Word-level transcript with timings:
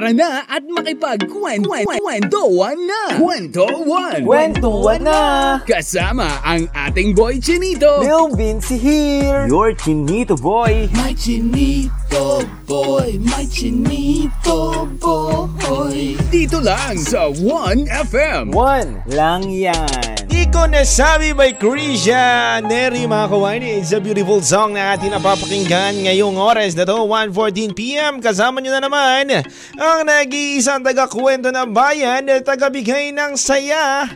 Tara 0.00 0.16
na 0.16 0.48
at 0.48 0.64
makipagkwentuhan 0.64 2.78
na! 2.88 3.20
Kwentuhan! 3.20 4.24
Kwentuhan 4.24 5.04
na! 5.04 5.20
Kasama 5.68 6.40
ang 6.40 6.64
ating 6.72 7.12
boy 7.12 7.36
Chinito! 7.36 8.00
Lil 8.00 8.32
Vinci 8.32 8.80
here! 8.80 9.44
Your 9.44 9.76
Chinito 9.76 10.40
boy! 10.40 10.88
My 10.96 11.12
Chinito 11.12 12.48
boy, 12.64 13.20
my 13.28 13.44
Chinito 13.44 14.88
boy. 14.96 16.16
Dito 16.32 16.64
lang 16.64 16.96
sa 16.96 17.28
1FM. 17.28 18.56
One 18.56 19.04
lang 19.04 19.52
yan! 19.52 20.19
Di 20.30 20.46
ko 20.46 20.70
nasabi 20.70 21.34
by 21.34 21.58
Krisha 21.58 22.62
Neri 22.62 23.02
mga 23.02 23.26
kawain 23.26 23.66
It's 23.66 23.90
a 23.90 23.98
beautiful 23.98 24.38
song 24.38 24.78
na 24.78 24.94
ating 24.94 25.10
napapakinggan 25.10 26.06
ngayong 26.06 26.38
oras 26.38 26.78
na 26.78 26.86
to 26.86 27.02
1.14pm 27.02 28.22
Kasama 28.22 28.62
nyo 28.62 28.70
na 28.70 28.86
naman 28.86 29.42
ang 29.74 30.00
nag-iisang 30.06 30.86
taga-kwento 30.86 31.50
ng 31.50 31.74
bayan 31.74 32.30
Taga-bigay 32.46 33.10
ng 33.10 33.34
saya 33.34 34.06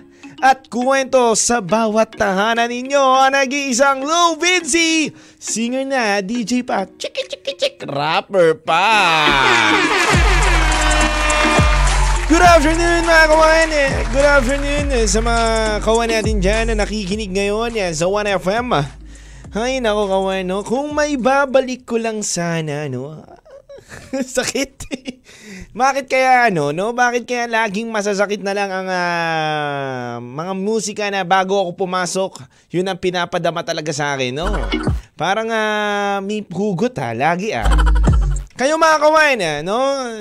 at 0.45 0.69
kwento 0.69 1.33
sa 1.39 1.65
bawat 1.65 2.21
tahanan 2.21 2.69
ninyo. 2.69 3.01
Ang 3.01 3.33
nag-iisang 3.33 4.05
Lou 4.05 4.37
Vinci 4.37 5.09
Singer 5.41 5.89
na, 5.89 6.21
DJ 6.21 6.61
pa, 6.67 6.85
chiki 6.85 7.23
chiki 7.33 7.53
chik, 7.57 7.77
rapper 7.89 8.59
pa 8.61 8.93
Good 12.25 12.41
afternoon 12.41 13.05
mga 13.05 13.25
kawan! 13.29 13.69
Good 14.09 14.29
afternoon 14.41 14.87
sa 15.05 15.21
mga 15.21 15.45
kawan 15.85 16.09
natin 16.09 16.41
dyan 16.41 16.73
na 16.73 16.81
nakikinig 16.81 17.29
ngayon 17.29 17.77
yan 17.77 17.93
sa 17.93 18.09
1FM. 18.09 18.73
Ay 19.53 19.85
nako 19.85 20.09
kawan, 20.09 20.49
no? 20.49 20.65
kung 20.65 20.97
may 20.97 21.21
babalik 21.21 21.85
ko 21.85 22.01
lang 22.01 22.25
sana, 22.25 22.89
no? 22.89 23.21
Sakit. 24.41 24.89
Bakit 25.77 26.09
kaya 26.09 26.49
ano, 26.49 26.73
no? 26.73 26.97
Bakit 26.97 27.29
kaya 27.29 27.45
laging 27.45 27.93
masasakit 27.93 28.41
na 28.41 28.57
lang 28.57 28.73
ang 28.73 28.89
ah, 28.89 30.17
mga 30.17 30.53
musika 30.57 31.05
na 31.13 31.29
bago 31.29 31.61
ako 31.61 31.77
pumasok, 31.77 32.41
yun 32.73 32.89
ang 32.89 32.97
pinapadama 32.97 33.61
talaga 33.61 33.93
sa 33.93 34.17
akin, 34.17 34.33
no? 34.33 34.49
Parang 35.13 35.53
ah, 35.53 36.25
may 36.25 36.41
hugot 36.41 36.97
ha, 36.97 37.13
lagi 37.13 37.53
ah. 37.53 37.69
Kayo 38.55 38.79
mga 38.79 39.03
kawain, 39.03 39.43
ah, 39.43 39.59
no? 39.67 39.79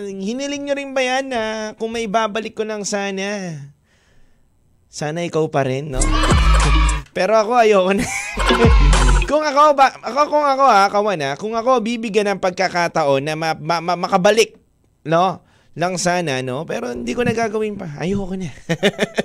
Hiniling 0.09 0.65
nyo 0.65 0.73
rin 0.73 0.89
ba 0.89 1.05
yan 1.05 1.29
na 1.29 1.41
kung 1.77 1.93
may 1.93 2.09
babalik 2.09 2.57
ko 2.57 2.65
lang 2.65 2.81
sana? 2.81 3.61
Sana 4.89 5.21
ikaw 5.21 5.45
pa 5.53 5.61
rin, 5.61 5.93
no? 5.93 6.01
Pero 7.17 7.37
ako 7.37 7.61
ayoko 7.61 7.93
na. 7.93 8.01
kung 9.29 9.45
ako 9.45 9.77
ba, 9.77 9.93
ako 10.01 10.21
kung 10.33 10.45
ako 10.49 10.65
ha, 10.65 10.89
kawan 10.89 11.21
ha, 11.21 11.31
kung 11.37 11.53
ako 11.53 11.77
bibigyan 11.85 12.33
ng 12.33 12.41
pagkakataon 12.41 13.21
na 13.21 13.37
ma, 13.37 13.53
ma, 13.53 13.77
ma- 13.85 14.01
makabalik, 14.01 14.57
no? 15.05 15.45
Lang 15.77 16.01
sana, 16.01 16.41
no? 16.41 16.65
Pero 16.65 16.89
hindi 16.89 17.13
ko 17.13 17.21
na 17.21 17.37
gagawin 17.37 17.77
pa. 17.77 18.01
Ayoko 18.01 18.33
na. 18.33 18.49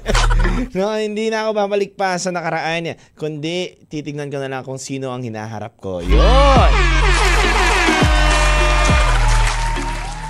no, 0.76 1.00
hindi 1.00 1.32
na 1.32 1.48
ako 1.48 1.56
babalik 1.56 1.96
pa 1.96 2.20
sa 2.20 2.28
nakaraan 2.28 2.92
niya. 2.92 2.94
Kundi, 3.16 3.88
titignan 3.88 4.28
ko 4.28 4.36
na 4.36 4.52
lang 4.52 4.68
kung 4.68 4.76
sino 4.76 5.16
ang 5.16 5.24
hinaharap 5.24 5.80
ko. 5.80 6.04
Yun! 6.04 7.07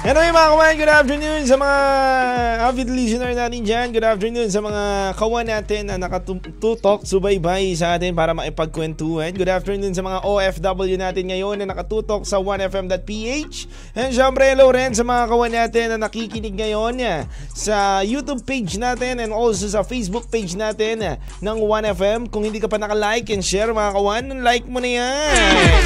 Hello 0.08 0.24
mga 0.24 0.40
kawan, 0.40 0.74
good 0.80 0.88
afternoon 0.88 1.42
sa 1.44 1.60
mga 1.60 1.78
avid 2.64 2.88
listener 2.88 3.28
natin 3.36 3.60
dyan. 3.60 3.92
Good 3.92 4.08
afternoon 4.08 4.48
sa 4.48 4.64
mga 4.64 5.12
kawan 5.20 5.44
natin 5.44 5.84
na 5.84 6.00
nakatutok, 6.00 7.04
subaybay 7.04 7.76
sa 7.76 7.92
atin 7.92 8.16
para 8.16 8.32
maipagkwentuhan. 8.32 9.36
Good 9.36 9.52
afternoon 9.52 9.92
sa 9.92 10.00
mga 10.00 10.24
OFW 10.24 10.96
natin 10.96 11.28
ngayon 11.28 11.60
na 11.60 11.68
nakatutok 11.68 12.24
sa 12.24 12.40
1FM.ph. 12.40 13.68
And 14.00 14.08
syempre, 14.16 14.48
hello 14.48 14.72
rin 14.72 14.96
sa 14.96 15.04
mga 15.04 15.28
kawan 15.28 15.52
natin 15.52 15.84
na 15.92 16.08
nakikinig 16.08 16.56
ngayon 16.56 17.28
sa 17.52 18.00
YouTube 18.00 18.48
page 18.48 18.80
natin 18.80 19.20
and 19.20 19.28
also 19.28 19.68
sa 19.68 19.84
Facebook 19.84 20.32
page 20.32 20.56
natin 20.56 21.20
ng 21.20 21.58
1FM. 21.60 22.32
Kung 22.32 22.48
hindi 22.48 22.64
ka 22.64 22.72
pa 22.72 22.80
naka-like 22.80 23.28
and 23.28 23.44
share 23.44 23.76
mga 23.76 23.92
kawan, 23.92 24.40
like 24.40 24.64
mo 24.64 24.80
na 24.80 24.88
yan. 24.88 25.84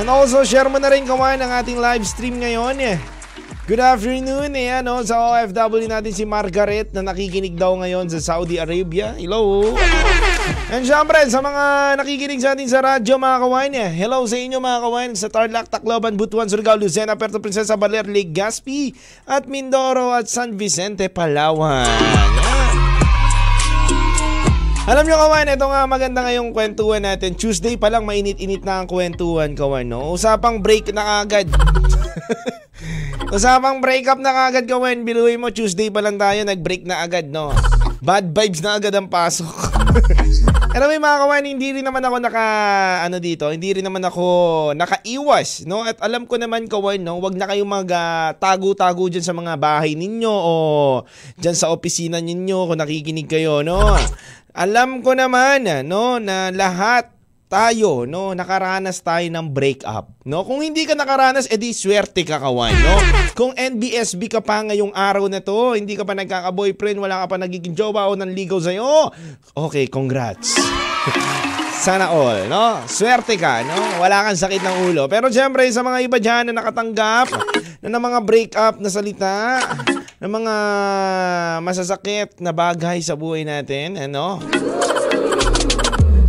And 0.00 0.08
also, 0.08 0.48
share 0.48 0.72
mo 0.72 0.80
na 0.80 0.88
rin 0.88 1.04
kawan 1.04 1.44
ang 1.44 1.52
ating 1.60 1.76
live 1.76 2.08
stream 2.08 2.40
ngayon. 2.40 2.80
Good 3.68 3.84
afternoon 3.84 4.56
eh, 4.56 4.80
ano, 4.80 5.04
sa 5.04 5.20
OFW 5.28 5.92
natin 5.92 6.08
si 6.08 6.24
Margaret 6.24 6.88
na 6.96 7.04
nakikinig 7.04 7.52
daw 7.52 7.76
ngayon 7.76 8.08
sa 8.08 8.16
Saudi 8.16 8.56
Arabia. 8.56 9.12
Hello! 9.12 9.76
And 10.72 10.88
syempre, 10.88 11.20
sa 11.28 11.44
mga 11.44 11.64
nakikinig 12.00 12.40
sa 12.40 12.56
atin 12.56 12.64
sa 12.64 12.80
radyo 12.80 13.20
mga 13.20 13.36
kawain 13.44 13.76
eh, 13.76 13.92
hello 13.92 14.24
sa 14.24 14.40
inyo 14.40 14.56
mga 14.56 14.80
kawain 14.88 15.12
sa 15.12 15.28
Tarlac, 15.28 15.68
Tacloban, 15.68 16.16
Butuan, 16.16 16.48
Surigao, 16.48 16.80
Lucena, 16.80 17.20
Puerto 17.20 17.44
Princesa, 17.44 17.76
Baler, 17.76 18.08
Legazpi 18.08 18.96
at 19.28 19.44
Mindoro 19.44 20.16
at 20.16 20.32
San 20.32 20.56
Vicente, 20.56 21.12
Palawan. 21.12 21.84
Alam 24.88 25.04
nyo 25.04 25.16
kawan, 25.20 25.52
ito 25.52 25.68
nga 25.68 25.84
maganda 25.84 26.24
ngayong 26.24 26.56
kwentuhan 26.56 27.04
natin. 27.04 27.36
Tuesday 27.36 27.76
pa 27.76 27.92
lang 27.92 28.08
mainit-init 28.08 28.64
na 28.64 28.80
ang 28.80 28.88
kwentuhan 28.88 29.52
kawan, 29.52 29.84
no? 29.84 30.16
Usapang 30.16 30.64
break 30.64 30.88
na 30.96 31.20
agad. 31.20 31.52
Usapang 33.28 33.82
breakup 33.84 34.16
na 34.22 34.32
kagad 34.32 34.64
kawan. 34.64 35.04
Biluhin 35.04 35.42
mo, 35.42 35.52
Tuesday 35.52 35.92
pa 35.92 36.00
lang 36.00 36.16
tayo, 36.16 36.40
nag-break 36.46 36.88
na 36.88 37.04
agad, 37.04 37.28
no? 37.28 37.52
Bad 37.98 38.30
vibes 38.30 38.62
na 38.62 38.78
agad 38.78 38.94
ang 38.94 39.10
pasok. 39.10 39.50
Alam 40.78 40.94
mo 40.94 41.10
mga 41.10 41.18
kawan, 41.26 41.44
hindi 41.44 41.68
rin 41.74 41.82
naman 41.82 42.04
ako 42.04 42.16
naka, 42.22 42.46
ano 43.02 43.18
dito, 43.18 43.50
hindi 43.50 43.74
rin 43.74 43.82
naman 43.82 44.04
ako 44.06 44.26
nakaiwas, 44.78 45.66
no? 45.66 45.82
At 45.82 45.98
alam 45.98 46.28
ko 46.28 46.38
naman 46.38 46.70
kawan, 46.70 47.02
no? 47.02 47.18
Wag 47.18 47.34
na 47.34 47.50
kayong 47.50 47.66
mag 47.66 47.90
ah, 47.90 48.30
tago-tago 48.38 49.10
dyan 49.10 49.26
sa 49.26 49.34
mga 49.34 49.58
bahay 49.58 49.98
ninyo 49.98 50.30
o 50.30 50.54
dyan 51.40 51.56
sa 51.58 51.74
opisina 51.74 52.22
ninyo 52.22 52.68
kung 52.70 52.78
nakikinig 52.78 53.26
kayo, 53.26 53.66
no? 53.66 53.98
Alam 54.54 55.02
ko 55.02 55.18
naman, 55.18 55.66
no, 55.82 56.22
na 56.22 56.54
lahat 56.54 57.17
tayo, 57.48 58.04
no, 58.04 58.36
nakaranas 58.36 59.00
tayo 59.00 59.24
ng 59.24 59.48
breakup, 59.48 60.12
no? 60.28 60.44
Kung 60.44 60.60
hindi 60.60 60.84
ka 60.84 60.92
nakaranas, 60.92 61.48
edi 61.48 61.72
swerte 61.72 62.20
ka 62.22 62.36
kawan, 62.36 62.76
no? 62.76 62.96
Kung 63.32 63.52
NBSB 63.56 64.28
ka 64.28 64.40
pa 64.44 64.60
ngayong 64.68 64.92
araw 64.92 65.24
na 65.32 65.40
to, 65.40 65.72
hindi 65.72 65.96
ka 65.96 66.04
pa 66.04 66.12
nagkaka-boyfriend, 66.12 67.00
wala 67.00 67.24
ka 67.24 67.32
pa 67.32 67.36
nagiging 67.40 67.72
jowa 67.72 68.06
o 68.06 68.14
nanligaw 68.14 68.60
sa'yo, 68.60 69.10
okay, 69.56 69.88
congrats. 69.88 70.60
Sana 71.78 72.12
all, 72.12 72.52
no? 72.52 72.84
Swerte 72.84 73.40
ka, 73.40 73.64
no? 73.64 74.02
Wala 74.02 74.28
kang 74.28 74.36
sakit 74.36 74.60
ng 74.60 74.76
ulo. 74.92 75.08
Pero 75.08 75.32
syempre, 75.32 75.64
sa 75.72 75.80
mga 75.80 75.98
iba 76.04 76.18
dyan 76.20 76.50
na 76.50 76.60
nakatanggap 76.60 77.32
na 77.80 77.88
ng 77.88 78.02
mga 78.02 78.18
breakup 78.26 78.74
na 78.82 78.90
salita, 78.92 79.62
ng 80.18 80.26
mga 80.26 80.54
masasakit 81.62 82.42
na 82.42 82.50
bagay 82.50 82.98
sa 82.98 83.14
buhay 83.14 83.46
natin, 83.46 83.94
ano? 83.94 84.42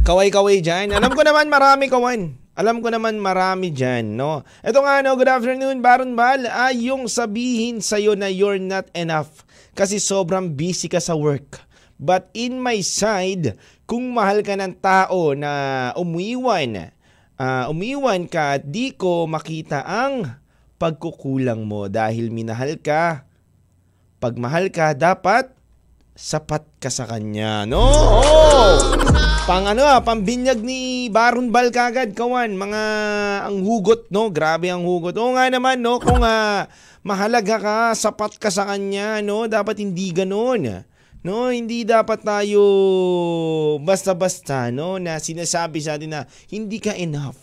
Kaway-kaway 0.07 0.63
dyan. 0.63 0.95
Alam 0.95 1.11
ko 1.11 1.21
naman 1.27 1.51
marami 1.51 1.91
kawan. 1.91 2.39
Alam 2.55 2.83
ko 2.83 2.87
naman 2.91 3.19
marami 3.19 3.71
dyan, 3.71 4.19
no? 4.19 4.47
Ito 4.63 4.83
nga, 4.83 4.99
no, 5.03 5.15
good 5.19 5.31
afternoon, 5.31 5.79
Baron 5.79 6.15
Bal. 6.15 6.47
Ay, 6.47 6.91
yung 6.91 7.07
sabihin 7.07 7.83
sa'yo 7.83 8.15
na 8.15 8.31
you're 8.31 8.59
not 8.59 8.87
enough 8.95 9.43
kasi 9.75 9.99
sobrang 9.99 10.55
busy 10.55 10.87
ka 10.91 10.99
sa 10.99 11.15
work. 11.15 11.63
But 11.99 12.31
in 12.31 12.63
my 12.63 12.79
side, 12.79 13.59
kung 13.83 14.15
mahal 14.15 14.39
ka 14.39 14.55
ng 14.55 14.79
tao 14.79 15.35
na 15.35 15.51
umiwan, 15.99 16.95
ah, 17.35 17.67
umiwan 17.67 18.23
ka, 18.27 18.59
di 18.59 18.95
ko 18.95 19.27
makita 19.27 19.83
ang 19.83 20.39
pagkukulang 20.79 21.67
mo 21.67 21.91
dahil 21.91 22.31
minahal 22.31 22.79
ka. 22.79 23.27
Pag 24.19 24.39
mahal 24.39 24.71
ka, 24.71 24.95
dapat 24.95 25.58
sapat 26.19 26.67
ka 26.83 26.91
sa 26.91 27.07
kanya. 27.07 27.63
No? 27.63 27.87
Oh! 27.87 28.75
Pang 29.47 29.65
ano 29.65 29.87
ah, 29.87 30.03
pambinyag 30.03 30.59
ni 30.59 31.07
Baron 31.07 31.47
Bal 31.47 31.71
kagad, 31.71 32.11
kawan. 32.11 32.59
Mga 32.59 32.83
ang 33.47 33.63
hugot, 33.63 34.11
no? 34.11 34.27
Grabe 34.27 34.67
ang 34.67 34.83
hugot. 34.83 35.15
Oo 35.15 35.39
nga 35.39 35.47
naman, 35.47 35.79
no? 35.79 36.03
Kung 36.03 36.19
ah, 36.21 36.67
mahalaga 37.07 37.55
ka, 37.57 37.77
sapat 37.95 38.35
ka 38.35 38.51
sa 38.51 38.67
kanya, 38.67 39.23
no? 39.23 39.47
Dapat 39.47 39.79
hindi 39.79 40.11
ganon. 40.11 40.83
No, 41.19 41.51
hindi 41.51 41.83
dapat 41.83 42.23
tayo 42.23 42.63
basta-basta, 43.83 44.71
no, 44.71 45.03
na 45.03 45.19
sinasabi 45.19 45.83
sa 45.83 45.99
atin 45.99 46.15
na 46.15 46.21
hindi 46.47 46.79
ka 46.79 46.95
enough 46.95 47.35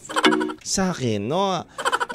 sa 0.65 0.97
akin, 0.97 1.29
no. 1.29 1.61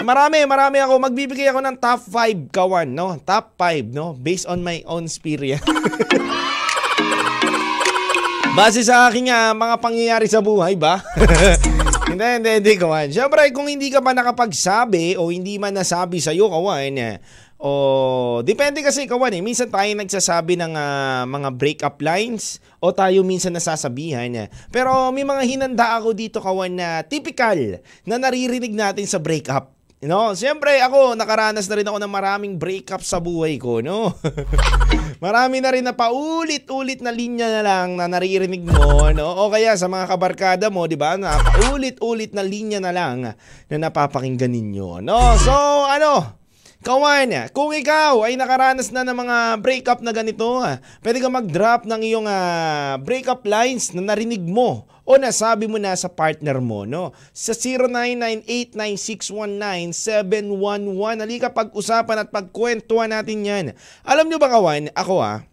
Marami, 0.02 0.42
marami 0.50 0.82
ako. 0.82 0.98
Magbibigay 0.98 1.54
ako 1.54 1.62
ng 1.62 1.78
top 1.78 2.02
5, 2.10 2.50
kawan, 2.50 2.90
no? 2.90 3.14
Top 3.22 3.54
5, 3.62 3.94
no? 3.94 4.18
Based 4.18 4.50
on 4.50 4.66
my 4.66 4.82
own 4.90 5.06
experience. 5.06 5.62
Base 8.52 8.84
sa 8.84 9.08
aking 9.08 9.32
ah, 9.32 9.56
mga 9.56 9.80
pangyayari 9.80 10.28
sa 10.28 10.44
buhay 10.44 10.76
ba? 10.76 11.00
hindi, 12.12 12.20
hindi, 12.20 12.52
hindi, 12.60 12.74
kawan. 12.76 13.08
Siyempre, 13.08 13.48
kung 13.56 13.72
hindi 13.72 13.88
ka 13.88 14.04
pa 14.04 14.12
nakapagsabi 14.12 15.16
o 15.16 15.32
hindi 15.32 15.56
man 15.56 15.72
nasabi 15.72 16.20
sa'yo, 16.20 16.52
kawan, 16.52 16.92
eh, 17.00 17.16
o 17.56 18.44
depende 18.44 18.84
kasi 18.84 19.08
kawan 19.08 19.40
eh. 19.40 19.42
Minsan 19.46 19.72
tayo 19.72 19.88
nagsasabi 19.96 20.60
ng 20.60 20.76
ah, 20.76 21.24
mga 21.32 21.50
breakup 21.56 22.04
lines 22.04 22.60
o 22.84 22.92
tayo 22.92 23.24
minsan 23.24 23.56
nasasabihan. 23.56 24.28
eh. 24.36 24.52
Pero 24.68 25.16
may 25.16 25.24
mga 25.24 25.48
hinanda 25.48 25.96
ako 25.96 26.12
dito 26.12 26.44
kawan 26.44 26.76
na 26.76 27.08
typical 27.08 27.80
na 28.04 28.20
naririnig 28.20 28.76
natin 28.76 29.08
sa 29.08 29.16
breakup. 29.16 29.81
No, 30.02 30.34
siyempre 30.34 30.82
ako 30.82 31.14
nakaranas 31.14 31.70
na 31.70 31.78
rin 31.78 31.86
ako 31.86 32.02
ng 32.02 32.10
maraming 32.10 32.58
breakup 32.58 33.06
sa 33.06 33.22
buhay 33.22 33.62
ko, 33.62 33.86
no. 33.86 34.18
Marami 35.22 35.62
na 35.62 35.70
rin 35.70 35.86
na 35.86 35.94
paulit-ulit 35.94 37.06
na 37.06 37.14
linya 37.14 37.46
na 37.46 37.62
lang 37.62 37.94
na 37.94 38.10
naririnig 38.10 38.66
mo, 38.66 39.14
no? 39.14 39.30
O 39.46 39.54
kaya 39.54 39.78
sa 39.78 39.86
mga 39.86 40.10
kabarkada 40.10 40.74
mo, 40.74 40.90
'di 40.90 40.98
ba? 40.98 41.22
Na 41.22 41.38
paulit-ulit 41.38 42.34
na 42.34 42.42
linya 42.42 42.82
na 42.82 42.90
lang 42.90 43.38
na 43.70 43.76
napapakinggan 43.78 44.50
ninyo, 44.50 45.06
no? 45.06 45.38
So, 45.38 45.54
ano? 45.86 46.42
Kawan, 46.82 47.54
kung 47.54 47.70
ikaw 47.70 48.26
ay 48.26 48.34
nakaranas 48.42 48.90
na 48.90 49.06
ng 49.06 49.14
mga 49.14 49.38
breakup 49.62 50.02
na 50.02 50.10
ganito, 50.10 50.66
pwede 51.06 51.22
ka 51.22 51.30
mag-drop 51.30 51.86
ng 51.86 52.02
iyong 52.02 52.26
uh, 52.26 52.98
breakup 53.06 53.46
lines 53.46 53.94
na 53.94 54.02
narinig 54.02 54.42
mo 54.42 54.90
o 55.12 55.20
nasabi 55.20 55.68
mo 55.68 55.76
na 55.76 55.92
sa 56.00 56.08
partner 56.08 56.64
mo, 56.64 56.88
no? 56.88 57.12
Sa 57.36 57.52
099896197111, 58.72 61.20
halika 61.20 61.52
pag-usapan 61.52 62.24
at 62.24 62.32
pagkwentuhan 62.32 63.12
natin 63.12 63.44
yan. 63.44 63.66
Alam 64.08 64.32
nyo 64.32 64.40
ba 64.40 64.48
kawan, 64.48 64.88
ako 64.96 65.20
ah, 65.20 65.44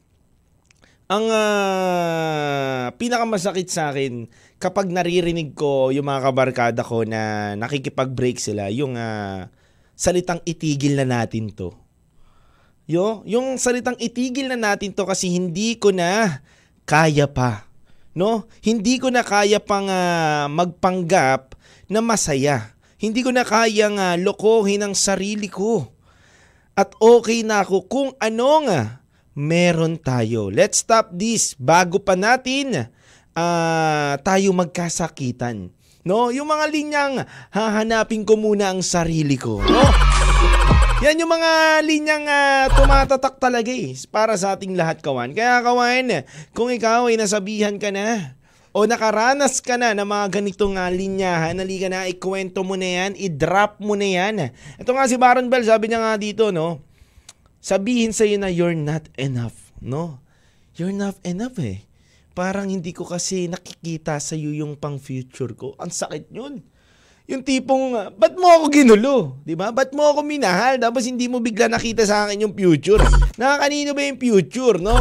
ang 1.10 1.26
uh, 1.26 2.94
pinakamasakit 2.94 3.66
sa 3.66 3.90
akin 3.90 4.30
kapag 4.62 4.94
naririnig 4.94 5.58
ko 5.58 5.90
yung 5.90 6.06
mga 6.06 6.30
kabarkada 6.30 6.86
ko 6.86 7.02
na 7.02 7.58
nakikipag-break 7.58 8.38
sila, 8.38 8.70
yung 8.70 8.94
uh, 8.94 9.50
salitang 9.98 10.38
itigil 10.46 10.94
na 10.94 11.06
natin 11.08 11.50
to. 11.50 11.74
Yo, 12.86 13.26
yung 13.26 13.58
salitang 13.58 13.98
itigil 13.98 14.46
na 14.48 14.56
natin 14.56 14.94
to 14.94 15.04
kasi 15.04 15.28
hindi 15.32 15.76
ko 15.80 15.90
na 15.90 16.40
kaya 16.86 17.26
pa. 17.28 17.67
No? 18.18 18.50
Hindi 18.66 18.98
ko 18.98 19.14
na 19.14 19.22
kaya 19.22 19.62
pang 19.62 19.86
uh, 19.86 20.50
magpanggap 20.50 21.54
na 21.86 22.02
masaya. 22.02 22.74
Hindi 22.98 23.22
ko 23.22 23.30
na 23.30 23.46
kayang 23.46 23.94
uh, 23.94 24.18
lokohin 24.18 24.82
ang 24.82 24.98
sarili 24.98 25.46
ko. 25.46 25.86
At 26.74 26.98
okay 26.98 27.46
na 27.46 27.62
ako 27.62 27.86
kung 27.86 28.10
ano 28.18 28.66
nga 28.66 29.06
meron 29.38 30.02
tayo. 30.02 30.50
Let's 30.50 30.82
stop 30.82 31.14
this 31.14 31.54
bago 31.54 32.02
pa 32.02 32.18
natin 32.18 32.90
uh, 33.38 34.12
tayo 34.18 34.50
magkasakitan. 34.50 35.70
No? 36.02 36.34
Yung 36.34 36.50
mga 36.50 36.66
linyang 36.74 37.14
hahanapin 37.54 38.26
ko 38.26 38.34
muna 38.34 38.74
ang 38.74 38.82
sarili 38.82 39.38
ko. 39.38 39.62
No? 39.62 40.17
Yan 40.98 41.14
yung 41.14 41.30
mga 41.30 41.78
linyang 41.86 42.26
uh, 42.26 42.66
tumatatak 42.74 43.38
talaga 43.38 43.70
eh, 43.70 43.94
para 44.10 44.34
sa 44.34 44.58
ating 44.58 44.74
lahat 44.74 44.98
kawan. 44.98 45.30
Kaya 45.30 45.62
kawan, 45.62 46.26
kung 46.50 46.74
ikaw 46.74 47.06
ay 47.06 47.14
nasabihan 47.14 47.78
ka 47.78 47.94
na 47.94 48.34
o 48.74 48.82
nakaranas 48.82 49.62
ka 49.62 49.78
na 49.78 49.94
ng 49.94 50.02
mga 50.02 50.26
ganitong 50.42 50.74
uh, 50.74 50.90
linyahan, 50.90 51.54
nali 51.54 51.78
ka 51.78 51.86
na, 51.86 52.10
ikwento 52.10 52.66
mo 52.66 52.74
na 52.74 52.90
yan, 52.90 53.12
i-drop 53.14 53.78
mo 53.78 53.94
na 53.94 54.10
yan. 54.10 54.50
Ito 54.74 54.90
nga 54.90 55.06
si 55.06 55.14
Baron 55.14 55.46
Bell, 55.46 55.62
sabi 55.62 55.86
niya 55.86 56.02
nga 56.02 56.18
dito, 56.18 56.50
no? 56.50 56.82
Sabihin 57.62 58.10
sa'yo 58.10 58.34
na 58.34 58.50
you're 58.50 58.74
not 58.74 59.06
enough, 59.14 59.70
no? 59.78 60.18
You're 60.74 60.94
not 60.94 61.14
enough 61.22 61.62
eh 61.62 61.86
parang 62.38 62.70
hindi 62.70 62.94
ko 62.94 63.02
kasi 63.02 63.50
nakikita 63.50 64.14
sa 64.22 64.38
iyo 64.38 64.54
yung 64.54 64.78
pang 64.78 65.02
future 65.02 65.58
ko. 65.58 65.74
Ang 65.82 65.90
sakit 65.90 66.30
yun. 66.30 66.62
Yung 67.28 67.44
tipong, 67.44 67.92
ba't 68.16 68.40
mo 68.40 68.48
ako 68.48 68.72
ginulo? 68.72 69.36
Di 69.44 69.52
ba? 69.52 69.68
Ba't 69.68 69.92
mo 69.92 70.00
ako 70.00 70.24
minahal? 70.24 70.80
Tapos 70.80 71.04
hindi 71.04 71.28
mo 71.28 71.44
bigla 71.44 71.68
nakita 71.68 72.08
sa 72.08 72.24
akin 72.24 72.48
yung 72.48 72.56
future. 72.56 73.04
Nakakanino 73.36 73.92
ba 73.92 74.00
yung 74.00 74.16
future, 74.16 74.80
no? 74.80 74.96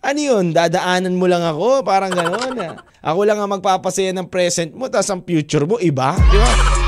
Ano 0.00 0.16
yun? 0.24 0.56
Dadaanan 0.56 1.12
mo 1.12 1.28
lang 1.28 1.44
ako? 1.44 1.84
Parang 1.84 2.16
gano'n. 2.16 2.80
Ako 3.04 3.20
lang 3.28 3.44
ang 3.44 3.52
magpapasaya 3.60 4.08
ng 4.16 4.32
present 4.32 4.72
mo, 4.72 4.88
tapos 4.88 5.12
ang 5.12 5.20
future 5.20 5.68
mo, 5.68 5.76
iba? 5.76 6.16
Di 6.32 6.38
ba? 6.40 6.79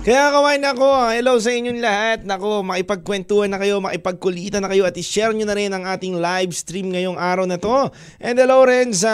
Kaya 0.00 0.32
kawain 0.32 0.64
ako, 0.64 1.12
hello 1.12 1.36
sa 1.36 1.52
inyong 1.52 1.76
lahat. 1.76 2.18
Nako, 2.24 2.64
makipagkwentuhan 2.64 3.52
na 3.52 3.60
kayo, 3.60 3.84
makipagkulitan 3.84 4.64
na 4.64 4.72
kayo 4.72 4.88
at 4.88 4.96
i-share 4.96 5.36
nyo 5.36 5.44
na 5.44 5.52
rin 5.52 5.68
ang 5.76 5.84
ating 5.84 6.16
live 6.16 6.56
stream 6.56 6.88
ngayong 6.88 7.20
araw 7.20 7.44
na 7.44 7.60
to. 7.60 7.92
And 8.16 8.40
hello 8.40 8.64
rin 8.64 8.96
sa 8.96 9.12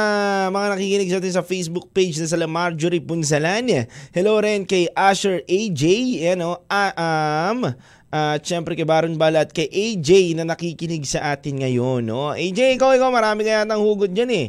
mga 0.55 0.79
nakikinig 0.79 1.11
sa 1.11 1.19
atin 1.19 1.35
sa 1.35 1.43
Facebook 1.43 1.91
page 1.91 2.23
na 2.23 2.31
sa 2.31 2.39
Marjorie 2.39 3.03
Punsalan. 3.03 3.91
Hello 4.15 4.39
rin 4.39 4.63
kay 4.63 4.87
Asher 4.95 5.43
AJ, 5.51 5.83
ano, 6.39 6.63
uh, 6.71 6.93
um, 6.95 7.67
at 8.15 8.39
uh, 8.39 8.47
syempre 8.47 8.79
kay 8.79 8.87
Baron 8.87 9.19
Bala 9.19 9.43
at 9.43 9.51
kay 9.51 9.67
AJ 9.67 10.39
na 10.39 10.47
nakikinig 10.47 11.03
sa 11.03 11.35
atin 11.35 11.67
ngayon. 11.67 12.07
No? 12.07 12.31
AJ, 12.31 12.79
ikaw, 12.79 12.95
ikaw, 12.95 13.11
marami 13.11 13.43
kaya 13.43 13.67
ng 13.67 13.83
hugot 13.83 14.15
dyan 14.15 14.31
eh. 14.31 14.49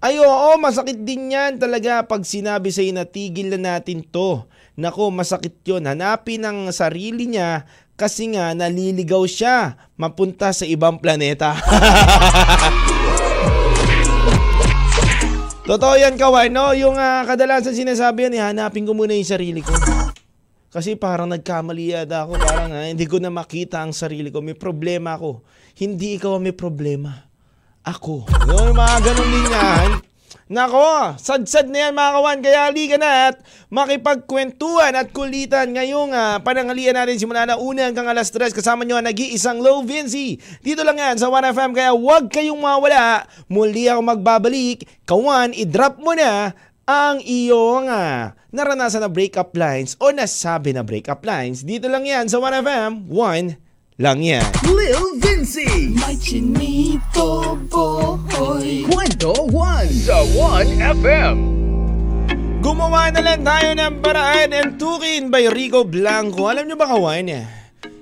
Ay 0.00 0.16
oo, 0.16 0.54
masakit 0.62 0.96
din 0.96 1.34
yan 1.34 1.60
talaga 1.60 2.06
pag 2.06 2.22
sinabi 2.24 2.70
sa'yo 2.70 2.94
na 2.94 3.04
tigil 3.04 3.52
na 3.52 3.76
natin 3.76 4.00
to. 4.00 4.48
Nako, 4.78 5.10
masakit 5.10 5.58
yon 5.66 5.90
Hanapin 5.90 6.46
ang 6.46 6.70
sarili 6.70 7.26
niya 7.26 7.66
kasi 7.98 8.30
nga 8.30 8.54
naliligaw 8.54 9.26
siya 9.26 9.74
mapunta 9.98 10.54
sa 10.54 10.62
ibang 10.62 11.02
planeta. 11.02 11.58
Totoo 15.68 15.98
yan, 15.98 16.14
kawan, 16.14 16.54
no? 16.54 16.70
Yung 16.78 16.94
uh, 16.94 17.26
kadalasan 17.26 17.74
sinasabi 17.74 18.30
yan, 18.30 18.38
eh, 18.38 18.42
hanapin 18.54 18.86
ko 18.86 18.94
muna 18.94 19.18
yung 19.18 19.26
sarili 19.26 19.66
ko. 19.66 19.74
Kasi 20.70 20.94
parang 20.94 21.26
nagkamali 21.26 21.98
yada 21.98 22.22
ako. 22.22 22.38
Parang 22.38 22.70
uh, 22.70 22.86
hindi 22.86 23.10
ko 23.10 23.18
na 23.18 23.34
makita 23.34 23.82
ang 23.82 23.90
sarili 23.90 24.30
ko. 24.30 24.46
May 24.46 24.54
problema 24.54 25.18
ako. 25.18 25.42
Hindi 25.74 26.22
ikaw 26.22 26.38
may 26.38 26.54
problema. 26.54 27.26
Ako. 27.82 28.30
Yung 28.46 28.78
mga 28.78 29.10
ganun 29.10 29.26
linyahan, 29.26 29.90
Nako, 30.48 31.12
sad-sad 31.20 31.68
na 31.68 31.88
yan 31.88 31.92
mga 31.92 32.12
kawan. 32.16 32.38
Kaya 32.40 32.60
halika 32.72 32.96
na 32.96 33.28
at 33.28 33.36
makipagkwentuhan 33.68 34.96
at 34.96 35.12
kulitan 35.12 35.76
ngayong 35.76 36.16
uh, 36.16 36.40
panangalian 36.40 36.96
natin 36.96 37.20
simula 37.20 37.44
na 37.44 37.60
una 37.60 37.84
hanggang 37.84 38.08
alas 38.08 38.32
3 38.32 38.56
kasama 38.56 38.88
nyo 38.88 38.96
ang 38.96 39.04
nag-iisang 39.12 39.60
Low 39.60 39.84
Vinci. 39.84 40.40
Dito 40.64 40.80
lang 40.88 40.96
yan 40.96 41.20
sa 41.20 41.28
1FM 41.28 41.76
kaya 41.76 41.92
huwag 41.92 42.32
kayong 42.32 42.56
mawala. 42.56 43.28
Muli 43.52 43.92
ako 43.92 44.00
magbabalik. 44.00 44.88
Kawan, 45.04 45.52
i-drop 45.52 46.00
mo 46.00 46.16
na 46.16 46.56
ang 46.88 47.20
iyong 47.20 47.84
uh, 47.92 48.32
naranasan 48.48 49.04
na 49.04 49.12
breakup 49.12 49.52
lines 49.52 50.00
o 50.00 50.16
nasabi 50.16 50.72
na 50.72 50.80
breakup 50.80 51.28
lines. 51.28 51.60
Dito 51.60 51.92
lang 51.92 52.08
yan 52.08 52.24
sa 52.24 52.40
1FM 52.40 53.12
1 53.12 53.67
lang 53.98 54.22
yan. 54.22 54.46
Lil 54.62 55.18
Vinci! 55.18 55.90
May 55.98 56.14
chinito 56.14 57.58
boy! 57.66 58.86
Kwento 58.86 59.34
1 59.50 59.90
sa 59.90 60.22
1FM! 60.22 61.36
Gumawa 62.62 63.10
na 63.10 63.26
lang 63.26 63.42
tayo 63.42 63.74
ng 63.74 63.98
paraan 63.98 64.54
and 64.54 64.78
tukin 64.78 65.34
by 65.34 65.50
Rico 65.50 65.82
Blanco. 65.82 66.46
Alam 66.46 66.70
nyo 66.70 66.76
ba 66.78 66.86
kawan 66.86 67.26
eh? 67.26 67.42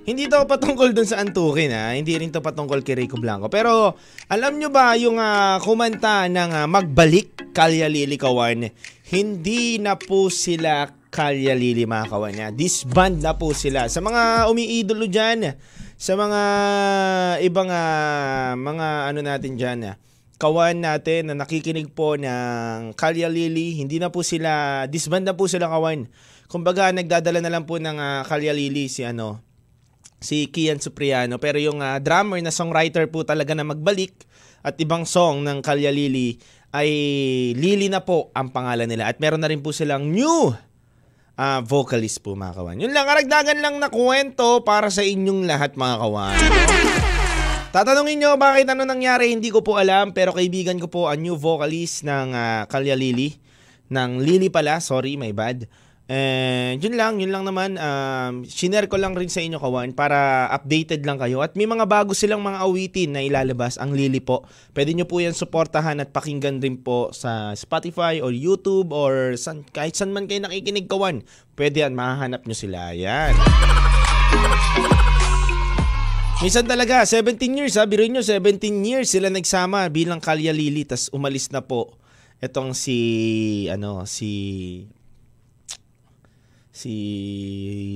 Hindi 0.04 0.28
to 0.28 0.44
patungkol 0.44 0.92
dun 0.92 1.08
sa 1.08 1.16
antukin 1.16 1.72
ha. 1.72 1.96
Hindi 1.96 2.12
rin 2.20 2.28
to 2.28 2.44
patungkol 2.44 2.84
kay 2.84 2.92
Rico 2.92 3.16
Blanco. 3.16 3.48
Pero 3.48 3.96
alam 4.28 4.60
nyo 4.60 4.68
ba 4.68 5.00
yung 5.00 5.16
uh, 5.16 5.56
kumanta 5.64 6.28
ng 6.28 6.60
uh, 6.60 6.66
Magbalik 6.68 7.56
Kalya 7.56 7.88
Lili 7.88 8.20
Kawan? 8.20 8.68
Hindi 9.08 9.80
na 9.80 9.96
po 9.96 10.28
sila 10.28 10.92
Kalya 11.08 11.56
Lili 11.56 11.88
mga 11.88 12.12
kawan 12.12 12.32
niya. 12.36 12.48
Disband 12.52 13.24
na 13.24 13.32
po 13.32 13.56
sila. 13.56 13.88
Sa 13.88 14.04
mga 14.04 14.52
umiidolo 14.52 15.08
dyan, 15.08 15.56
sa 15.96 16.12
mga 16.12 16.40
ibang 17.40 17.72
uh, 17.72 18.52
mga 18.56 18.86
ano 19.10 19.20
natin 19.24 19.56
diyan 19.56 19.80
uh, 19.88 19.96
kawan 20.36 20.84
natin 20.84 21.32
na 21.32 21.34
nakikinig 21.34 21.92
po 21.96 22.14
ng 22.20 22.92
Kalya 22.92 23.28
Lily, 23.28 23.80
hindi 23.80 23.96
na 23.96 24.12
po 24.12 24.20
sila, 24.20 24.84
disband 24.84 25.24
na 25.24 25.32
po 25.32 25.48
sila 25.48 25.68
kawan. 25.68 26.08
Kumbaga, 26.46 26.92
nagdadala 26.92 27.40
na 27.40 27.50
lang 27.50 27.64
po 27.64 27.80
ng 27.80 27.96
uh, 27.96 28.20
Kalya 28.28 28.52
Lily 28.52 28.86
si 28.92 29.02
ano, 29.02 29.40
si 30.20 30.46
Kian 30.52 30.78
Supriano. 30.78 31.40
Pero 31.40 31.56
yung 31.56 31.80
uh, 31.80 31.96
drummer 31.98 32.38
na 32.44 32.52
songwriter 32.52 33.08
po 33.08 33.24
talaga 33.24 33.56
na 33.56 33.64
magbalik 33.64 34.12
at 34.60 34.76
ibang 34.76 35.08
song 35.08 35.40
ng 35.40 35.64
Kalya 35.64 35.88
Lily 35.88 36.36
ay 36.76 36.90
Lily 37.56 37.88
na 37.88 38.04
po 38.04 38.28
ang 38.36 38.52
pangalan 38.52 38.86
nila. 38.86 39.08
At 39.08 39.16
meron 39.16 39.40
na 39.40 39.48
rin 39.48 39.64
po 39.64 39.72
silang 39.72 40.12
new 40.12 40.52
uh, 41.36 41.60
vocalist 41.62 42.18
po 42.24 42.34
mga 42.34 42.56
kawan. 42.56 42.80
Yun 42.80 42.92
lang, 42.92 43.06
karagdagan 43.06 43.60
lang 43.60 43.76
na 43.78 43.92
kwento 43.92 44.64
para 44.64 44.88
sa 44.88 45.04
inyong 45.04 45.44
lahat 45.44 45.76
mga 45.76 45.96
kawan. 46.00 46.38
Tatanungin 47.70 48.16
nyo 48.24 48.30
bakit 48.40 48.66
ano 48.72 48.88
nangyari, 48.88 49.28
hindi 49.30 49.52
ko 49.52 49.60
po 49.60 49.76
alam, 49.76 50.16
pero 50.16 50.32
kaibigan 50.32 50.80
ko 50.80 50.88
po 50.88 51.00
ang 51.12 51.20
new 51.20 51.36
vocalist 51.36 52.08
ng 52.08 52.32
uh, 52.32 52.64
Kalya 52.72 52.96
Lily. 52.96 53.36
Ng 53.92 54.24
Lily 54.24 54.48
pala, 54.48 54.80
sorry, 54.80 55.14
my 55.20 55.30
bad. 55.36 55.68
And 56.06 56.78
yun 56.78 56.94
lang, 56.94 57.18
yun 57.18 57.34
lang 57.34 57.42
naman. 57.42 57.74
Um, 57.82 58.46
shinare 58.46 58.86
ko 58.86 58.94
lang 58.94 59.18
rin 59.18 59.26
sa 59.26 59.42
inyo 59.42 59.58
kawan 59.58 59.90
para 59.90 60.46
updated 60.54 61.02
lang 61.02 61.18
kayo. 61.18 61.42
At 61.42 61.58
may 61.58 61.66
mga 61.66 61.82
bago 61.82 62.14
silang 62.14 62.46
mga 62.46 62.62
awitin 62.62 63.10
na 63.10 63.26
ilalabas 63.26 63.74
ang 63.74 63.90
Lily 63.90 64.22
po. 64.22 64.46
Pwede 64.70 64.94
nyo 64.94 65.10
po 65.10 65.18
yan 65.18 65.34
suportahan 65.34 65.98
at 65.98 66.14
pakinggan 66.14 66.62
din 66.62 66.78
po 66.78 67.10
sa 67.10 67.58
Spotify 67.58 68.22
or 68.22 68.30
YouTube 68.30 68.94
or 68.94 69.34
san, 69.34 69.66
kahit 69.74 69.98
saan 69.98 70.14
man 70.14 70.30
kayo 70.30 70.46
nakikinig 70.46 70.86
kawan. 70.86 71.26
Pwede 71.58 71.82
yan, 71.82 71.98
mahahanap 71.98 72.46
nyo 72.46 72.54
sila. 72.54 72.94
Yan. 72.94 73.34
Minsan 76.38 76.70
talaga, 76.70 77.02
17 77.02 77.58
years, 77.58 77.74
sabi 77.74 77.98
rin 77.98 78.14
nyo, 78.14 78.22
17 78.22 78.62
years 78.86 79.10
sila 79.10 79.26
nagsama 79.26 79.90
bilang 79.90 80.22
Kalya 80.22 80.54
Lily, 80.54 80.86
tas 80.86 81.10
umalis 81.10 81.50
na 81.50 81.66
po. 81.66 81.98
Itong 82.38 82.76
si, 82.78 83.66
ano, 83.72 84.04
si 84.06 84.30
si 86.76 86.92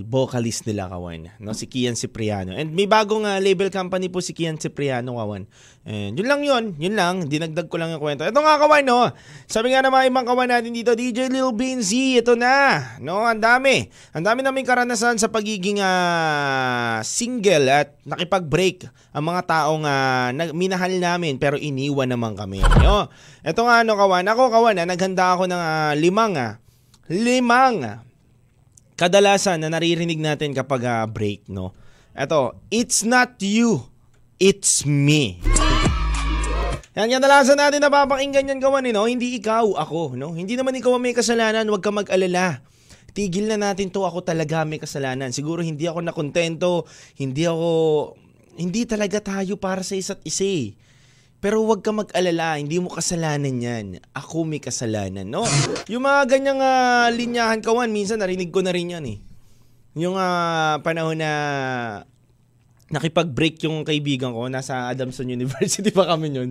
vocalist 0.09 0.65
nila 0.65 0.89
kawan, 0.89 1.29
no? 1.37 1.53
Si 1.53 1.69
Kian 1.69 1.93
Cipriano. 1.93 2.57
And 2.57 2.73
may 2.73 2.89
bagong 2.89 3.29
uh, 3.29 3.37
label 3.37 3.69
company 3.69 4.09
po 4.09 4.25
si 4.25 4.33
Kian 4.33 4.57
Cipriano 4.57 5.21
kawan. 5.21 5.45
And 5.85 6.17
yun 6.17 6.25
lang 6.25 6.41
yun, 6.41 6.65
yun 6.81 6.97
lang, 6.97 7.29
dinagdag 7.29 7.69
ko 7.69 7.77
lang 7.77 7.93
yung 7.93 8.01
kwento. 8.01 8.25
Ito 8.25 8.41
nga 8.41 8.57
kawan, 8.57 8.89
no? 8.89 9.13
Sabi 9.45 9.77
nga 9.77 9.85
na 9.85 9.93
mga 9.93 10.09
ibang 10.09 10.25
kawan 10.25 10.49
natin 10.49 10.73
dito, 10.73 10.97
DJ 10.97 11.29
Lil 11.29 11.53
Beansy, 11.53 12.25
ito 12.25 12.33
na. 12.41 12.97
No, 13.05 13.21
ang 13.21 13.45
dami. 13.45 13.85
Ang 14.17 14.25
dami 14.25 14.41
naming 14.41 14.65
karanasan 14.65 15.21
sa 15.21 15.29
pagiging 15.29 15.85
uh, 15.85 17.05
single 17.05 17.69
at 17.69 18.01
nakipag-break 18.09 18.89
ang 19.13 19.29
mga 19.29 19.45
taong 19.45 19.85
uh, 19.85 20.33
minahal 20.57 20.97
namin 20.97 21.37
pero 21.37 21.61
iniwan 21.61 22.09
naman 22.09 22.33
kami. 22.33 22.65
No? 22.81 23.13
Ito 23.45 23.61
nga 23.61 23.85
ano 23.85 23.93
kawan, 23.93 24.25
ako 24.25 24.49
kawan, 24.49 24.81
ah, 24.81 24.89
naghanda 24.89 25.37
ako 25.37 25.45
ng 25.53 25.61
uh, 25.61 25.93
limang, 26.01 26.33
uh, 26.41 26.57
limang 27.13 28.09
kadalasan 29.01 29.65
na 29.65 29.73
naririnig 29.73 30.21
natin 30.21 30.53
kapag 30.53 30.85
uh, 30.85 31.09
break, 31.09 31.49
no? 31.49 31.73
Ito, 32.13 32.61
it's 32.69 33.01
not 33.01 33.41
you, 33.41 33.89
it's 34.37 34.85
me. 34.85 35.41
Yan, 36.93 37.09
kadalasan 37.09 37.57
natin 37.57 37.81
napapakinggan 37.81 38.53
yan 38.53 38.61
gawan, 38.61 38.85
eh, 38.85 38.93
no? 38.93 39.09
Hindi 39.09 39.41
ikaw, 39.41 39.73
ako, 39.73 40.21
no? 40.21 40.37
Hindi 40.37 40.53
naman 40.53 40.77
ikaw 40.77 41.01
may 41.01 41.17
kasalanan, 41.17 41.65
huwag 41.73 41.81
ka 41.81 41.89
mag-alala. 41.89 42.61
Tigil 43.17 43.49
na 43.49 43.57
natin 43.57 43.89
to, 43.89 44.05
ako 44.05 44.21
talaga 44.21 44.69
may 44.69 44.77
kasalanan. 44.77 45.33
Siguro 45.33 45.65
hindi 45.65 45.89
ako 45.89 46.05
nakontento, 46.05 46.85
hindi 47.17 47.49
ako, 47.49 47.71
hindi 48.61 48.85
talaga 48.85 49.25
tayo 49.25 49.57
para 49.57 49.81
sa 49.81 49.97
isa't 49.97 50.21
isa 50.29 50.45
eh. 50.45 50.77
Pero 51.41 51.65
huwag 51.65 51.81
ka 51.81 51.89
mag-alala, 51.89 52.61
hindi 52.61 52.77
mo 52.77 52.93
kasalanan 52.93 53.57
yan. 53.57 53.87
Ako 54.13 54.45
may 54.45 54.61
kasalanan, 54.61 55.25
no? 55.25 55.49
Yung 55.89 56.05
mga 56.05 56.37
ganyang 56.37 56.61
uh, 56.61 57.09
linyahan 57.09 57.65
kawan, 57.65 57.89
minsan 57.89 58.21
narinig 58.21 58.53
ko 58.53 58.61
na 58.61 58.77
rin 58.77 58.93
yan 58.93 59.05
eh. 59.09 59.19
Yung 59.97 60.21
uh, 60.21 60.77
panahon 60.85 61.17
na 61.17 61.33
nakipag-break 62.93 63.57
yung 63.65 63.89
kaibigan 63.89 64.37
ko, 64.37 64.53
nasa 64.53 64.93
Adamson 64.93 65.33
University 65.37 65.89
pa 65.89 66.13
kami 66.13 66.29
yun. 66.29 66.51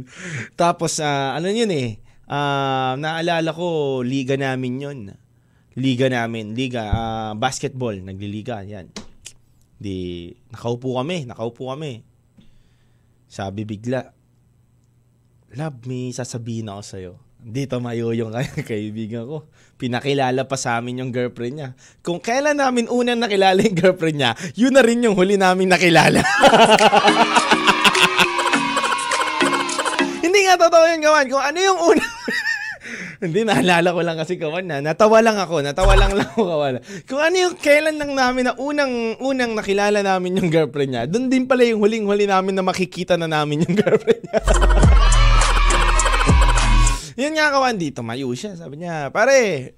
Tapos, 0.58 0.98
uh, 0.98 1.38
ano 1.38 1.54
yun 1.54 1.70
eh, 1.70 2.02
uh, 2.26 2.98
naalala 2.98 3.54
ko, 3.54 4.02
liga 4.02 4.42
namin 4.42 4.74
yun. 4.82 5.00
Liga 5.78 6.10
namin, 6.10 6.58
liga, 6.58 6.90
uh, 6.90 7.32
basketball, 7.38 7.94
nagliliga, 7.94 8.66
yan. 8.66 8.90
Di, 9.78 10.34
nakaupo 10.50 10.98
kami, 10.98 11.30
nakaupo 11.30 11.70
kami. 11.70 12.02
Sabi 13.30 13.70
bigla, 13.70 14.18
Love, 15.58 15.90
may 15.90 16.14
sasabihin 16.14 16.70
ako 16.70 16.82
sa'yo. 16.86 17.18
Dito 17.42 17.82
mayo 17.82 18.14
yung 18.14 18.30
kaibigan 18.70 19.26
ko. 19.26 19.50
Pinakilala 19.82 20.46
pa 20.46 20.54
sa 20.60 20.78
amin 20.78 21.02
yung 21.02 21.10
girlfriend 21.10 21.56
niya. 21.58 21.70
Kung 22.06 22.22
kailan 22.22 22.62
namin 22.62 22.86
unang 22.86 23.18
nakilala 23.18 23.58
yung 23.66 23.74
girlfriend 23.74 24.18
niya, 24.22 24.38
yun 24.54 24.78
na 24.78 24.86
rin 24.86 25.02
yung 25.02 25.18
huli 25.18 25.42
namin 25.42 25.74
nakilala. 25.74 26.22
Hindi 30.22 30.40
nga 30.46 30.56
totoo 30.62 30.86
yun, 30.86 31.02
Gawan. 31.02 31.26
Kung 31.26 31.42
ano 31.42 31.58
yung 31.58 31.80
unang... 31.82 32.14
Hindi, 33.26 33.44
naalala 33.44 33.90
ko 33.90 34.02
lang 34.06 34.18
kasi 34.22 34.38
kawan 34.38 34.70
na. 34.70 34.78
Natawa 34.86 35.20
lang 35.26 35.42
ako. 35.42 35.66
Natawa 35.66 35.98
lang 35.98 36.14
lang 36.14 36.30
ako 36.30 36.46
kawan. 36.46 36.74
Kung 37.10 37.20
ano 37.26 37.36
yung 37.36 37.56
kailan 37.58 37.98
lang 37.98 38.14
namin 38.14 38.48
na 38.48 38.54
unang, 38.56 39.18
unang 39.18 39.58
nakilala 39.58 40.06
namin 40.06 40.38
yung 40.38 40.54
girlfriend 40.54 40.92
niya, 40.94 41.04
doon 41.10 41.26
din 41.28 41.50
pala 41.50 41.66
yung 41.66 41.82
huling-huli 41.82 42.30
namin 42.30 42.54
na 42.54 42.62
makikita 42.62 43.18
na 43.18 43.26
namin 43.26 43.66
yung 43.66 43.74
girlfriend 43.74 44.22
niya. 44.30 44.40
Yun 47.20 47.36
nga 47.36 47.52
kawan 47.52 47.76
dito, 47.76 48.00
mayo 48.00 48.32
siya. 48.32 48.56
Sabi 48.56 48.80
niya, 48.80 49.12
pare, 49.12 49.76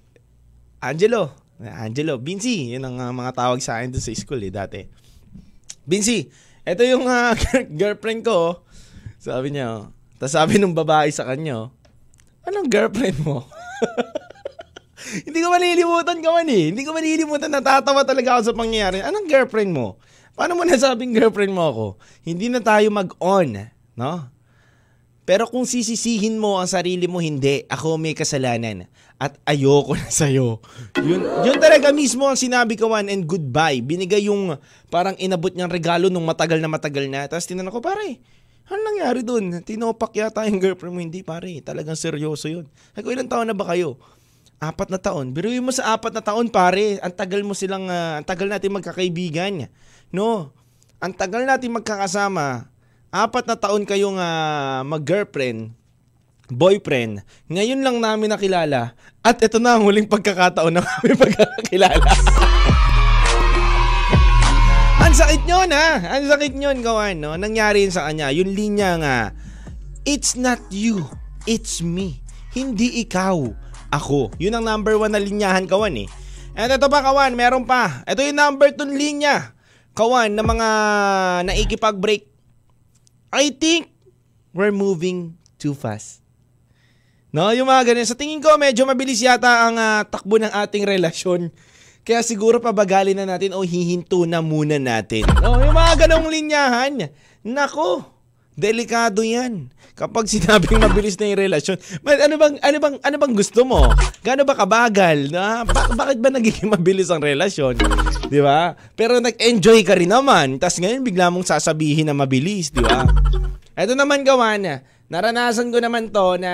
Angelo, 0.77 1.33
Angelo, 1.57 2.21
Binsi, 2.21 2.77
yun 2.77 2.85
ang 2.85 3.01
uh, 3.01 3.09
mga 3.09 3.33
tawag 3.33 3.57
sa 3.65 3.81
akin 3.81 3.89
doon 3.89 4.03
sa 4.05 4.13
school 4.13 4.45
eh, 4.45 4.53
dati. 4.53 4.85
Binsi, 5.81 6.29
ito 6.61 6.81
yung 6.85 7.09
uh, 7.09 7.33
girlfriend 7.81 8.21
ko. 8.21 8.61
Sabi 9.17 9.57
niya, 9.57 9.73
oh. 9.73 9.89
tapos 10.21 10.37
sabi 10.37 10.61
nung 10.61 10.77
babae 10.77 11.09
sa 11.09 11.25
kanya, 11.25 11.73
anong 12.45 12.69
girlfriend 12.69 13.17
mo? 13.25 13.49
Hindi 15.25 15.41
ko 15.41 15.49
malilimutan 15.49 16.21
ka 16.21 16.29
man 16.29 16.45
eh. 16.45 16.69
Hindi 16.69 16.85
ko 16.85 16.93
malilimutan. 16.93 17.49
Natatawa 17.49 18.05
talaga 18.05 18.37
ako 18.37 18.53
sa 18.53 18.53
pangyayari. 18.53 19.01
Anong 19.01 19.25
girlfriend 19.25 19.73
mo? 19.73 19.97
Paano 20.37 20.55
mo 20.55 20.63
nasabing 20.63 21.17
girlfriend 21.17 21.51
mo 21.51 21.63
ako? 21.67 21.85
Hindi 22.21 22.53
na 22.53 22.61
tayo 22.61 22.87
mag-on. 22.93 23.73
No? 23.97 24.29
Pero 25.31 25.47
kung 25.47 25.63
sisisihin 25.63 26.35
mo 26.35 26.59
ang 26.59 26.67
sarili 26.67 27.07
mo, 27.07 27.23
hindi. 27.23 27.63
Ako 27.71 27.95
may 27.95 28.11
kasalanan. 28.11 28.91
At 29.15 29.39
ayoko 29.47 29.95
na 30.03 30.11
sa'yo. 30.11 30.59
Yun, 30.99 31.23
yun 31.47 31.55
talaga 31.55 31.95
mismo 31.95 32.27
ang 32.27 32.35
sinabi 32.35 32.75
ko 32.75 32.91
one 32.91 33.07
and 33.07 33.23
goodbye. 33.23 33.79
Binigay 33.79 34.27
yung 34.27 34.59
parang 34.91 35.15
inabot 35.15 35.55
niyang 35.55 35.71
regalo 35.71 36.11
nung 36.11 36.27
matagal 36.27 36.59
na 36.59 36.67
matagal 36.67 37.07
na. 37.07 37.31
Tapos 37.31 37.47
tinanong 37.47 37.71
ko, 37.71 37.79
pare, 37.79 38.19
ano 38.67 38.79
nangyari 38.83 39.23
dun? 39.23 39.63
Tinopak 39.63 40.11
yata 40.19 40.43
yung 40.51 40.59
girlfriend 40.59 40.91
mo. 40.91 40.99
Hindi 40.99 41.23
pare, 41.23 41.63
talagang 41.63 41.95
seryoso 41.95 42.51
yun. 42.51 42.67
Ako, 42.99 43.15
ilang 43.15 43.31
taon 43.31 43.47
na 43.47 43.55
ba 43.55 43.71
kayo? 43.71 44.03
Apat 44.59 44.91
na 44.91 44.99
taon. 44.99 45.31
Biruin 45.31 45.63
mo 45.63 45.71
sa 45.71 45.95
apat 45.95 46.11
na 46.11 46.19
taon, 46.19 46.51
pare. 46.51 46.99
Ang 46.99 47.15
tagal 47.15 47.39
mo 47.47 47.55
silang, 47.55 47.87
uh, 47.87 48.19
ang 48.19 48.27
tagal 48.27 48.51
natin 48.51 48.75
magkakaibigan. 48.75 49.71
No? 50.11 50.51
Ang 50.99 51.15
tagal 51.15 51.47
natin 51.47 51.71
magkakasama 51.71 52.70
apat 53.11 53.43
na 53.43 53.59
taon 53.59 53.83
kayong 53.83 54.15
uh, 54.15 54.87
mag-girlfriend, 54.87 55.75
boyfriend, 56.47 57.19
ngayon 57.51 57.83
lang 57.83 57.99
namin 57.99 58.31
nakilala 58.31 58.95
at 59.19 59.35
ito 59.43 59.59
na 59.59 59.75
ang 59.75 59.83
huling 59.83 60.07
pagkakataon 60.07 60.71
na 60.71 60.79
kami 60.79 61.19
pagkakilala. 61.19 62.07
ang 65.03 65.11
sakit 65.11 65.43
nyo 65.43 65.67
na. 65.67 65.99
Ang 66.07 66.31
sakit 66.31 66.55
nyo, 66.55 66.71
gawan, 66.79 67.19
no? 67.19 67.35
Nangyari 67.35 67.83
sa 67.91 68.07
kanya. 68.07 68.31
Yung 68.31 68.55
linya 68.55 68.95
nga, 68.95 69.35
it's 70.07 70.39
not 70.39 70.63
you, 70.71 71.03
it's 71.43 71.83
me. 71.83 72.23
Hindi 72.55 73.03
ikaw, 73.03 73.43
ako. 73.91 74.31
Yun 74.39 74.55
ang 74.55 74.63
number 74.63 74.95
one 74.95 75.11
na 75.11 75.19
linyahan, 75.19 75.67
kawan 75.67 75.99
eh. 75.99 76.07
And 76.55 76.71
ito 76.71 76.87
pa, 76.87 77.03
kawan, 77.03 77.35
meron 77.35 77.67
pa. 77.67 78.07
Ito 78.07 78.23
yung 78.23 78.39
number 78.39 78.71
two 78.71 78.87
linya. 78.87 79.51
Kawan, 79.91 80.31
na 80.31 80.47
mga 80.47 80.67
naikipag-break 81.51 82.30
I 83.31 83.55
think 83.55 83.87
we're 84.51 84.75
moving 84.75 85.39
too 85.55 85.71
fast. 85.71 86.19
No, 87.31 87.47
yung 87.55 87.71
mga 87.71 87.95
ganyan. 87.95 88.03
Sa 88.03 88.19
tingin 88.19 88.43
ko, 88.43 88.59
medyo 88.59 88.83
mabilis 88.83 89.23
yata 89.23 89.71
ang 89.71 89.79
uh, 89.79 90.03
takbo 90.03 90.35
ng 90.35 90.51
ating 90.51 90.83
relasyon. 90.83 91.47
Kaya 92.03 92.19
siguro 92.27 92.59
pabagalin 92.59 93.15
na 93.15 93.23
natin 93.23 93.55
o 93.55 93.63
hihinto 93.63 94.27
na 94.27 94.43
muna 94.43 94.75
natin. 94.75 95.23
No, 95.39 95.55
yung 95.63 95.71
mga 95.71 96.05
ganong 96.05 96.27
linyahan. 96.27 97.07
Nako, 97.47 98.03
delikado 98.55 99.23
yan. 99.23 99.71
Kapag 99.91 100.25
sinabing 100.31 100.81
mabilis 100.81 101.19
na 101.19 101.29
yung 101.29 101.41
relasyon, 101.51 101.77
but 102.01 102.17
ano 102.17 102.39
bang 102.39 102.55
ano 102.63 102.77
bang 102.79 102.95
ano 103.03 103.15
bang 103.19 103.33
gusto 103.35 103.61
mo? 103.67 103.91
Gaano 104.23 104.47
ba 104.47 104.55
kabagal? 104.55 105.29
Na 105.29 105.61
ba- 105.67 105.91
bakit 105.93 106.17
ba 106.17 106.31
nagiging 106.31 106.71
mabilis 106.75 107.11
ang 107.11 107.21
relasyon? 107.21 107.77
'Di 108.31 108.39
ba? 108.39 108.73
Pero 108.95 109.19
nag-enjoy 109.19 109.83
ka 109.83 109.99
rin 109.99 110.09
naman. 110.09 110.57
Tapos 110.57 110.79
ngayon 110.79 111.03
bigla 111.03 111.27
mong 111.27 111.51
sasabihin 111.51 112.07
na 112.07 112.15
mabilis, 112.15 112.71
'di 112.71 112.81
ba? 112.81 113.03
Ito 113.75 113.93
naman 113.93 114.23
gawan, 114.23 114.83
naranasan 115.11 115.69
ko 115.69 115.83
naman 115.83 116.09
'to 116.09 116.39
na 116.39 116.51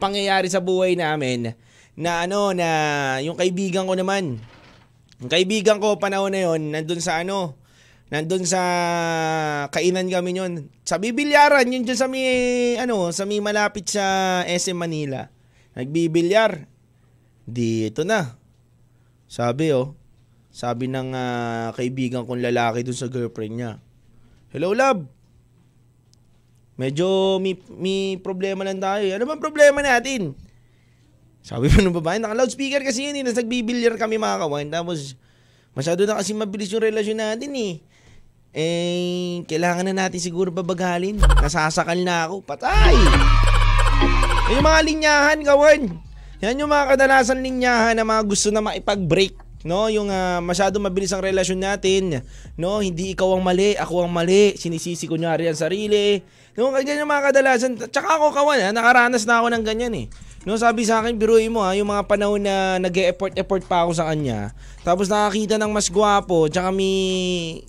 pangyayari 0.00 0.48
sa 0.48 0.64
buhay 0.64 0.96
namin 0.96 1.52
na 1.96 2.24
ano 2.24 2.56
na 2.56 2.68
yung 3.20 3.36
kaibigan 3.36 3.84
ko 3.84 3.92
naman. 3.92 4.40
Yung 5.20 5.30
kaibigan 5.30 5.76
ko 5.76 6.00
panahon 6.00 6.32
na 6.32 6.40
'yon, 6.48 6.72
nandun 6.72 7.04
sa 7.04 7.20
ano, 7.20 7.56
Nandun 8.06 8.46
sa 8.46 8.62
kainan 9.74 10.06
kami 10.06 10.38
yon. 10.38 10.70
Sa 10.86 11.02
bibilyaran, 11.02 11.66
yun 11.66 11.82
dyan 11.82 11.98
sa 11.98 12.06
may, 12.06 12.78
ano, 12.78 13.10
sa 13.10 13.26
may 13.26 13.42
malapit 13.42 13.90
sa 13.90 14.46
SM 14.46 14.78
Manila. 14.78 15.26
Nagbibilyar. 15.74 16.70
Dito 17.46 18.06
na. 18.06 18.38
Sabi 19.26 19.74
oh, 19.74 19.98
sabi 20.54 20.86
ng 20.86 21.10
uh, 21.14 21.74
kaibigan 21.74 22.22
kong 22.22 22.42
lalaki 22.46 22.86
dun 22.86 22.94
sa 22.94 23.10
girlfriend 23.10 23.54
niya. 23.58 23.72
Hello 24.54 24.70
love. 24.70 25.02
Medyo 26.78 27.42
may, 27.42 27.58
may 27.74 28.00
problema 28.22 28.62
lang 28.62 28.78
tayo. 28.78 29.02
Ano 29.02 29.26
bang 29.26 29.42
problema 29.42 29.82
natin? 29.82 30.38
Sabi 31.42 31.70
mo 31.74 31.82
ng 31.82 31.98
babae, 31.98 32.22
naka-loudspeaker 32.22 32.86
kasi 32.86 33.10
yun 33.10 33.18
eh. 33.18 33.26
Nagbibilyar 33.26 33.98
kami 33.98 34.18
mga 34.18 34.46
kawan. 34.46 34.66
Tapos, 34.70 35.18
masyado 35.74 36.06
na 36.06 36.18
kasi 36.22 36.34
mabilis 36.34 36.70
yung 36.70 36.86
relasyon 36.86 37.18
natin 37.18 37.50
eh 37.54 37.85
eh, 38.56 39.44
kailangan 39.44 39.92
na 39.92 40.08
natin 40.08 40.16
siguro 40.16 40.48
babagalin. 40.48 41.20
Nasasakal 41.20 42.00
na 42.00 42.24
ako. 42.24 42.40
Patay! 42.40 42.96
Yung 44.56 44.64
mga 44.64 44.80
linyahan, 44.80 45.38
kawan. 45.44 45.82
Yan 46.40 46.60
yung 46.64 46.72
mga 46.72 46.96
kadalasan 46.96 47.44
linyahan 47.44 47.92
na 47.92 48.08
mga 48.08 48.22
gusto 48.24 48.48
na 48.48 48.64
maipag-break. 48.64 49.45
No? 49.66 49.90
Yung 49.90 50.06
uh, 50.06 50.38
masyado 50.38 50.78
mabilis 50.78 51.10
ang 51.10 51.20
relasyon 51.20 51.58
natin, 51.58 52.22
no? 52.54 52.78
Hindi 52.78 53.12
ikaw 53.18 53.34
ang 53.34 53.42
mali, 53.42 53.74
ako 53.74 54.06
ang 54.06 54.14
mali, 54.14 54.54
sinisisi 54.54 55.10
ko 55.10 55.18
nyari 55.18 55.50
ang 55.50 55.58
sarili. 55.58 56.22
No, 56.56 56.72
ganyan 56.72 57.04
yung 57.04 57.10
mga 57.10 57.34
kadalasan. 57.34 57.76
Tsaka 57.76 58.16
ako 58.16 58.32
kawan, 58.32 58.62
ha? 58.62 58.70
nakaranas 58.72 59.28
na 59.28 59.44
ako 59.44 59.52
ng 59.52 59.64
ganyan 59.66 59.92
eh. 59.92 60.06
No, 60.46 60.54
sabi 60.54 60.86
sa 60.86 61.02
akin, 61.02 61.18
biruin 61.18 61.50
mo 61.50 61.66
ha, 61.66 61.74
yung 61.74 61.90
mga 61.90 62.06
panahon 62.06 62.38
na 62.38 62.78
nag-e-effort-effort 62.78 63.66
pa 63.66 63.82
ako 63.82 63.98
sa 63.98 64.06
kanya. 64.14 64.54
Tapos 64.86 65.10
nakakita 65.10 65.58
ng 65.58 65.74
mas 65.74 65.90
gwapo, 65.90 66.46
tsaka 66.46 66.70
may 66.70 66.94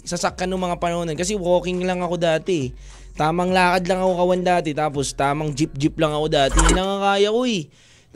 sasakyan 0.06 0.54
ng 0.54 0.62
mga 0.62 0.77
panahon. 0.77 1.10
Kasi 1.18 1.34
walking 1.34 1.82
lang 1.89 2.06
ako 2.06 2.22
dati. 2.22 2.70
Tamang 3.18 3.50
lakad 3.50 3.89
lang 3.89 4.06
ako 4.06 4.13
kawan 4.22 4.46
dati. 4.46 4.77
Tapos 4.77 5.10
tamang 5.18 5.58
jeep-jeep 5.58 5.98
lang 5.98 6.13
ako 6.13 6.30
dati. 6.30 6.54
Hindi 6.62 6.77
lang 6.77 7.01
kaya 7.01 7.34
ko 7.34 7.42
eh. 7.50 7.66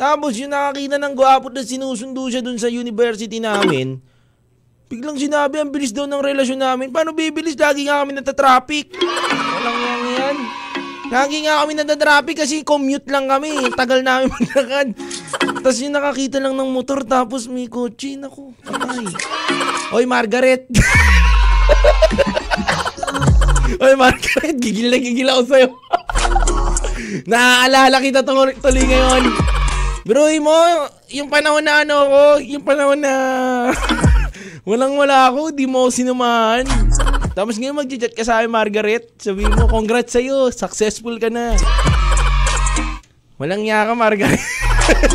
Tapos 0.01 0.33
yung 0.33 0.49
nakakita 0.49 0.97
ng 0.97 1.13
gwapo 1.13 1.53
na 1.53 1.61
sinusundo 1.61 2.25
siya 2.25 2.41
dun 2.41 2.57
sa 2.57 2.65
university 2.65 3.37
namin, 3.37 4.01
biglang 4.89 5.13
sinabi 5.13 5.61
ang 5.61 5.69
bilis 5.69 5.93
daw 5.93 6.09
ng 6.09 6.17
relasyon 6.17 6.57
namin. 6.57 6.89
Paano 6.89 7.13
bibilis? 7.13 7.53
Lagi 7.53 7.85
nga 7.85 8.01
kami 8.01 8.17
natatraffic. 8.17 8.97
Walang 8.97 9.77
yang 9.77 10.03
yan. 10.17 10.37
Lagi 11.13 11.45
nga 11.45 11.61
kami 11.61 11.77
natatraffic 11.77 12.41
kasi 12.41 12.65
commute 12.65 13.05
lang 13.13 13.29
kami. 13.29 13.53
Tagal 13.77 14.01
namin 14.01 14.33
maglakad. 14.41 14.97
Tapos 15.61 15.77
yung 15.77 15.93
nakakita 15.93 16.41
lang 16.41 16.57
ng 16.57 16.73
motor 16.73 17.05
tapos 17.05 17.45
may 17.45 17.69
kotse. 17.69 18.17
Naku, 18.17 18.57
patay. 18.65 19.05
Oy, 19.93 20.09
Margaret. 20.09 20.65
Oy, 23.85 23.93
Margaret, 23.93 24.57
gigil 24.57 24.89
na 24.89 24.97
gigil 24.97 25.29
ako 25.29 25.41
sa'yo. 25.45 25.69
Naaalala 27.29 28.01
kita 28.01 28.25
tuloy 28.25 28.57
ngayon. 28.57 29.60
Bro, 30.01 30.33
mo, 30.41 30.57
yung 31.13 31.29
panahon 31.29 31.61
na 31.61 31.85
ano 31.85 31.95
ko, 32.09 32.23
yung 32.41 32.65
panahon 32.65 32.97
na 32.97 33.13
walang 34.69 34.97
wala 34.97 35.29
ako, 35.29 35.53
di 35.53 35.69
mo 35.69 35.93
sinumahan. 35.93 36.65
Tapos 37.37 37.61
ngayon 37.61 37.77
mag-chat 37.77 38.09
ka 38.09 38.25
sa 38.25 38.41
akin, 38.41 38.49
Margaret. 38.49 39.13
Sabi 39.21 39.45
mo, 39.45 39.69
congrats 39.69 40.17
sa'yo, 40.17 40.49
successful 40.49 41.21
ka 41.21 41.29
na. 41.29 41.53
Walang 43.37 43.61
niya 43.61 43.85
ka, 43.85 43.93
Margaret. 43.93 44.41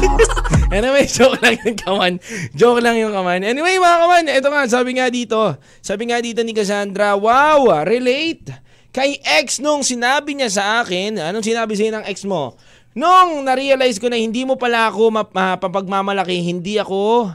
anyway, 0.77 1.03
joke 1.11 1.43
lang 1.43 1.59
yung 1.67 1.79
kaman. 1.83 2.13
Joke 2.55 2.79
lang 2.79 2.95
yung 2.95 3.11
kaman. 3.11 3.43
Anyway, 3.43 3.83
mga 3.83 3.99
kaman, 4.07 4.25
ito 4.39 4.49
nga, 4.55 4.63
sabi 4.71 4.91
nga 5.03 5.11
dito. 5.11 5.59
Sabi 5.83 6.15
nga 6.15 6.23
dito 6.23 6.47
ni 6.47 6.55
Cassandra, 6.55 7.19
wow, 7.19 7.83
relate. 7.83 8.55
Kay 8.95 9.19
ex 9.43 9.59
nung 9.59 9.83
sinabi 9.83 10.39
niya 10.39 10.49
sa 10.49 10.65
akin, 10.81 11.19
anong 11.19 11.43
sinabi 11.43 11.75
sa'yo 11.75 11.91
ng 11.91 12.07
ex 12.07 12.23
mo? 12.23 12.55
Nung 12.97 13.45
na-realize 13.45 14.01
ko 14.01 14.09
na 14.09 14.17
hindi 14.17 14.49
mo 14.49 14.57
pala 14.57 14.89
ako 14.89 15.13
mapapagmamalaki, 15.13 16.41
hindi 16.41 16.81
ako 16.81 17.29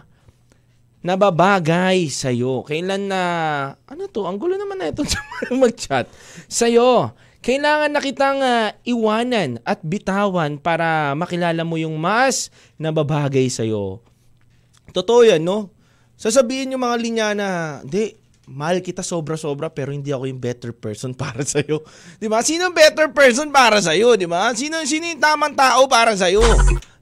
nababagay 1.06 2.10
sa'yo. 2.10 2.65
Kailan 2.65 3.06
na, 3.06 3.22
ano 3.86 4.10
to, 4.10 4.25
ang 4.25 4.41
gulo 4.41 4.58
naman 4.58 4.82
na 4.82 4.89
ito 4.89 5.06
mag-chat. 5.62 6.10
Sa'yo, 6.50 7.13
kailangan 7.46 7.94
na 7.94 8.01
kitang 8.01 8.41
uh, 8.41 8.74
iwanan 8.86 9.62
at 9.62 9.86
bitawan 9.86 10.58
para 10.58 11.13
makilala 11.13 11.62
mo 11.62 11.77
yung 11.77 11.94
mas 11.94 12.50
nababagay 12.82 13.46
sa'yo. 13.46 14.01
Totoo 14.98 15.30
yan, 15.30 15.46
no? 15.46 15.70
Sasabihin 16.18 16.74
yung 16.74 16.86
mga 16.86 16.98
linya 17.01 17.27
na, 17.38 17.50
di, 17.86 18.18
mahal 18.51 18.84
kita 18.84 19.00
sobra-sobra 19.01 19.72
pero 19.72 19.96
hindi 19.96 20.12
ako 20.12 20.27
yung 20.27 20.38
better 20.38 20.75
person 20.75 21.15
para 21.22 21.41
sa 21.48 21.63
iyo. 21.63 21.81
'Di 22.20 22.27
ba? 22.27 22.43
Sino 22.43 22.67
ang 22.70 22.75
better 22.75 23.10
person 23.15 23.50
para 23.50 23.79
sa 23.79 23.96
iyo, 23.96 24.20
'di 24.20 24.27
ba? 24.27 24.51
Sino 24.51 24.84
sino 24.84 25.08
yung 25.08 25.24
tamang 25.24 25.55
tao 25.55 25.88
para 25.88 26.13
sa 26.20 26.27
iyo? 26.27 26.43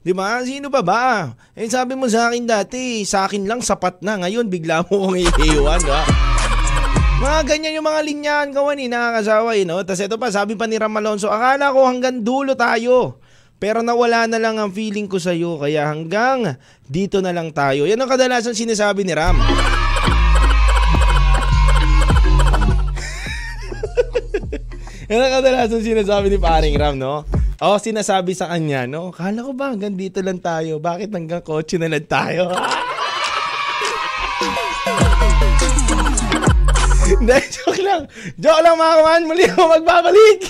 'Di 0.00 0.14
ba? 0.14 0.40
Sino 0.46 0.70
ba 0.70 0.80
ba? 0.80 1.34
Eh 1.58 1.66
sabi 1.66 1.98
mo 1.98 2.06
sa 2.06 2.30
akin 2.30 2.46
dati, 2.46 3.02
sa 3.02 3.26
akin 3.26 3.44
lang 3.50 3.60
sapat 3.60 4.00
na. 4.06 4.22
Ngayon 4.22 4.46
bigla 4.46 4.86
mo 4.86 5.10
kong 5.10 5.18
iiwan, 5.18 5.82
'di 5.82 5.90
ba? 5.90 6.02
Mga 7.20 7.40
ganyan 7.44 7.76
yung 7.76 7.84
mga 7.84 8.00
linyahan 8.00 8.48
kawan 8.48 8.80
eh, 8.80 8.88
nakakasawa 8.88 9.52
eh, 9.52 9.68
no? 9.68 9.76
Tapos 9.84 10.00
ito 10.00 10.16
pa, 10.16 10.32
sabi 10.32 10.56
pa 10.56 10.64
ni 10.64 10.80
Ram 10.80 10.96
Alonso, 10.96 11.28
akala 11.28 11.68
ko 11.68 11.84
hanggang 11.84 12.24
dulo 12.24 12.56
tayo. 12.56 13.20
Pero 13.60 13.84
nawala 13.84 14.24
na 14.24 14.40
lang 14.40 14.56
ang 14.56 14.72
feeling 14.72 15.04
ko 15.04 15.20
sa 15.20 15.36
iyo, 15.36 15.60
kaya 15.60 15.84
hanggang 15.84 16.56
dito 16.88 17.20
na 17.20 17.36
lang 17.36 17.52
tayo. 17.52 17.84
Yan 17.84 18.00
ang 18.00 18.08
kadalasan 18.08 18.56
sinasabi 18.56 19.04
ni 19.04 19.12
Ram. 19.12 19.36
Yan 25.10 25.26
ang 25.26 25.42
kadalasan 25.42 25.82
sinasabi 25.82 26.30
ni 26.30 26.38
paring 26.38 26.78
Ram, 26.78 26.94
no? 26.94 27.26
Oh, 27.58 27.74
sinasabi 27.82 28.30
sa 28.30 28.46
kanya, 28.46 28.86
no? 28.86 29.10
Kala 29.10 29.42
ko 29.42 29.50
ba 29.58 29.74
hanggang 29.74 29.98
dito 29.98 30.22
lang 30.22 30.38
tayo? 30.38 30.78
Bakit 30.78 31.10
hanggang 31.10 31.42
kotse 31.42 31.82
na 31.82 31.90
lang 31.90 32.06
tayo? 32.06 32.46
Hindi, 37.10 37.36
joke 37.50 37.82
lang. 37.82 38.06
Joke 38.38 38.62
lang 38.62 38.78
mga 38.78 38.94
kaman. 39.02 39.22
Muli 39.26 39.50
ako 39.50 39.62
magbabalik. 39.82 40.46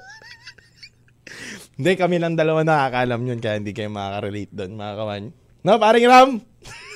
Hindi, 1.76 1.92
kami 2.00 2.16
lang 2.16 2.40
dalawa 2.40 2.64
nakakalam 2.64 3.28
yun 3.28 3.44
kaya 3.44 3.60
hindi 3.60 3.76
kayo 3.76 3.92
makaka-relate 3.92 4.56
doon 4.56 4.72
mga 4.72 4.94
kaman. 4.96 5.22
No, 5.68 5.76
paring 5.76 6.08
Ram? 6.08 6.40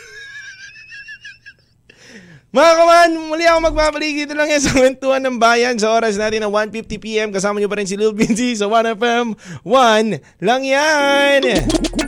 Mga 2.49 2.73
kaman, 2.81 3.11
muli 3.29 3.45
ako 3.45 3.61
magbabalik 3.61 4.25
dito 4.25 4.33
lang 4.33 4.49
yan 4.49 4.65
sa 4.65 4.73
Kwentuhan 4.81 5.21
ng 5.21 5.37
Bayan 5.37 5.77
sa 5.77 5.93
oras 5.93 6.17
natin 6.17 6.41
na 6.41 6.49
1.50pm. 6.49 7.29
Kasama 7.29 7.61
nyo 7.61 7.69
pa 7.69 7.77
rin 7.77 7.85
si 7.85 7.93
Lil 7.93 8.17
Vinci 8.17 8.57
sa 8.57 8.65
1FM. 8.65 9.37
1 9.69 10.17
lang 10.41 10.63
yan! 10.65 11.45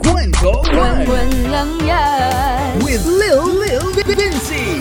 Kwento 0.01 0.65
1 0.65 1.53
lang 1.53 1.77
yan! 1.85 2.73
With 2.81 3.05
Lil 3.05 3.53
Lil 3.53 3.85
Vinci! 4.01 4.81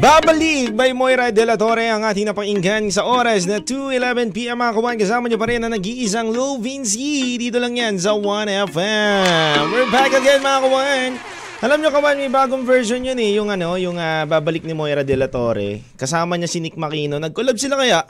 Babalik 0.00 0.72
by 0.72 0.96
Moira 0.96 1.28
De 1.28 1.44
La 1.44 1.60
Torre 1.60 1.92
ang 1.92 2.08
ating 2.08 2.32
napakinggan 2.32 2.88
sa 2.88 3.04
oras 3.04 3.44
na 3.44 3.60
2.11pm 3.60 4.56
mga 4.56 4.72
kawan. 4.80 4.96
Kasama 4.96 5.28
nyo 5.28 5.36
pa 5.36 5.44
rin 5.52 5.60
na 5.60 5.68
nag-iisang 5.68 6.32
Lil 6.32 6.56
Vinci. 6.56 7.36
Dito 7.36 7.60
lang 7.60 7.76
yan 7.76 8.00
sa 8.00 8.16
1FM. 8.16 9.60
We're 9.68 9.92
back 9.92 10.16
again 10.16 10.40
mga 10.40 10.60
kawan. 10.64 11.36
Alam 11.64 11.80
nyo 11.80 11.88
kawan, 11.88 12.20
may 12.20 12.28
bagong 12.28 12.68
version 12.68 13.00
yun 13.00 13.16
eh. 13.16 13.32
Yung 13.40 13.48
ano, 13.48 13.80
yung 13.80 13.96
uh, 13.96 14.28
babalik 14.28 14.60
ni 14.68 14.76
Moira 14.76 15.00
De 15.00 15.16
La 15.16 15.32
Torre. 15.32 15.80
Kasama 15.96 16.36
niya 16.36 16.52
si 16.52 16.60
Nick 16.60 16.76
Makino. 16.76 17.16
Nag-collab 17.16 17.56
sila 17.56 17.80
kaya? 17.80 18.04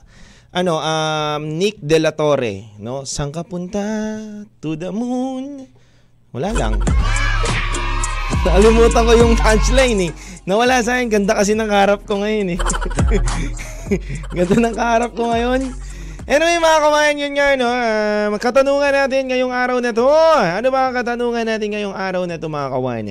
Ano, 0.50 0.82
um, 0.82 1.54
Nick 1.54 1.78
De 1.78 2.02
La 2.02 2.11
Torre. 2.11 2.74
No? 2.82 3.06
Saan 3.06 3.30
ka? 3.30 3.46
To 3.46 4.74
the 4.74 4.90
moon. 4.90 5.62
Wala 6.35 6.50
lang. 6.59 6.82
Nakalimutan 8.50 9.02
ko 9.06 9.12
yung 9.14 9.35
punchline 9.38 10.11
eh. 10.11 10.12
Nawala 10.42 10.82
sa 10.82 10.98
akin. 10.98 11.06
Ganda 11.06 11.38
kasi 11.38 11.54
ng 11.54 11.70
harap 11.70 12.02
ko 12.02 12.26
ngayon 12.26 12.59
eh. 12.59 12.61
Ganda 14.42 14.56
ng 14.59 14.74
harap 14.74 15.14
ko 15.14 15.30
ngayon. 15.30 15.70
Anyway 16.26 16.59
mga 16.59 16.78
kamayan 16.82 17.22
yun 17.22 17.32
nga 17.38 17.54
no, 17.54 17.70
uh, 17.70 18.35
katanungan 18.42 18.90
natin 18.90 19.30
ngayong 19.30 19.54
araw 19.54 19.78
na 19.78 19.94
to. 19.94 20.11
Ano 20.42 20.74
ba 20.74 20.90
ang 20.90 20.94
katanungan 20.98 21.46
natin 21.46 21.70
ngayong 21.70 21.94
araw 21.94 22.26
na 22.26 22.35
to 22.35 22.50
mga 22.50 22.74
kawan? 22.74 23.06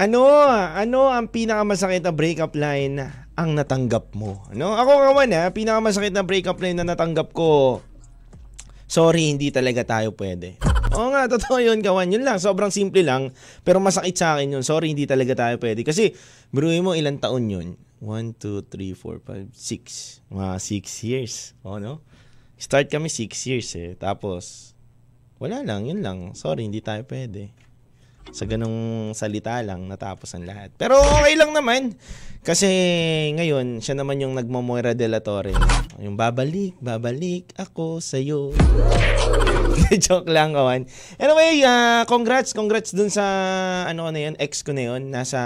Ano, 0.00 0.24
ano 0.48 1.12
ang 1.12 1.28
pinakamasakit 1.28 2.00
na 2.00 2.08
breakup 2.08 2.56
line 2.56 3.04
ang 3.36 3.52
natanggap 3.52 4.16
mo? 4.16 4.48
No? 4.56 4.72
Ako 4.72 5.12
kawan 5.12 5.28
ha, 5.36 5.52
pinakamasakit 5.52 6.16
na 6.16 6.24
breakup 6.24 6.56
line 6.56 6.72
na 6.72 6.88
natanggap 6.88 7.36
ko, 7.36 7.84
sorry, 8.88 9.28
hindi 9.28 9.52
talaga 9.52 9.84
tayo 9.84 10.16
pwede. 10.16 10.56
Oo 10.96 11.12
nga, 11.12 11.28
totoo 11.28 11.60
yun, 11.60 11.84
kawan. 11.84 12.16
Yun 12.16 12.24
lang, 12.24 12.40
sobrang 12.40 12.72
simple 12.72 13.04
lang. 13.04 13.36
Pero 13.60 13.76
masakit 13.76 14.16
sa 14.16 14.40
akin 14.40 14.56
yun. 14.56 14.64
Sorry, 14.64 14.88
hindi 14.88 15.04
talaga 15.04 15.36
tayo 15.36 15.60
pwede. 15.60 15.84
Kasi, 15.84 16.16
biruin 16.48 16.80
mo 16.80 16.96
ilang 16.96 17.20
taon 17.20 17.52
yun. 17.52 17.76
1, 18.00 18.40
2, 18.40 18.72
3, 18.72 18.96
4, 18.96 19.20
5, 19.20 19.52
6. 19.52 20.32
Mga 20.32 20.48
6 20.64 21.08
years. 21.12 21.34
O, 21.60 21.76
no? 21.76 22.00
Start 22.56 22.88
kami 22.88 23.12
6 23.12 23.36
years 23.52 23.68
eh. 23.76 24.00
Tapos, 24.00 24.72
wala 25.36 25.60
lang, 25.60 25.84
yun 25.84 26.00
lang. 26.00 26.32
Sorry, 26.32 26.64
hindi 26.64 26.80
tayo 26.80 27.04
pwede. 27.04 27.52
Sa 28.30 28.44
ganong 28.46 29.10
salita 29.16 29.58
lang, 29.64 29.88
natapos 29.90 30.36
ang 30.36 30.46
lahat. 30.46 30.70
Pero 30.76 31.00
okay 31.00 31.34
lang 31.34 31.50
naman. 31.50 31.96
Kasi 32.40 32.68
ngayon, 33.36 33.84
siya 33.84 33.98
naman 33.98 34.22
yung 34.22 34.32
nagmamora 34.32 34.94
de 34.96 35.08
la 35.10 35.20
Torre. 35.20 35.52
Yung 36.00 36.16
babalik, 36.16 36.78
babalik 36.80 37.52
ako 37.58 38.00
sa'yo. 38.00 38.54
Joke 40.04 40.30
lang, 40.30 40.54
kawan. 40.54 40.86
Anyway, 41.18 41.60
uh, 41.66 42.06
congrats, 42.06 42.54
congrats 42.54 42.94
dun 42.94 43.10
sa, 43.10 43.24
ano 43.84 44.08
na 44.08 44.20
yun, 44.30 44.34
ex 44.38 44.62
ko 44.62 44.72
na 44.72 44.94
yun. 44.94 45.10
Nasa 45.10 45.40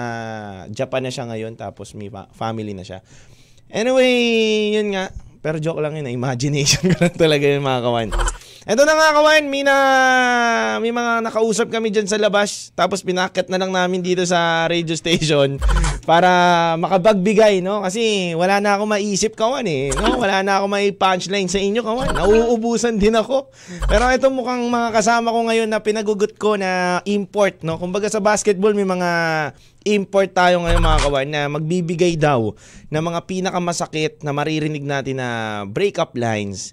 Japan 0.70 1.08
na 1.08 1.10
siya 1.10 1.24
ngayon, 1.26 1.56
tapos 1.56 1.96
may 1.96 2.12
family 2.36 2.76
na 2.76 2.84
siya. 2.84 3.00
Anyway, 3.72 4.12
yun 4.76 4.94
nga. 4.94 5.10
Pero 5.42 5.58
joke 5.58 5.82
lang 5.82 5.98
yun, 5.98 6.08
imagination 6.08 6.88
ko 6.94 6.96
lang 7.04 7.16
talaga 7.16 7.44
yun 7.44 7.64
mga 7.64 7.80
kawan. 7.84 8.08
Eto 8.64 8.88
na 8.88 8.96
nga 8.96 9.12
kawan, 9.12 9.44
may, 9.52 9.60
na, 9.60 9.76
may 10.80 10.88
mga 10.88 11.20
nakausap 11.20 11.68
kami 11.68 11.92
dyan 11.92 12.08
sa 12.08 12.16
labas. 12.16 12.72
Tapos 12.72 13.04
pinakit 13.04 13.52
na 13.52 13.60
lang 13.60 13.68
namin 13.68 14.00
dito 14.00 14.24
sa 14.24 14.64
radio 14.64 14.96
station 14.96 15.60
para 16.08 16.72
makabagbigay, 16.80 17.60
no? 17.60 17.84
Kasi 17.84 18.32
wala 18.32 18.64
na 18.64 18.80
ako 18.80 18.88
maisip 18.88 19.36
kawan 19.36 19.68
eh. 19.68 19.92
No? 19.92 20.16
Wala 20.16 20.40
na 20.40 20.64
ako 20.64 20.72
may 20.72 20.96
punchline 20.96 21.44
sa 21.44 21.60
inyo 21.60 21.84
kawan. 21.84 22.16
Nauubusan 22.16 22.96
din 22.96 23.12
ako. 23.12 23.52
Pero 23.84 24.08
ito 24.08 24.32
mukhang 24.32 24.64
mga 24.64 24.96
kasama 24.96 25.28
ko 25.28 25.44
ngayon 25.44 25.68
na 25.68 25.84
pinagugot 25.84 26.32
ko 26.40 26.56
na 26.56 27.04
import, 27.04 27.60
no? 27.68 27.76
Kumbaga 27.76 28.08
sa 28.08 28.24
basketball 28.24 28.72
may 28.72 28.88
mga 28.88 29.10
import 29.84 30.32
tayo 30.32 30.64
ngayon 30.64 30.80
mga 30.80 31.02
kawan 31.04 31.28
na 31.28 31.52
magbibigay 31.52 32.16
daw 32.16 32.56
ng 32.88 33.04
mga 33.12 33.20
pinakamasakit 33.28 34.24
na 34.24 34.32
maririnig 34.32 34.88
natin 34.88 35.20
na 35.20 35.28
breakup 35.68 36.16
lines 36.16 36.72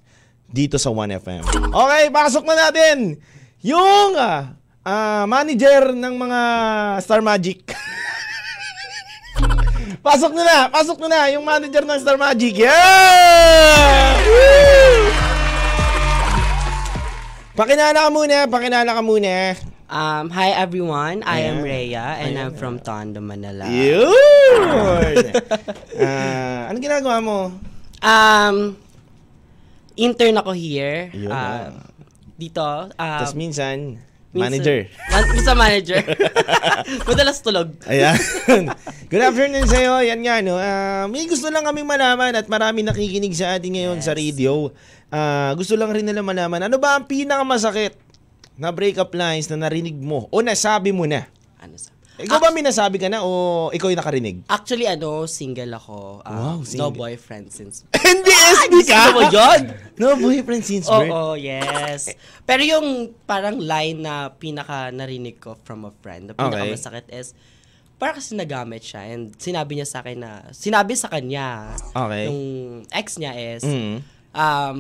dito 0.52 0.76
sa 0.76 0.92
1FM. 0.92 1.72
Okay, 1.72 2.04
pasok 2.12 2.44
na 2.44 2.68
natin 2.68 3.16
yung 3.64 4.20
ah, 4.20 4.52
manager 5.26 5.96
ng 5.96 6.14
mga 6.20 6.40
Star 7.00 7.24
Magic. 7.24 7.64
pasok 10.06 10.36
na 10.36 10.44
na, 10.44 10.58
pasok 10.68 10.98
na 11.02 11.08
na 11.08 11.20
yung 11.32 11.48
manager 11.48 11.88
ng 11.88 12.00
Star 12.04 12.20
Magic. 12.20 12.60
Yeah! 12.60 14.20
Woo! 14.28 15.08
Pakilala 17.56 18.08
ka 18.08 18.12
muna, 18.12 18.38
pakilala 18.48 18.90
ka 18.92 19.04
muna. 19.04 19.56
Um, 19.92 20.32
hi 20.32 20.56
everyone, 20.56 21.20
I 21.28 21.52
am 21.52 21.60
Ayan. 21.60 21.68
Rhea 21.68 22.06
and 22.24 22.40
I'm 22.40 22.56
from 22.56 22.80
Tondo, 22.80 23.20
Manila. 23.20 23.68
Yun! 23.68 25.16
Ah, 26.02 26.72
anong 26.72 26.82
ginagawa 26.82 27.18
mo? 27.22 27.40
Um, 28.02 28.74
intern 29.96 30.40
ako 30.40 30.52
here. 30.52 31.10
Yun, 31.12 31.32
Uh, 31.32 31.72
dito. 32.36 32.64
Uh, 32.96 33.20
Tapos 33.22 33.36
minsan, 33.36 34.02
manager. 34.32 34.88
Man, 35.12 35.24
minsan 35.36 35.56
manager. 35.56 36.00
Madalas 37.08 37.44
tulog. 37.44 37.76
Ayan. 37.86 38.16
Good 39.12 39.22
afternoon 39.22 39.68
sa 39.68 39.78
iyo. 39.78 40.00
Yan 40.02 40.24
nga 40.24 40.40
no. 40.40 40.56
Ah, 40.56 41.06
may 41.12 41.28
gusto 41.28 41.52
lang 41.52 41.68
kaming 41.68 41.86
malaman 41.86 42.32
at 42.34 42.48
marami 42.48 42.82
nakikinig 42.82 43.36
sa 43.36 43.60
atin 43.60 43.76
ngayon 43.76 44.00
sa 44.00 44.16
radio. 44.16 44.72
Ah, 45.12 45.52
gusto 45.54 45.76
lang 45.76 45.92
rin 45.92 46.08
nila 46.08 46.24
malaman 46.24 46.72
ano 46.72 46.80
ba 46.80 46.96
ang 46.96 47.06
pinakamasakit 47.06 48.00
na 48.56 48.72
breakup 48.72 49.12
lines 49.12 49.52
na 49.52 49.68
narinig 49.68 50.00
mo 50.00 50.32
o 50.32 50.40
nasabi 50.40 50.96
mo 50.96 51.04
na? 51.04 51.28
Ano 51.60 51.76
sa? 51.76 51.92
Ikaw 52.22 52.38
ba 52.38 52.50
may 52.50 52.62
nasabi 52.62 52.96
ka 52.96 53.08
na 53.08 53.22
o 53.22 53.30
ikaw 53.70 53.90
yung 53.90 53.98
nakarinig? 53.98 54.38
Actually, 54.46 54.86
ano, 54.86 55.26
single 55.26 55.74
ako. 55.74 56.22
Wow, 56.22 56.58
Uh, 56.58 56.58
single. 56.62 56.90
No 56.90 56.96
boyfriend 56.96 57.50
since... 57.50 57.84
Hindi 58.06 58.30
SB 58.30 58.74
ka? 58.84 59.02
Gusto 59.02 59.12
mo 59.12 59.22
yun? 59.28 59.62
No 59.98 60.08
boyfriend 60.16 60.64
since 60.64 60.86
birth. 60.86 61.10
Oo, 61.10 61.34
yes. 61.34 62.14
Pero 62.44 62.62
yung 62.62 62.88
parang 63.24 63.58
line 63.58 63.98
na 63.98 64.30
pinaka 64.30 64.90
narinig 64.90 65.38
ko 65.38 65.58
from 65.62 65.84
a 65.84 65.94
friend, 66.00 66.30
na 66.30 66.34
pinaka 66.34 66.66
masakit 66.66 67.10
is, 67.10 67.34
para 67.96 68.14
kasi 68.14 68.34
nagamit 68.34 68.82
siya 68.82 69.06
and 69.08 69.38
sinabi 69.38 69.78
niya 69.78 69.86
sa 69.86 70.02
akin 70.02 70.18
na, 70.18 70.32
sinabi 70.50 70.94
sa 70.94 71.06
kanya, 71.06 71.78
Okay. 71.92 72.26
yung 72.26 72.42
ex 72.90 73.18
niya 73.18 73.34
is, 73.38 73.62
Mm. 73.62 74.02
um, 74.32 74.76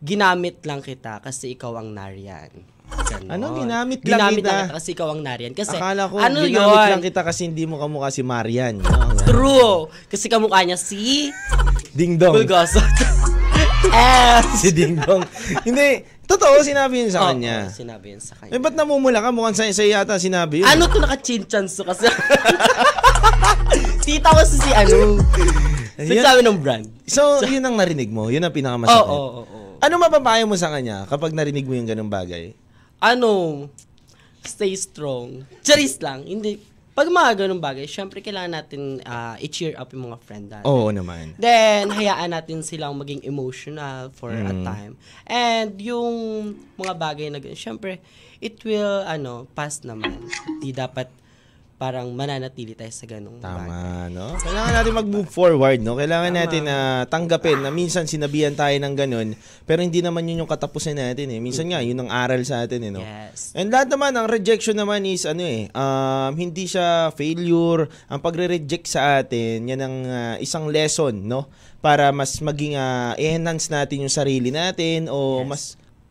ginamit 0.00 0.58
lang 0.62 0.80
kita 0.80 1.20
kasi 1.20 1.52
ikaw 1.52 1.76
ang 1.76 1.92
nariyan. 1.92 2.50
Ganon. 2.92 3.28
Ano, 3.28 3.44
ginamit 3.56 4.00
lang 4.02 4.18
ginamit 4.30 4.42
kita? 4.42 4.52
kita 4.62 4.74
kasi 4.74 4.88
ikaw 4.92 5.08
ang 5.10 5.20
nariyan. 5.20 5.52
Kasi, 5.52 5.76
Akala 5.76 6.06
ko 6.06 6.16
ano 6.16 6.38
ginamit 6.42 6.74
yun? 6.74 6.90
lang 6.90 7.02
kita 7.02 7.20
kasi 7.22 7.40
hindi 7.44 7.64
mo 7.64 7.76
kamukha 7.76 8.08
si 8.08 8.20
Marian. 8.20 8.76
No? 8.78 9.14
True. 9.22 9.74
Kasi 10.06 10.26
kamukha 10.26 10.60
niya 10.62 10.76
si 10.76 11.30
Ding 11.90 12.16
dong. 12.16 12.32
Bulgoso. 12.34 12.80
eh, 13.92 14.40
si 14.54 14.72
Ding 14.72 14.96
dong. 14.96 15.22
hindi. 15.62 16.02
Totoo, 16.24 16.64
sinabi 16.64 17.04
yun 17.04 17.10
sa 17.12 17.20
Oo, 17.22 17.28
kanya. 17.30 17.68
oo, 17.68 17.74
sinabi 17.74 18.16
yun 18.16 18.22
sa 18.22 18.32
Eh, 18.40 18.48
kanya. 18.48 18.56
ba't 18.58 18.72
namumula 18.72 19.20
ka? 19.20 19.28
Mukhang 19.28 19.52
sa 19.52 19.68
isa 19.68 19.84
yata 19.84 20.16
sinabi 20.16 20.64
yun. 20.64 20.66
Ano 20.66 20.88
to 20.88 20.96
naka-chin-chans 20.96 21.76
to 21.76 21.84
kasi? 21.84 22.08
Tita 24.04 24.28
ko 24.30 24.40
si 24.42 24.56
si 24.58 24.70
ano. 24.72 25.20
Nagsabi 25.94 26.40
ng 26.42 26.58
brand. 26.58 26.86
So, 27.04 27.44
yun 27.44 27.62
ang 27.62 27.76
narinig 27.76 28.08
mo. 28.08 28.32
Yun 28.32 28.42
ang 28.42 28.50
Oo, 28.50 28.56
pinakamasakit. 28.56 29.04
oo, 29.04 29.12
oo, 29.12 29.42
oo. 29.44 29.68
Ano 29.78 29.94
mapapayo 29.98 30.46
mo 30.46 30.56
sa 30.56 30.70
kanya 30.70 31.04
kapag 31.06 31.34
narinig 31.34 31.66
mo 31.66 31.74
yung 31.74 31.86
ganung 31.86 32.08
bagay? 32.08 32.54
Ano, 33.02 33.66
stay 34.40 34.78
strong. 34.78 35.42
Charis 35.60 35.98
lang. 35.98 36.22
Hindi, 36.22 36.54
pag 36.94 37.10
mga 37.10 37.34
ganun 37.44 37.58
bagay, 37.58 37.82
syempre 37.82 38.22
kailangan 38.22 38.52
natin 38.54 39.02
ah, 39.02 39.34
i-cheer 39.36 39.74
up 39.74 39.90
yung 39.90 40.06
mga 40.06 40.18
friend 40.22 40.46
natin. 40.48 40.66
Oo 40.68 40.86
naman. 40.88 41.34
Then, 41.34 41.90
hayaan 41.90 42.30
natin 42.30 42.62
silang 42.62 42.94
maging 42.94 43.26
emotional 43.26 44.14
for 44.14 44.30
a 44.30 44.38
Mm. 44.44 44.62
time. 44.62 44.92
And 45.24 45.74
yung 45.76 46.14
mga 46.78 46.94
bagay 46.94 47.26
na 47.28 47.42
ganun, 47.42 47.58
syempre, 47.58 47.98
it 48.38 48.62
will, 48.62 49.02
ano, 49.02 49.50
pass 49.50 49.82
naman. 49.82 50.22
Di 50.60 50.70
dapat 50.70 51.10
parang 51.82 52.14
mananatili 52.14 52.78
tayo 52.78 52.94
sa 52.94 53.10
ganung 53.10 53.42
bagay. 53.42 53.66
Tama, 53.66 54.06
no? 54.14 54.38
Kailangan 54.38 54.72
natin 54.78 54.94
mag-move 55.02 55.26
forward, 55.26 55.82
no? 55.82 55.98
Kailangan 55.98 56.30
natin 56.30 56.62
na 56.70 57.02
tanggapin 57.10 57.58
na 57.58 57.74
minsan 57.74 58.06
sinabihan 58.06 58.54
tayo 58.54 58.78
ng 58.78 58.94
ganun, 58.94 59.34
pero 59.66 59.82
hindi 59.82 59.98
naman 59.98 60.22
yun 60.30 60.46
yung 60.46 60.50
katapusan 60.50 60.94
natin, 60.94 61.34
eh. 61.34 61.42
Minsan 61.42 61.74
nga, 61.74 61.82
yun 61.82 61.98
ang 61.98 62.06
aral 62.14 62.38
sa 62.46 62.62
atin, 62.62 62.86
eh, 62.86 62.92
no? 62.94 63.02
Yes. 63.02 63.50
And 63.58 63.74
lahat 63.74 63.90
naman, 63.90 64.14
ang 64.14 64.30
rejection 64.30 64.78
naman 64.78 65.02
is, 65.10 65.26
ano 65.26 65.42
eh, 65.42 65.74
um, 65.74 66.30
hindi 66.38 66.70
siya 66.70 67.10
failure. 67.18 67.90
Ang 68.06 68.22
pagre-reject 68.22 68.86
sa 68.86 69.18
atin, 69.18 69.66
yan 69.66 69.82
ang 69.82 69.96
ah, 70.06 70.36
isang 70.38 70.70
lesson, 70.70 71.26
no? 71.26 71.50
Para 71.82 72.14
mas 72.14 72.38
maging, 72.38 72.78
ah, 72.78 73.18
enhance 73.18 73.66
natin 73.74 74.06
yung 74.06 74.14
sarili 74.14 74.54
natin 74.54 75.10
o 75.10 75.42
Yes. 75.42 75.48
mas 75.50 75.62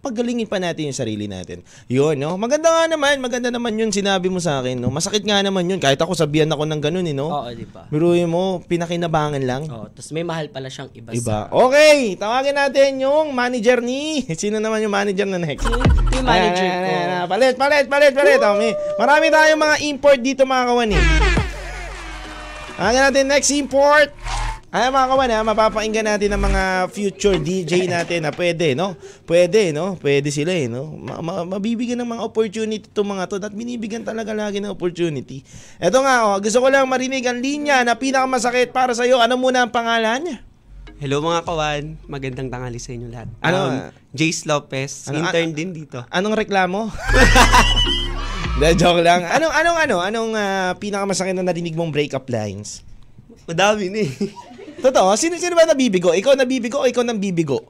paggalingin 0.01 0.49
pa 0.49 0.57
natin 0.57 0.89
yung 0.89 0.97
sarili 0.97 1.29
natin. 1.29 1.61
Yun, 1.85 2.17
no? 2.17 2.33
Maganda 2.35 2.73
nga 2.73 2.89
naman, 2.89 3.21
maganda 3.21 3.53
naman 3.53 3.77
yun 3.77 3.93
sinabi 3.93 4.33
mo 4.33 4.41
sa 4.41 4.59
akin, 4.59 4.81
no? 4.81 4.89
Masakit 4.89 5.21
nga 5.21 5.45
naman 5.45 5.69
yun. 5.69 5.77
Kahit 5.77 6.01
ako 6.01 6.17
sabihan 6.17 6.49
ako 6.49 6.65
ng 6.65 6.81
ganun, 6.81 7.05
eh, 7.05 7.13
no? 7.13 7.29
Oo, 7.29 7.49
di 7.53 7.69
ba? 7.69 7.85
Biruin 7.93 8.25
mo, 8.25 8.65
pinakinabangan 8.65 9.45
lang. 9.45 9.69
Oh, 9.69 9.85
tapos 9.93 10.09
may 10.09 10.25
mahal 10.25 10.49
pala 10.49 10.73
siyang 10.73 10.89
iba, 10.97 11.13
Iba. 11.13 11.45
sa... 11.45 11.53
Okay, 11.53 12.17
tawagin 12.17 12.57
natin 12.57 12.97
yung 12.97 13.29
manager 13.31 13.77
ni... 13.85 14.25
Sino 14.41 14.57
naman 14.57 14.81
yung 14.81 14.91
manager 14.91 15.29
na 15.29 15.37
next? 15.37 15.69
Yung 15.69 16.25
manager 16.25 16.65
ko. 16.65 16.93
Palit, 17.29 17.55
palit, 17.55 17.85
palit, 17.85 18.13
palit. 18.17 18.39
Oh, 18.41 18.57
may, 18.57 18.73
marami 18.97 19.29
tayong 19.29 19.61
mga 19.61 19.77
import 19.85 20.19
dito 20.19 20.41
mga 20.49 20.65
kawan 20.65 20.89
eh. 20.97 21.03
Tawagin 22.81 23.01
natin 23.05 23.25
next 23.29 23.53
import. 23.53 24.09
Ay 24.71 24.87
mga 24.87 25.03
kawan 25.11 25.31
ha, 25.35 25.43
mapapakinggan 25.43 26.07
natin 26.15 26.31
ng 26.31 26.47
mga 26.47 26.63
future 26.95 27.35
DJ 27.35 27.91
natin 27.91 28.23
na 28.23 28.31
pwede, 28.31 28.71
no? 28.71 28.95
Pwede, 29.27 29.75
no? 29.75 29.99
Pwede 29.99 30.31
sila 30.31 30.55
eh, 30.55 30.71
no? 30.71 30.95
Ma- 30.95 31.19
ma- 31.19 31.43
mabibigyan 31.43 31.99
ng 31.99 32.07
mga 32.07 32.23
opportunity 32.23 32.87
itong 32.87 33.11
mga 33.11 33.27
to 33.27 33.35
at 33.43 33.51
binibigyan 33.51 34.07
talaga 34.07 34.31
lagi 34.31 34.63
ng 34.63 34.71
opportunity. 34.71 35.43
Eto 35.75 35.99
nga, 35.99 36.23
oh, 36.23 36.39
gusto 36.39 36.63
ko 36.63 36.71
lang 36.71 36.87
marinig 36.87 37.19
ang 37.27 37.43
linya 37.43 37.83
na 37.83 37.99
pinakamasakit 37.99 38.71
para 38.71 38.95
sa'yo. 38.95 39.19
Ano 39.19 39.35
muna 39.35 39.67
ang 39.67 39.75
pangalan 39.75 40.23
niya? 40.23 40.37
Hello 41.03 41.19
mga 41.19 41.43
kawan, 41.43 41.83
magandang 42.07 42.47
tanghali 42.47 42.79
sa 42.79 42.95
inyo 42.95 43.11
lahat. 43.11 43.27
Ano? 43.43 43.59
Um, 43.75 43.75
Jace 44.15 44.47
Lopez, 44.47 45.11
Ano, 45.11 45.19
intern 45.19 45.51
ah, 45.51 45.57
din 45.59 45.69
dito. 45.75 45.99
Anong 46.07 46.47
reklamo? 46.47 46.87
De, 48.63 48.71
joke 48.79 49.03
lang. 49.03 49.27
Anong 49.27 49.51
anong 49.51 49.77
ano? 49.83 49.95
Anong 49.99 50.31
ah, 50.39 50.71
pinakamasakit 50.79 51.35
na 51.35 51.43
narinig 51.43 51.75
mong 51.75 51.91
breakup 51.91 52.23
lines? 52.31 52.87
Madami 53.51 53.91
na 53.91 54.07
eh. 54.07 54.15
Totoo? 54.81 55.09
Sino 55.13 55.37
sino 55.37 55.53
ba 55.53 55.63
nabibigo? 55.63 56.09
Ikaw 56.11 56.33
nabibigo 56.33 56.81
o 56.81 56.89
ikaw 56.89 57.05
nang 57.05 57.21
bibigo? 57.21 57.61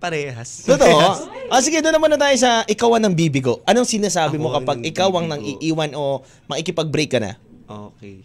Parehas. 0.00 0.64
Totoo? 0.64 1.00
Ah, 1.48 1.60
sige, 1.60 1.80
doon 1.80 1.96
naman 1.96 2.12
na 2.12 2.20
tayo 2.20 2.36
sa 2.36 2.64
ikaw 2.64 2.92
ang 2.92 3.04
nang 3.04 3.16
bibigo. 3.16 3.60
Anong 3.64 3.84
sinasabi 3.84 4.36
mo 4.36 4.48
Ako 4.48 4.56
kapag 4.58 4.78
ang 4.80 4.84
ikaw 4.84 5.10
ang 5.14 5.26
nang 5.28 5.40
bibigo. 5.40 5.60
iiwan 5.60 5.92
o 5.92 6.20
makikipag-break 6.44 7.10
ka 7.10 7.20
na? 7.20 7.36
Okay. 7.64 8.24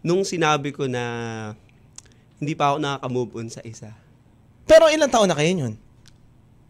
Nung 0.00 0.22
sinabi 0.22 0.70
ko 0.70 0.86
na 0.86 1.02
hindi 2.38 2.54
pa 2.54 2.70
ako 2.70 2.76
nakaka-move 2.78 3.30
on 3.36 3.48
sa 3.50 3.62
isa, 3.62 3.90
Pero 4.66 4.90
ilang 4.90 5.10
taon 5.10 5.30
na 5.30 5.34
kayo 5.34 5.50
yun? 5.50 5.74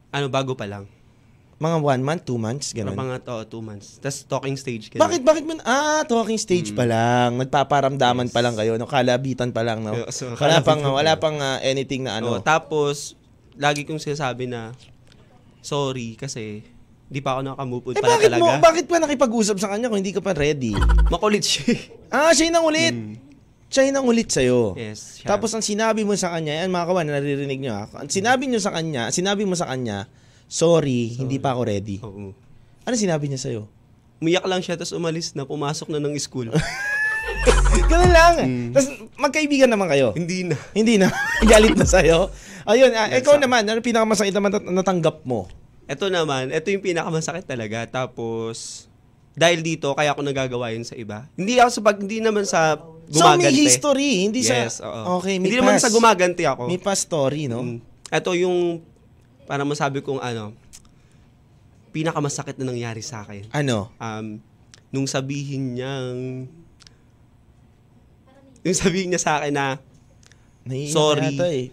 ano, 0.09 0.27
bago 0.29 0.53
pa 0.53 0.65
lang. 0.65 0.89
Mga 1.57 1.77
one 1.81 2.03
month, 2.05 2.23
two 2.29 2.37
months, 2.37 2.77
Ganun. 2.77 2.93
gano'n? 2.93 3.01
Mga 3.01 3.17
to, 3.25 3.37
two 3.49 3.63
months. 3.65 3.97
Tapos 3.97 4.29
talking 4.29 4.61
stage 4.61 4.93
ka 4.93 5.01
Bakit, 5.01 5.25
bakit 5.25 5.49
mo, 5.49 5.57
ah, 5.65 6.05
talking 6.05 6.37
stage 6.37 6.77
pa 6.77 6.85
lang. 6.85 7.41
Nagpaparamdaman 7.41 8.29
pa 8.29 8.45
lang 8.45 8.53
kayo, 8.53 8.77
no? 8.77 8.85
Kalabitan 8.85 9.57
pa 9.57 9.65
lang, 9.65 9.81
no? 9.81 9.97
So, 10.13 10.37
wala 10.37 10.61
pang, 10.61 10.85
pa 10.85 10.93
wala 10.93 11.13
pang 11.17 11.41
ah, 11.41 11.57
anything 11.65 12.05
na 12.05 12.21
Ano? 12.21 12.37
ano. 12.37 12.45
tapos, 12.45 13.17
lagi 13.57 13.89
kong 13.89 13.97
sinasabi 13.97 14.45
na, 14.45 14.77
sorry 15.65 16.15
kasi 16.15 16.63
hindi 17.07 17.21
pa 17.23 17.39
ako 17.39 17.41
nakaka-move 17.43 17.85
on 17.85 17.95
Eh 17.95 18.03
pala 18.03 18.13
bakit 18.13 18.29
talaga. 18.29 18.43
mo, 18.43 18.49
bakit 18.61 18.85
pa 18.85 18.97
nakipag-usap 18.99 19.57
sa 19.57 19.69
kanya 19.71 19.87
kung 19.89 19.99
hindi 20.03 20.13
ka 20.13 20.21
pa 20.21 20.35
ready? 20.35 20.75
Makulit 21.09 21.41
siya. 21.41 21.73
Ah, 22.07 22.31
siya 22.31 22.51
yung 22.51 22.57
nangulit. 22.61 22.95
Siya 23.67 23.83
yung 23.87 23.97
nangulit 23.97 24.29
sa'yo. 24.29 24.75
Yes. 24.77 25.23
Siya. 25.23 25.33
Tapos 25.33 25.51
ang 25.55 25.63
sinabi 25.63 26.03
mo 26.03 26.13
sa 26.15 26.31
kanya, 26.31 26.63
yan 26.63 26.71
mga 26.71 26.87
kawan, 26.87 27.07
naririnig 27.07 27.59
nyo 27.59 27.73
ha. 27.73 27.85
Ang 27.97 28.11
sinabi 28.11 28.47
nyo 28.47 28.59
sa 28.59 28.75
kanya, 28.75 29.09
sinabi 29.09 29.43
mo 29.43 29.55
sa 29.55 29.67
kanya, 29.67 30.07
sorry, 30.47 31.15
hindi 31.15 31.37
pa 31.37 31.55
ako 31.55 31.61
ready. 31.67 31.97
Oo. 32.03 32.33
Ano 32.87 32.95
sinabi 32.95 33.27
niya 33.27 33.41
sa'yo? 33.43 33.67
Umiyak 34.23 34.47
lang 34.49 34.63
siya, 34.63 34.79
tapos 34.79 34.95
umalis 34.97 35.37
na, 35.37 35.45
pumasok 35.45 35.93
na 35.93 36.01
ng 36.01 36.15
school. 36.17 36.49
Ganun 37.91 38.13
lang. 38.15 38.35
Hmm. 38.41 38.69
Tapos 38.73 38.89
magkaibigan 39.19 39.71
naman 39.71 39.87
kayo. 39.91 40.15
hindi 40.17 40.47
na. 40.47 40.57
Hindi 40.73 40.97
na. 40.97 41.13
Galit 41.51 41.77
na 41.77 41.87
sa'yo. 41.87 42.31
Ayun, 42.67 42.91
ah, 42.97 43.07
ikaw 43.13 43.39
naman, 43.39 43.63
ano 43.69 43.79
pinakamasakit 43.79 44.35
naman 44.35 44.51
nat- 44.51 44.71
natanggap 44.83 45.23
mo? 45.23 45.47
Ito 45.87 46.11
naman, 46.11 46.51
ito 46.51 46.67
yung 46.75 46.83
pinakamasakit 46.83 47.47
talaga. 47.47 47.87
Tapos, 47.87 48.87
dahil 49.39 49.63
dito, 49.63 49.95
kaya 49.95 50.11
ako 50.17 50.27
nagagawa 50.27 50.75
yun 50.75 50.83
sa 50.83 50.99
iba. 50.99 51.31
Hindi 51.39 51.63
ako 51.63 51.71
sa 51.71 51.81
pag, 51.85 51.97
hindi 52.03 52.19
naman 52.19 52.43
sa 52.43 52.81
So 53.07 53.23
gumaganti. 53.23 53.47
may 53.47 53.55
history, 53.55 54.11
hindi 54.27 54.41
yes, 54.43 54.83
sa... 54.83 54.91
oo. 54.91 55.23
Okay, 55.23 55.39
may 55.39 55.47
Hindi 55.47 55.63
naman 55.63 55.79
past. 55.79 55.85
sa 55.87 55.91
gumaganti 55.95 56.43
ako. 56.43 56.67
May 56.67 56.81
past 56.83 57.07
story, 57.07 57.47
no? 57.47 57.63
Mm. 57.63 57.79
Ito 58.11 58.35
yung, 58.35 58.83
para 59.47 59.63
masabi 59.63 60.03
kong 60.03 60.19
ano, 60.19 60.53
pinakamasakit 61.91 62.59
na 62.59 62.69
nangyari 62.69 63.01
sa 63.01 63.23
akin. 63.23 63.49
Ano? 63.51 63.89
Um, 63.97 64.43
nung 64.91 65.07
sabihin 65.07 65.79
niyang, 65.79 66.45
yung 68.61 68.77
sabihin 68.77 69.15
niya 69.15 69.23
sa 69.23 69.41
akin 69.41 69.55
na, 69.55 69.67
Naiiyak 70.67 70.93
Sorry. 70.93 71.23
yata 71.31 71.47
eh. 71.47 71.67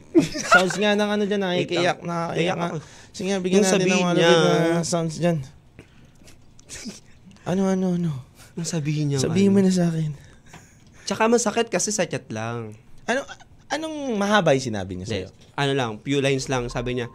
Sounds 0.53 0.77
nga 0.77 0.93
ng 0.93 1.09
ano 1.09 1.23
dyan, 1.25 1.41
nakikiyak, 1.41 1.97
Wait 1.99 2.05
lang. 2.05 2.13
nakaiyak 2.29 2.37
Iyak 2.39 2.55
nga. 2.55 2.67
ako. 2.69 2.77
Sige 3.09 3.27
nga, 3.27 3.39
bigyan 3.41 3.61
natin 3.65 3.81
ng 3.81 4.01
niya- 4.13 4.37
na 4.69 4.85
sounds 4.85 5.17
dyan. 5.17 5.37
Ano, 7.43 7.67
ano, 7.67 7.97
ano? 7.97 8.11
nung 8.53 8.69
sabihin 8.69 9.09
niya, 9.09 9.17
Sabihin 9.17 9.49
mo 9.49 9.59
ano, 9.59 9.67
na 9.67 9.73
sa 9.73 9.89
akin. 9.89 10.13
Tsaka 11.03 11.25
masakit 11.25 11.67
kasi 11.73 11.89
sa 11.89 12.05
chat 12.05 12.29
lang. 12.29 12.77
Ano, 13.09 13.25
anong 13.67 14.13
mahaba 14.13 14.53
yung 14.53 14.61
sinabi 14.63 14.93
niya 14.95 15.07
sa'yo? 15.09 15.27
Hindi. 15.33 15.57
Ano 15.57 15.71
lang, 15.73 15.89
few 15.99 16.21
lines 16.21 16.45
lang. 16.45 16.69
Sabi 16.69 17.01
niya, 17.01 17.09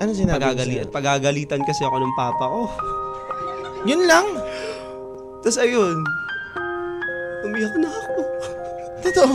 Anong 0.00 0.16
sinabi 0.16 0.32
niya 0.32 0.40
pagagali, 0.40 0.74
sa'yo? 0.80 0.88
pagagalitan 0.88 1.60
kasi 1.62 1.82
ako 1.84 1.96
ng 2.00 2.14
papa 2.16 2.44
ko. 2.48 2.62
Yun 3.84 4.02
lang? 4.08 4.26
Tapos 5.40 5.60
ayun, 5.60 5.96
umiyak 7.44 7.74
na 7.76 7.88
ako. 7.88 8.14
Totoo. 9.00 9.34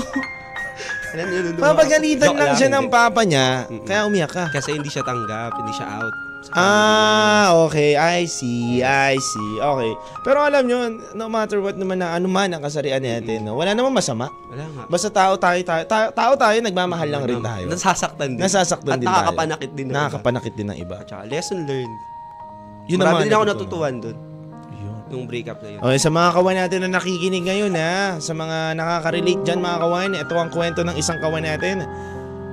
Alam 1.15 1.25
niyo. 1.29 1.39
Papagalitan 1.55 2.27
Joke 2.27 2.39
lang 2.41 2.53
siya 2.57 2.69
ng 2.73 2.85
hindi. 2.89 2.93
papa 2.93 3.21
niya, 3.23 3.47
Mm-mm. 3.69 3.85
kaya 3.85 4.01
umiyak 4.05 4.31
ka. 4.33 4.43
Kasi 4.49 4.73
hindi 4.73 4.89
siya 4.89 5.05
tanggap, 5.05 5.53
hindi 5.61 5.71
siya 5.71 5.87
out. 6.01 6.15
Ah, 6.53 7.57
okay. 7.65 7.97
I 7.97 8.29
see. 8.29 8.85
I 8.85 9.17
see. 9.17 9.51
Okay. 9.57 9.91
Pero 10.21 10.45
alam 10.45 10.69
nyo, 10.69 10.77
no 11.17 11.25
matter 11.25 11.57
what 11.57 11.73
naman 11.73 12.03
na 12.03 12.13
ano 12.13 12.29
man 12.29 12.53
ang 12.53 12.61
kasarian 12.61 13.01
natin, 13.01 13.49
no? 13.49 13.57
wala 13.57 13.73
namang 13.73 13.97
masama. 13.97 14.29
Wala 14.53 14.65
nga. 14.69 14.83
Basta 14.85 15.09
tao 15.09 15.33
tayo, 15.41 15.59
tayo, 15.65 15.83
tayo, 15.89 16.07
tao 16.13 16.33
tayo, 16.37 16.57
nagmamahal 16.61 17.09
lang 17.09 17.23
rin 17.25 17.41
tayo. 17.41 17.65
Nasasaktan 17.65 18.37
din. 18.37 18.41
Nasasaktan 18.45 18.93
At 18.93 18.99
din 19.01 19.07
tayo. 19.09 19.17
nakakapanakit 19.25 19.71
din. 19.73 19.85
ng. 19.89 19.95
Nakakapanakit 19.97 20.53
din 20.53 20.67
ng 20.69 20.77
iba. 20.77 20.95
At 21.01 21.07
saka, 21.09 21.23
lesson 21.25 21.65
learned. 21.65 21.97
Yun 22.85 22.99
Marami 23.01 23.09
naman 23.09 23.23
din 23.25 23.33
ako 23.33 23.45
natutuwan 23.49 23.95
dun. 23.97 24.17
Yun. 24.77 24.95
Nung 25.09 25.25
breakup 25.25 25.57
na 25.65 25.69
yun. 25.73 25.79
Okay, 25.81 25.97
sa 25.97 26.09
mga 26.13 26.29
kawan 26.37 26.55
natin 26.61 26.79
na 26.85 26.89
nakikinig 27.01 27.43
ngayon 27.49 27.73
ha, 27.73 28.21
sa 28.21 28.33
mga 28.37 28.77
nakaka-relate 28.77 29.41
dyan 29.41 29.57
mga 29.57 29.77
kawan, 29.81 30.11
ito 30.13 30.33
ang 30.37 30.49
kwento 30.53 30.81
ng 30.85 30.95
isang 30.99 31.17
kawan 31.17 31.41
natin. 31.41 31.81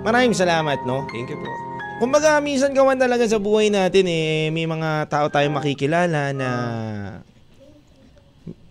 Maraming 0.03 0.33
salamat, 0.33 0.81
no? 0.89 1.05
Thank 1.13 1.31
you 1.31 1.39
po. 1.39 1.72
Kumbaga, 2.03 2.43
minsan 2.43 2.75
kawan 2.75 2.99
talaga 2.99 3.23
sa 3.31 3.39
buhay 3.39 3.71
natin 3.71 4.11
eh, 4.11 4.51
may 4.51 4.67
mga 4.67 5.07
tao 5.07 5.31
tayong 5.31 5.55
makikilala 5.55 6.35
na 6.35 6.49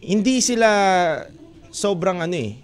hindi 0.04 0.44
sila 0.44 0.68
sobrang 1.72 2.20
ano 2.20 2.36
eh, 2.36 2.60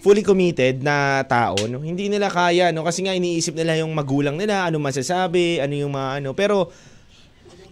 fully 0.00 0.24
committed 0.24 0.80
na 0.80 1.20
tao, 1.28 1.68
no? 1.68 1.84
Hindi 1.84 2.08
nila 2.08 2.32
kaya, 2.32 2.72
no? 2.72 2.88
Kasi 2.88 3.04
nga 3.04 3.12
iniisip 3.12 3.52
nila 3.52 3.76
yung 3.76 3.92
magulang 3.92 4.40
nila, 4.40 4.64
ano 4.64 4.80
masasabi, 4.80 5.60
ano 5.60 5.76
yung 5.76 5.92
mga 5.92 6.24
ano. 6.24 6.32
Pero, 6.32 6.72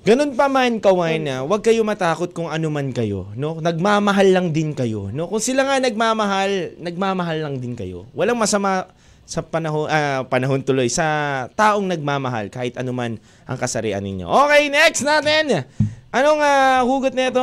ganun 0.05 0.37
pa 0.37 0.53
man, 0.53 0.85
kawan, 0.85 1.25
na 1.25 1.41
huwag 1.41 1.65
kayo 1.65 1.89
matakot 1.89 2.37
kung 2.37 2.53
ano 2.53 2.69
man 2.69 2.93
kayo, 2.93 3.33
no? 3.33 3.65
Nagmamahal 3.65 4.29
lang 4.29 4.53
din 4.53 4.77
kayo, 4.77 5.09
no? 5.09 5.25
Kung 5.25 5.41
sila 5.41 5.65
nga 5.65 5.81
nagmamahal, 5.81 6.77
nagmamahal 6.85 7.49
lang 7.49 7.57
din 7.65 7.73
kayo. 7.73 8.05
Walang 8.13 8.37
masama 8.37 8.93
sa 9.25 9.41
panahon, 9.41 9.89
ah, 9.89 10.23
panahon 10.29 10.61
tuloy 10.61 10.93
sa 10.93 11.49
taong 11.57 11.89
nagmamahal 11.89 12.53
kahit 12.53 12.77
anuman 12.77 13.17
ang 13.49 13.57
kasarian 13.57 14.05
ninyo. 14.05 14.29
Okay, 14.29 14.69
next 14.69 15.01
natin. 15.05 15.65
Anong 16.13 16.41
ah, 16.45 16.85
hugot 16.85 17.17
nito? 17.17 17.43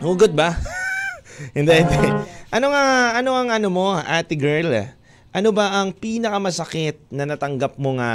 Hugot 0.00 0.32
ba? 0.32 0.56
hindi, 1.56 1.74
hindi. 1.84 2.08
Ano 2.50 2.72
nga, 2.72 3.14
ano 3.14 3.30
ang 3.36 3.48
ano 3.52 3.68
mo, 3.68 3.94
ate 3.94 4.34
girl? 4.34 4.72
Ano 5.30 5.54
ba 5.54 5.78
ang 5.78 5.94
pinakamasakit 5.94 7.12
na 7.14 7.22
natanggap 7.22 7.78
mo 7.78 8.00
nga 8.00 8.10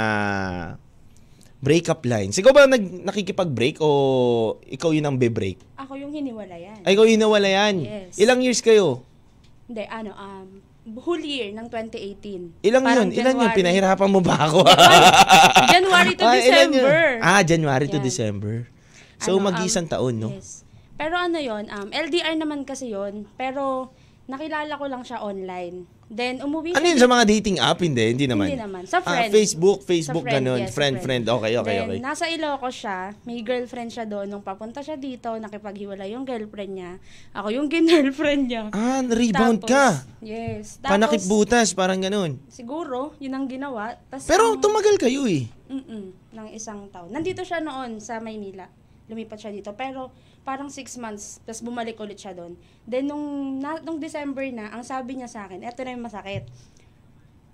breakup 1.62 2.04
lines? 2.04 2.36
Ikaw 2.36 2.52
ba 2.52 2.68
nag, 2.68 2.84
nakikipag-break 3.06 3.80
o 3.80 3.88
ikaw 4.68 4.92
yun 4.92 5.06
ang 5.06 5.16
be-break? 5.16 5.56
Ako 5.80 5.96
yung 5.96 6.12
hiniwalayan. 6.12 6.84
Ay, 6.84 6.92
ikaw 6.98 7.06
yun 7.08 7.22
nawala 7.22 7.48
yan. 7.48 7.74
Yes. 7.80 8.20
Ilang 8.20 8.44
years 8.44 8.60
kayo? 8.60 9.00
Hindi, 9.64 9.86
ano, 9.88 10.12
um, 10.12 10.65
whole 10.94 11.18
year 11.18 11.50
ng 11.50 11.66
2018. 11.66 12.62
Ilang 12.62 12.84
Parang 12.84 13.10
yun? 13.10 13.18
Ilan 13.18 13.34
yun? 13.34 13.42
January- 13.42 13.56
Pinahirapan 13.56 14.08
mo 14.08 14.20
ba 14.22 14.36
ako? 14.46 14.62
January 15.66 16.12
to 16.14 16.22
Ah? 16.22 16.34
December. 16.34 16.96
Ah, 17.18 17.42
January 17.42 17.86
to 17.86 17.98
Yan. 17.98 18.04
December. 18.04 18.54
So, 19.18 19.34
Ano, 19.34 19.38
um, 19.40 19.44
mag-isang 19.48 19.86
taon, 19.86 20.14
no? 20.16 20.30
Yes. 20.30 20.62
Pero 20.94 21.12
ano 21.12 21.36
yon 21.36 21.68
um, 21.68 21.88
LDR 21.90 22.36
naman 22.36 22.62
kasi 22.62 22.88
yon 22.88 23.26
Pero, 23.34 23.90
nakilala 24.26 24.78
ko 24.78 24.86
lang 24.86 25.02
siya 25.02 25.20
online. 25.20 25.84
Then, 26.06 26.38
umuwi 26.38 26.70
Ano 26.70 26.80
siya 26.80 26.94
yun 26.94 27.00
sa 27.02 27.10
mga 27.10 27.24
dating 27.26 27.58
app? 27.58 27.78
Hindi, 27.78 28.14
hindi 28.14 28.26
naman. 28.26 28.46
Hindi 28.46 28.62
naman. 28.62 28.82
Sa 28.86 28.98
Ah, 28.98 29.26
friend. 29.26 29.26
Facebook, 29.28 29.82
Facebook, 29.82 30.22
Sa 30.22 30.30
friend, 30.30 30.38
ganun. 30.38 30.60
yes, 30.62 30.70
sa 30.70 30.74
friend, 30.74 30.94
friend. 31.00 31.24
Okay, 31.26 31.52
okay, 31.56 31.74
Then, 31.74 31.82
okay. 31.84 31.98
nasa 31.98 32.24
Ilocos 32.26 32.74
siya. 32.76 32.98
May 33.22 33.42
girlfriend 33.42 33.90
siya 33.90 34.04
doon. 34.04 34.26
Nung 34.26 34.40
papunta 34.40 34.80
siya 34.80 34.94
dito, 34.94 35.34
nakipaghiwalay 35.34 36.14
yung 36.14 36.22
girlfriend 36.22 36.72
niya. 36.72 36.92
Ako 37.32 37.50
yung 37.50 37.66
girlfriend 37.72 38.46
niya. 38.46 38.62
Ah, 38.70 39.02
rebound 39.02 39.60
Tapos, 39.60 39.68
ka. 39.68 39.86
Yes. 40.22 40.78
Tapos, 40.78 40.94
Panakip 40.94 41.22
butas, 41.26 41.74
parang 41.74 41.98
ganun. 41.98 42.38
Siguro, 42.46 43.10
yun 43.18 43.34
ang 43.34 43.46
ginawa. 43.46 43.98
Tas 44.06 44.22
Pero 44.24 44.54
ang- 44.54 44.62
tumagal 44.62 44.96
kayo 44.96 45.26
eh. 45.26 45.50
Mm-mm, 45.66 46.14
ng 46.32 46.48
isang 46.54 46.86
taon. 46.88 47.10
Nandito 47.10 47.42
siya 47.42 47.58
noon 47.58 47.98
sa 47.98 48.22
Maynila. 48.22 48.70
Lumipat 49.06 49.38
siya 49.38 49.50
dito. 49.50 49.74
Pero 49.74 50.14
parang 50.46 50.70
six 50.70 50.94
months, 50.94 51.42
tapos 51.42 51.58
bumalik 51.60 51.98
ulit 51.98 52.14
siya 52.16 52.30
doon. 52.30 52.54
Then 52.86 53.10
nung, 53.10 53.58
na, 53.58 53.82
nung 53.82 53.98
December 53.98 54.46
na, 54.54 54.70
ang 54.70 54.86
sabi 54.86 55.18
niya 55.18 55.26
sa 55.26 55.50
akin, 55.50 55.66
eto 55.66 55.82
na 55.82 55.90
yung 55.90 56.06
masakit. 56.06 56.46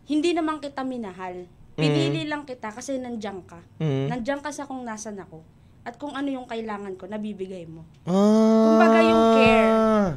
Hindi 0.04 0.36
naman 0.36 0.60
kita 0.60 0.84
minahal. 0.84 1.48
Pinili 1.72 2.28
lang 2.28 2.44
kita 2.44 2.68
kasi 2.68 3.00
nandiyan 3.00 3.48
ka. 3.48 3.56
Mhm. 3.80 4.12
Nandiyan 4.12 4.44
ka 4.44 4.52
sa 4.52 4.68
kung 4.68 4.84
nasan 4.84 5.16
ako. 5.16 5.40
At 5.82 5.98
kung 5.98 6.14
ano 6.14 6.30
yung 6.30 6.46
kailangan 6.46 6.94
ko, 6.94 7.10
nabibigay 7.10 7.66
mo. 7.66 7.82
Ah. 8.06 8.12
Kumbaga 8.12 8.98
yung 9.02 9.24
care. 9.34 9.72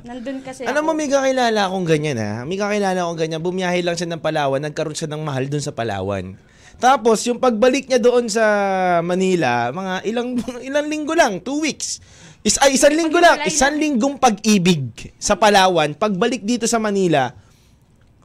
Nandun 0.06 0.40
kasi 0.46 0.62
Alam 0.62 0.84
ako. 0.84 0.90
mo, 0.92 1.00
may 1.00 1.10
kakilala 1.10 1.62
akong 1.66 1.88
ganyan 1.88 2.18
ha. 2.22 2.46
May 2.46 2.60
kakilala 2.60 3.00
akong 3.02 3.18
ganyan. 3.18 3.42
Bumiyahe 3.42 3.82
lang 3.82 3.98
siya 3.98 4.12
ng 4.14 4.22
Palawan. 4.22 4.62
Nagkaroon 4.62 4.94
siya 4.94 5.10
ng 5.10 5.24
mahal 5.26 5.50
dun 5.50 5.64
sa 5.64 5.74
Palawan. 5.74 6.38
Tapos, 6.76 7.24
yung 7.26 7.40
pagbalik 7.40 7.88
niya 7.88 7.98
doon 7.98 8.28
sa 8.30 8.46
Manila, 9.02 9.72
mga 9.72 9.94
ilang 10.06 10.36
ilang 10.70 10.86
linggo 10.86 11.16
lang, 11.16 11.40
two 11.42 11.64
weeks. 11.64 11.98
Is, 12.46 12.62
ay, 12.62 12.78
isang 12.78 12.94
linggo 12.94 13.18
lang, 13.18 13.42
isang 13.42 13.74
linggong 13.74 14.22
pag-ibig 14.22 15.10
sa 15.18 15.34
Palawan. 15.34 15.98
Pagbalik 15.98 16.46
dito 16.46 16.70
sa 16.70 16.78
Manila, 16.78 17.34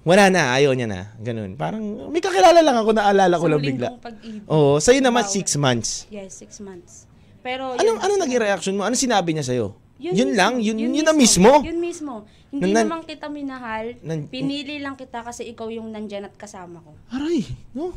wala 0.01 0.29
na, 0.29 0.53
ayaw 0.53 0.77
niya 0.77 0.85
na. 0.85 1.01
Ganun. 1.17 1.57
Parang, 1.57 1.81
may 2.13 2.21
kakilala 2.21 2.61
lang 2.61 2.77
ako, 2.77 2.93
naalala 2.93 3.35
ko 3.41 3.47
lang 3.49 3.65
bigla. 3.65 3.97
pag-ibig. 3.97 4.45
Oo, 4.45 4.77
sa'yo 4.77 5.01
naman, 5.01 5.25
Wow. 5.25 5.33
six 5.33 5.57
months. 5.57 6.05
Yes, 6.13 6.37
six 6.37 6.61
months. 6.61 7.09
Pero 7.41 7.73
Anong, 7.75 7.97
yun, 7.97 7.97
ano 7.97 8.13
naging 8.21 8.41
reaction 8.41 8.75
mo? 8.77 8.85
Ano 8.85 8.93
sinabi 8.93 9.33
niya 9.33 9.49
sa'yo? 9.49 9.73
Yun, 9.97 10.13
mismo, 10.13 10.37
lang? 10.37 10.55
Yun, 10.61 10.77
yun, 10.77 11.05
na 11.05 11.13
mismo? 11.13 11.53
Yun 11.65 11.81
mismo. 11.81 12.25
Hindi 12.49 12.73
Nan- 12.73 12.89
naman 12.89 13.01
kita 13.05 13.29
minahal. 13.29 13.97
Nan- 14.01 14.29
pinili 14.29 14.81
lang 14.81 14.97
kita 14.97 15.21
kasi 15.21 15.49
ikaw 15.49 15.69
yung 15.69 15.89
nandyan 15.89 16.29
at 16.29 16.35
kasama 16.37 16.81
ko. 16.81 16.93
Aray, 17.09 17.45
no? 17.73 17.93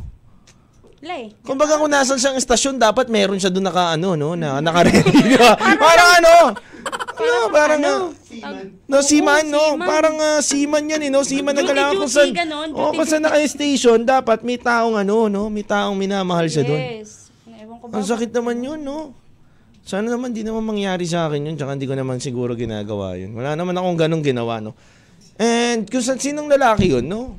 Lay. 1.04 1.36
Kumbaga 1.44 1.76
kung 1.76 1.92
nasan 1.92 2.16
siyang 2.16 2.40
estasyon, 2.40 2.80
dapat 2.80 3.12
meron 3.12 3.36
siya 3.36 3.52
doon 3.52 3.68
naka, 3.68 4.00
ano, 4.00 4.16
no, 4.16 4.40
na, 4.40 4.64
naka-ready. 4.64 5.36
parang 5.84 6.10
ano? 6.24 6.36
Ano, 7.20 7.36
parang, 7.52 7.80
ano? 7.84 7.96
ah, 8.40 8.64
no, 8.88 9.04
seaman, 9.04 9.52
no? 9.52 9.76
seaman. 9.76 9.84
Parang 9.84 10.16
ah, 10.16 10.40
seaman 10.40 10.88
yan, 10.88 11.04
eh, 11.04 11.12
no? 11.12 11.28
Seaman 11.28 11.52
na 11.52 11.60
Duty, 11.60 11.70
kailangan 11.76 11.94
kung 12.00 12.08
duty, 12.08 12.16
saan, 12.16 12.32
ganon, 12.32 12.70
oh, 12.72 12.92
kung 12.96 13.04
saan 13.04 13.24
naka-station, 13.28 14.00
dapat 14.08 14.48
may 14.48 14.56
taong 14.56 14.96
ano, 14.96 15.28
no? 15.28 15.52
May 15.52 15.68
taong 15.68 16.00
minamahal 16.00 16.48
siya 16.48 16.64
doon. 16.64 16.80
Yes. 17.04 17.28
Ewan 17.52 17.84
ko 17.84 17.86
ba? 17.92 18.00
Ang 18.00 18.06
sakit 18.08 18.32
naman 18.32 18.64
yun, 18.64 18.80
no? 18.80 19.12
Sana 19.84 20.08
naman 20.08 20.32
di 20.32 20.48
naman 20.48 20.64
mangyari 20.64 21.04
sa 21.04 21.28
akin 21.28 21.52
yun, 21.52 21.60
tsaka 21.60 21.76
hindi 21.76 21.84
ko 21.84 22.00
naman 22.00 22.24
siguro 22.24 22.56
ginagawa 22.56 23.20
yun. 23.20 23.36
Wala 23.36 23.60
naman 23.60 23.76
akong 23.76 24.00
ganong 24.00 24.24
ginawa, 24.24 24.64
no? 24.64 24.72
And 25.36 25.84
kung 25.84 26.00
sa 26.00 26.16
sinong 26.16 26.48
lalaki 26.48 26.96
yun, 26.96 27.12
no? 27.12 27.36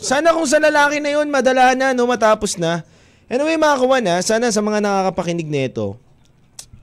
Sana 0.00 0.32
kung 0.32 0.48
sa 0.48 0.56
lalaki 0.56 1.04
na 1.04 1.12
yun, 1.12 1.28
madala 1.28 1.76
na, 1.76 1.92
no? 1.92 2.08
Matapos 2.08 2.56
na. 2.56 2.93
Anyway, 3.24 3.56
mga 3.56 3.80
kawan, 3.80 4.04
ha? 4.10 4.16
Sana 4.20 4.52
sa 4.52 4.60
mga 4.60 4.84
nakakapakinig 4.84 5.48
nito, 5.48 5.96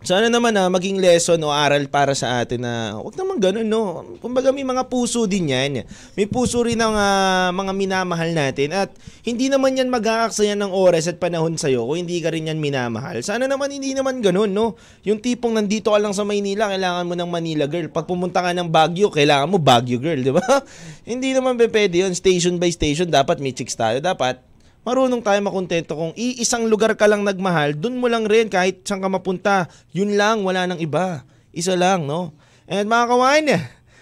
sana 0.01 0.33
naman 0.33 0.49
na 0.49 0.65
maging 0.65 0.97
lesson 0.97 1.37
o 1.45 1.53
aral 1.53 1.85
para 1.85 2.17
sa 2.17 2.41
atin 2.41 2.65
na 2.65 2.97
wag 2.97 3.13
naman 3.13 3.37
ganun, 3.37 3.69
no? 3.69 4.01
Kumbaga 4.17 4.49
may 4.49 4.65
mga 4.65 4.89
puso 4.89 5.29
din 5.29 5.53
yan. 5.53 5.85
May 6.17 6.25
puso 6.25 6.65
rin 6.65 6.81
ng 6.81 6.97
ah, 6.97 7.53
mga 7.53 7.69
minamahal 7.77 8.33
natin 8.33 8.73
at 8.73 8.89
hindi 9.21 9.45
naman 9.45 9.77
yan 9.77 9.93
mag-aaksaya 9.93 10.57
ng 10.57 10.73
oras 10.73 11.05
at 11.05 11.21
panahon 11.21 11.53
sa'yo 11.53 11.85
kung 11.85 12.01
hindi 12.01 12.17
ka 12.17 12.33
rin 12.33 12.49
yan 12.49 12.57
minamahal. 12.57 13.21
Sana 13.21 13.45
naman 13.45 13.69
hindi 13.69 13.93
naman 13.93 14.25
ganun, 14.25 14.49
no? 14.49 14.73
Yung 15.05 15.21
tipong 15.21 15.53
nandito 15.53 15.93
ka 15.93 16.01
lang 16.01 16.17
sa 16.17 16.25
Maynila, 16.25 16.73
kailangan 16.73 17.05
mo 17.05 17.13
ng 17.13 17.29
Manila 17.29 17.69
girl. 17.69 17.85
Pag 17.93 18.09
pumunta 18.09 18.41
ka 18.41 18.57
ng 18.57 18.73
Baguio, 18.73 19.13
kailangan 19.13 19.53
mo 19.53 19.61
Baguio 19.61 20.01
girl, 20.01 20.17
di 20.17 20.33
ba? 20.33 20.41
hindi 21.13 21.37
naman 21.37 21.61
pwede 21.61 22.09
yun. 22.09 22.17
Station 22.17 22.57
by 22.57 22.73
station, 22.73 23.05
dapat 23.05 23.37
may 23.37 23.53
chicks 23.53 23.77
tayo. 23.77 24.01
Dapat 24.01 24.50
marunong 24.81 25.21
tayo 25.21 25.37
makontento 25.45 25.93
kung 25.93 26.13
iisang 26.17 26.65
lugar 26.65 26.97
ka 26.97 27.05
lang 27.05 27.21
nagmahal, 27.21 27.77
dun 27.77 28.01
mo 28.01 28.09
lang 28.09 28.25
rin 28.25 28.49
kahit 28.49 28.81
saan 28.85 29.01
ka 29.01 29.09
mapunta. 29.09 29.69
Yun 29.93 30.17
lang, 30.17 30.41
wala 30.41 30.65
nang 30.65 30.81
iba. 30.81 31.25
Isa 31.53 31.77
lang, 31.77 32.07
no? 32.09 32.33
And 32.65 32.87
mga 32.87 33.05
kawan, 33.11 33.45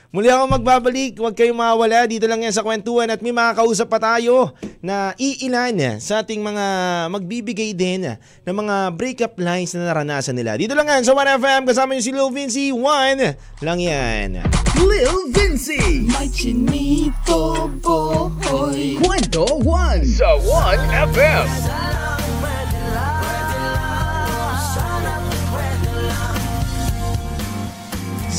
muli 0.09 0.27
ako 0.29 0.59
magbabalik. 0.59 1.17
Huwag 1.17 1.35
kayong 1.37 1.57
mawala. 1.57 2.05
Dito 2.09 2.25
lang 2.25 2.41
yan 2.41 2.53
sa 2.53 2.65
kwentuhan 2.65 3.09
at 3.09 3.21
may 3.21 3.33
mga 3.33 3.57
kausap 3.57 3.89
pa 3.89 3.99
tayo 4.01 4.53
na 4.81 5.13
iilan 5.19 5.99
sa 6.01 6.23
ating 6.23 6.41
mga 6.41 6.65
magbibigay 7.11 7.71
din 7.75 8.17
ng 8.17 8.55
mga 8.55 8.75
breakup 8.95 9.37
lines 9.37 9.73
na 9.75 9.89
naranasan 9.89 10.37
nila. 10.37 10.55
Dito 10.55 10.73
lang 10.73 10.87
yan 10.89 11.05
sa 11.05 11.13
1FM. 11.13 11.61
Kasama 11.67 11.97
yung 11.97 12.05
si 12.05 12.13
Lil 12.13 12.31
Vinci. 12.33 12.65
One 12.73 13.37
lang 13.61 13.79
yan. 13.81 14.43
Lil 14.79 15.17
Vinci. 15.35 16.07
My 16.09 16.25
chinito 16.31 17.67
boy. 17.81 18.97
Kwento 19.01 19.45
1 19.61 20.05
sa 20.05 20.29
1FM. 20.37 21.88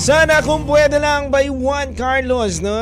Sana 0.01 0.41
kung 0.41 0.65
pwede 0.65 0.97
lang 0.97 1.29
by 1.29 1.53
Juan 1.53 1.93
Carlos, 1.93 2.65
no? 2.65 2.73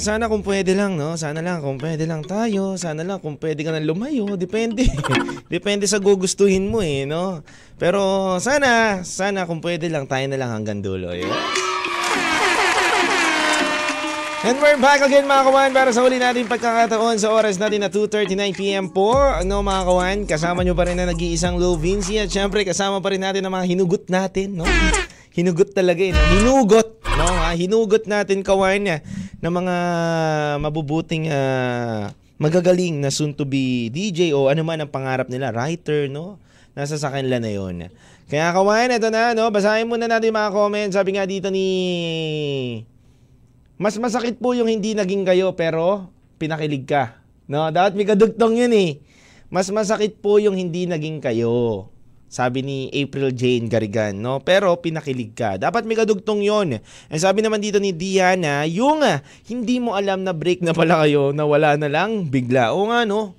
Sana 0.00 0.24
kung 0.24 0.40
pwede 0.40 0.72
lang, 0.72 0.96
no? 0.96 1.20
Sana 1.20 1.44
lang 1.44 1.60
kung 1.60 1.76
pwede 1.76 2.08
lang 2.08 2.24
tayo. 2.24 2.80
Sana 2.80 3.04
lang 3.04 3.20
kung 3.20 3.36
pwede 3.36 3.60
ka 3.60 3.76
nang 3.76 3.84
lumayo. 3.84 4.40
Depende. 4.40 4.88
Depende 5.52 5.84
sa 5.84 6.00
gugustuhin 6.00 6.72
mo 6.72 6.80
eh, 6.80 7.04
no? 7.04 7.44
Pero 7.76 8.00
sana, 8.40 9.04
sana 9.04 9.44
kung 9.44 9.60
pwede 9.60 9.92
lang 9.92 10.08
tayo 10.08 10.24
na 10.32 10.40
lang 10.40 10.48
hanggang 10.48 10.80
dulo. 10.80 11.12
Eh. 11.12 11.28
And 14.48 14.56
we're 14.56 14.80
back 14.80 15.04
again 15.04 15.28
mga 15.28 15.52
kawan 15.52 15.70
para 15.76 15.92
sa 15.92 16.00
uli 16.00 16.16
natin 16.16 16.48
pagkakataon 16.48 17.20
sa 17.20 17.36
oras 17.36 17.60
natin 17.60 17.84
na 17.84 17.92
2.39pm 17.92 18.96
po. 18.96 19.12
Ano 19.12 19.60
mga 19.60 19.82
kawan, 19.84 20.18
kasama 20.24 20.64
nyo 20.64 20.72
pa 20.72 20.88
rin 20.88 20.96
na 20.96 21.04
nag-iisang 21.04 21.60
Low 21.60 21.76
Vinci 21.76 22.16
at 22.16 22.32
syempre 22.32 22.64
kasama 22.64 23.04
pa 23.04 23.12
rin 23.12 23.20
natin 23.20 23.44
ang 23.44 23.52
mga 23.52 23.68
hinugot 23.76 24.08
natin, 24.08 24.56
no? 24.56 24.64
Hinugot 25.32 25.72
talaga 25.72 26.04
eh. 26.04 26.12
no? 26.12 26.20
Hinugot, 26.36 27.00
no? 27.04 27.24
Ha? 27.24 27.56
Hinugot 27.56 28.04
natin 28.04 28.44
kawan 28.44 28.84
niya 28.84 28.98
ng 29.40 29.52
mga 29.52 29.76
mabubuting 30.60 31.32
ah, 31.32 32.12
magagaling 32.36 33.00
na 33.00 33.08
soon 33.08 33.32
to 33.32 33.48
be 33.48 33.88
DJ 33.88 34.36
o 34.36 34.52
ano 34.52 34.60
man 34.60 34.84
ang 34.84 34.92
pangarap 34.92 35.32
nila, 35.32 35.48
writer, 35.48 36.12
no? 36.12 36.36
Nasa 36.76 37.00
sa 37.00 37.08
kanila 37.08 37.40
na 37.40 37.48
yon. 37.48 37.88
Kaya 38.28 38.52
kawan, 38.52 38.96
ito 38.96 39.08
na, 39.08 39.32
no? 39.32 39.48
Basahin 39.48 39.88
muna 39.88 40.08
natin 40.08 40.32
yung 40.32 40.40
mga 40.40 40.52
comments. 40.52 40.96
Sabi 40.96 41.16
nga 41.16 41.28
dito 41.28 41.48
ni 41.48 41.68
mas 43.76 43.98
masakit 43.98 44.38
po 44.38 44.54
yung 44.54 44.70
hindi 44.70 44.94
naging 44.94 45.26
kayo 45.26 45.52
pero 45.56 46.12
pinakilig 46.38 46.86
ka. 46.86 47.18
No, 47.50 47.68
dapat 47.68 47.98
may 47.98 48.06
kadugtong 48.08 48.56
yun 48.56 48.72
eh. 48.72 49.02
Mas 49.52 49.68
masakit 49.68 50.16
po 50.24 50.40
yung 50.40 50.56
hindi 50.56 50.88
naging 50.88 51.20
kayo. 51.20 51.91
Sabi 52.32 52.64
ni 52.64 52.88
April 52.96 53.28
Jane 53.36 53.68
Garigan, 53.68 54.16
no? 54.16 54.40
Pero 54.40 54.72
pinakilig 54.80 55.36
ka. 55.36 55.60
Dapat 55.60 55.84
may 55.84 56.00
kadugtong 56.00 56.40
yon. 56.40 56.80
And 56.80 57.20
sabi 57.20 57.44
naman 57.44 57.60
dito 57.60 57.76
ni 57.76 57.92
Diana, 57.92 58.64
yung 58.64 59.04
ah, 59.04 59.20
hindi 59.52 59.76
mo 59.76 59.92
alam 59.92 60.24
na 60.24 60.32
break 60.32 60.64
na 60.64 60.72
pala 60.72 61.04
kayo, 61.04 61.36
na 61.36 61.44
wala 61.44 61.76
na 61.76 61.92
lang, 61.92 62.32
bigla. 62.32 62.72
O 62.72 62.88
nga, 62.88 63.04
no? 63.04 63.36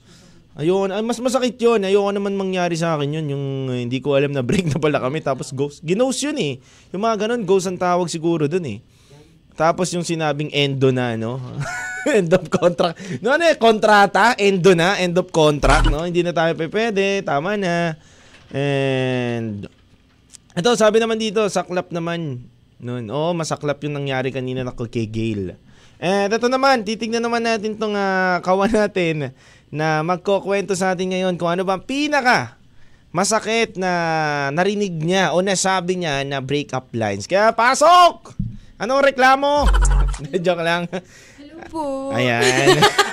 Ayun, 0.54 0.94
ah, 0.94 1.02
mas 1.02 1.18
masakit 1.18 1.58
yun. 1.58 1.82
Ayoko 1.82 2.14
naman 2.14 2.38
mangyari 2.38 2.78
sa 2.78 2.94
akin 2.94 3.18
yun. 3.18 3.34
Yung 3.34 3.46
ah, 3.74 3.82
hindi 3.82 3.98
ko 3.98 4.14
alam 4.14 4.30
na 4.30 4.46
break 4.46 4.70
na 4.70 4.78
pala 4.78 5.02
kami. 5.02 5.26
Tapos 5.26 5.50
ghost. 5.50 5.82
Ginost 5.82 6.22
yun 6.22 6.38
eh. 6.38 6.62
Yung 6.94 7.02
mga 7.02 7.26
ganun, 7.26 7.50
ghost 7.50 7.66
ang 7.66 7.82
tawag 7.82 8.06
siguro 8.14 8.46
dun 8.46 8.70
eh. 8.70 8.78
Tapos 9.58 9.90
yung 9.90 10.06
sinabing 10.06 10.54
endo 10.54 10.94
na, 10.94 11.18
no? 11.18 11.42
end 12.14 12.30
of 12.30 12.46
contract. 12.46 13.02
No, 13.26 13.34
ano 13.34 13.50
eh, 13.50 13.58
kontrata, 13.58 14.38
endo 14.38 14.78
na, 14.78 15.02
end 15.02 15.18
of 15.18 15.34
contract, 15.34 15.90
no? 15.90 16.06
Hindi 16.06 16.22
na 16.22 16.30
tayo 16.30 16.54
pwede, 16.54 17.26
tama 17.26 17.58
na. 17.58 17.98
And, 18.54 19.66
ito, 20.54 20.70
sabi 20.78 21.02
naman 21.02 21.18
dito, 21.18 21.42
saklap 21.50 21.90
naman. 21.90 22.46
Nun. 22.78 23.10
Oo, 23.10 23.34
masaklap 23.34 23.82
yung 23.82 23.98
nangyari 23.98 24.30
kanina 24.30 24.62
na 24.62 24.78
kay 24.78 25.10
Gail. 25.10 25.58
And 25.98 26.30
ito 26.30 26.48
naman, 26.52 26.86
titignan 26.86 27.24
naman 27.24 27.48
natin 27.48 27.80
tong 27.80 27.98
ah, 27.98 28.38
kawan 28.46 28.70
natin 28.70 29.34
na 29.74 30.06
magkukwento 30.06 30.78
sa 30.78 30.94
atin 30.94 31.16
ngayon 31.16 31.40
kung 31.40 31.50
ano 31.50 31.66
ba 31.66 31.80
ang 31.80 31.86
pinaka 31.88 32.62
masakit 33.14 33.78
na 33.78 34.50
narinig 34.54 34.94
niya 35.00 35.32
o 35.34 35.42
nasabi 35.42 36.02
niya 36.02 36.22
na 36.28 36.42
breakup 36.44 36.92
lines. 36.94 37.26
Kaya 37.30 37.54
pasok! 37.56 38.36
Anong 38.82 39.06
reklamo? 39.06 39.70
Joke 40.44 40.66
lang. 40.66 40.90
Hello 41.40 41.56
po. 41.70 41.84
Ayan. 42.12 42.44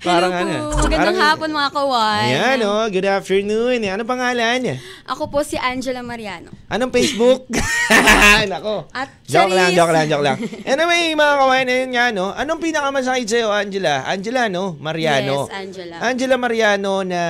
parang 0.00 0.32
Hello 0.32 0.42
ano. 0.42 0.56
po. 0.72 0.76
Magandang 0.82 0.96
parang- 1.12 1.20
hapon 1.32 1.50
mga 1.50 1.70
kawan. 1.70 2.24
Ayan, 2.26 2.58
oh. 2.62 2.84
Good 2.86 3.04
afternoon. 3.06 3.78
Ano 3.82 4.02
pangalan? 4.02 4.60
Ako 5.04 5.28
po 5.28 5.40
si 5.40 5.54
Angela 5.54 6.00
Mariano. 6.00 6.50
Anong 6.66 6.90
Facebook? 6.90 7.46
Nako. 8.50 8.88
At 8.90 9.10
Joke 9.22 9.50
lang, 9.50 9.70
Charis. 9.70 9.76
joke 9.76 9.92
lang, 9.92 10.06
joke 10.06 10.24
lang. 10.24 10.36
Anyway, 10.64 11.12
mga 11.12 11.34
kawain, 11.36 11.66
ayun 11.66 11.90
nga, 11.90 12.04
no? 12.10 12.30
Anong 12.30 12.60
pinakamasakit 12.60 13.26
sa'yo, 13.26 13.48
Angela? 13.48 14.02
Angela, 14.04 14.46
no? 14.46 14.74
Mariano. 14.76 15.44
Yes, 15.44 15.52
Angela. 15.52 15.94
Angela 16.00 16.36
Mariano 16.36 16.94
na 17.02 17.22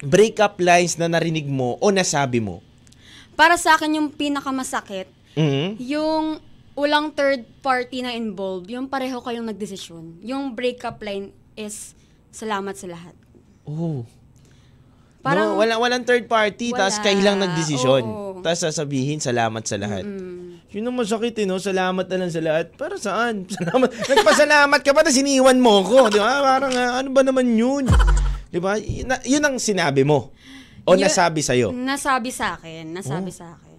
breakup 0.00 0.58
lines 0.58 0.96
na 0.96 1.06
narinig 1.06 1.46
mo 1.46 1.78
o 1.78 1.86
nasabi 1.88 2.38
mo? 2.38 2.58
Para 3.32 3.56
sa 3.56 3.74
akin 3.74 3.96
yung 3.96 4.08
pinakamasakit, 4.10 5.08
Mhm. 5.32 5.80
yung 5.80 6.36
walang 6.72 7.12
third 7.12 7.44
party 7.60 8.00
na 8.00 8.12
involved, 8.12 8.68
yung 8.68 8.86
pareho 8.86 9.18
kayong 9.18 9.46
nagdesisyon. 9.46 10.20
Yung 10.20 10.52
breakup 10.52 10.98
line 10.98 11.30
is 11.54 11.92
salamat 12.30 12.74
sa 12.74 12.88
lahat. 12.88 13.14
Oh. 13.62 14.04
Parang- 15.22 15.54
no, 15.54 15.60
walang, 15.60 15.78
walang 15.78 16.02
third 16.02 16.26
party, 16.26 16.72
Wala. 16.72 16.88
tapos 16.88 16.96
kayo 16.98 17.20
lang 17.20 17.38
nagdesisyon. 17.38 18.02
Oo. 18.02 18.40
Tapos 18.42 18.58
sasabihin, 18.60 19.22
salamat 19.22 19.62
sa 19.62 19.78
lahat. 19.78 20.02
Yun 20.72 20.88
ang 20.88 20.96
masakit 20.96 21.36
eh, 21.36 21.44
no? 21.44 21.60
Salamat 21.60 22.08
na 22.08 22.16
lang 22.16 22.32
sa 22.32 22.40
lahat. 22.40 22.72
Para 22.74 22.96
saan? 22.96 23.44
Salamat. 23.54 23.92
Nagpasalamat 23.92 24.80
ka 24.80 24.90
pa 24.90 25.04
na 25.04 25.12
siniwan 25.12 25.60
mo 25.60 25.84
ko. 25.84 26.08
Di 26.08 26.16
ba? 26.16 26.40
Parang, 26.40 26.72
ah, 26.72 26.96
ano 26.98 27.12
ba 27.12 27.20
naman 27.20 27.44
yun? 27.54 27.84
Di 28.48 28.56
ba? 28.56 28.80
Yun 29.22 29.44
ang 29.44 29.60
sinabi 29.60 30.00
mo. 30.02 30.32
O 30.82 30.96
Yun- 30.96 31.04
nasabi 31.06 31.44
sa'yo. 31.44 31.70
Nasabi 31.70 32.32
sa 32.32 32.56
akin. 32.56 32.88
Nasabi 32.90 33.30
Oh. 33.30 33.36
sa 33.36 33.46
akin. 33.54 33.71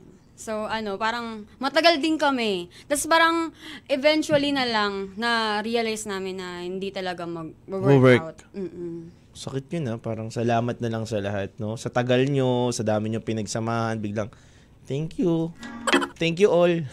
So, 0.43 0.67
ano, 0.67 0.99
parang 0.99 1.47
matagal 1.55 2.03
din 2.03 2.19
kami. 2.19 2.67
Tapos 2.91 3.07
parang 3.07 3.55
eventually 3.87 4.51
na 4.51 4.67
lang 4.67 5.15
na-realize 5.15 6.03
namin 6.03 6.35
na 6.35 6.59
hindi 6.59 6.91
talaga 6.91 7.23
mag-work 7.23 8.19
out. 8.19 8.39
Mm-mm. 8.51 9.07
Sakit 9.31 9.71
yun 9.71 9.87
ha. 9.87 9.95
Parang 9.95 10.27
salamat 10.27 10.83
na 10.83 10.91
lang 10.91 11.07
sa 11.07 11.23
lahat, 11.23 11.55
no? 11.63 11.79
Sa 11.79 11.87
tagal 11.87 12.27
nyo, 12.27 12.75
sa 12.75 12.83
dami 12.83 13.07
nyo 13.07 13.23
pinagsamahan, 13.23 14.03
biglang, 14.03 14.27
thank 14.83 15.15
you. 15.15 15.55
Thank 16.19 16.43
you 16.43 16.51
all. 16.51 16.75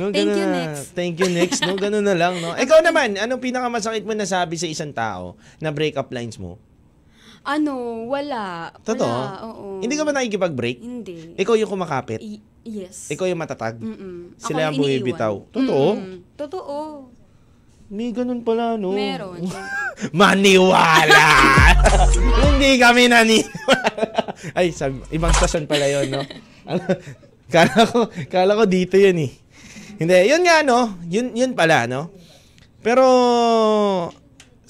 No, 0.00 0.08
Thank 0.08 0.32
you, 0.32 0.48
na. 0.48 0.56
next. 0.64 0.96
Thank 0.96 1.20
you 1.20 1.28
next. 1.28 1.60
No, 1.60 1.76
ganun 1.76 2.00
na 2.00 2.16
lang, 2.16 2.40
no? 2.40 2.56
Ikaw 2.64 2.80
naman, 2.80 3.20
anong 3.20 3.42
pinakamasakit 3.42 4.08
mo 4.08 4.16
nasabi 4.16 4.56
sa 4.56 4.64
isang 4.64 4.96
tao 4.96 5.36
na 5.60 5.68
breakup 5.68 6.08
lines 6.08 6.40
mo? 6.40 6.56
Ano, 7.40 7.74
wala. 8.06 8.68
Totoo? 8.84 9.08
Wala, 9.08 9.48
oo. 9.48 9.66
Hindi 9.80 9.94
ka 9.94 10.04
ba 10.04 10.12
nakikipag-break? 10.12 10.78
Hindi. 10.78 11.16
Ikaw 11.34 11.54
yung 11.56 11.70
kumakapit? 11.70 12.20
Y- 12.20 12.42
yes. 12.62 13.08
Ikaw 13.08 13.24
yung 13.26 13.40
matatag? 13.40 13.80
Mm-mm. 13.80 14.36
Ako 14.36 14.44
Sila 14.44 14.68
iniiwan. 14.68 14.76
bumibitaw? 14.76 15.34
Totoo? 15.48 15.88
Mm-mm. 15.96 16.16
Totoo. 16.36 16.76
May 17.90 18.12
ganun 18.12 18.44
pala, 18.44 18.76
no? 18.76 18.92
Meron. 18.92 19.40
Maniwala! 20.14 21.26
Hindi 22.46 22.78
kami 22.78 23.08
naniniwala. 23.08 23.90
Ay, 24.54 24.70
sabi, 24.70 25.00
ibang 25.10 25.34
stasyon 25.34 25.66
pala 25.66 25.88
yun, 25.88 26.06
no? 26.06 26.22
kala 27.54 27.74
ko, 27.88 28.06
kala 28.30 28.52
ko 28.54 28.64
dito 28.64 28.94
yun 28.94 29.26
eh. 29.26 29.32
Hindi, 29.96 30.16
yun 30.28 30.44
nga, 30.44 30.62
no? 30.62 30.94
Yun, 31.04 31.34
yun 31.34 31.52
pala, 31.52 31.84
no? 31.84 32.14
Pero, 32.80 33.04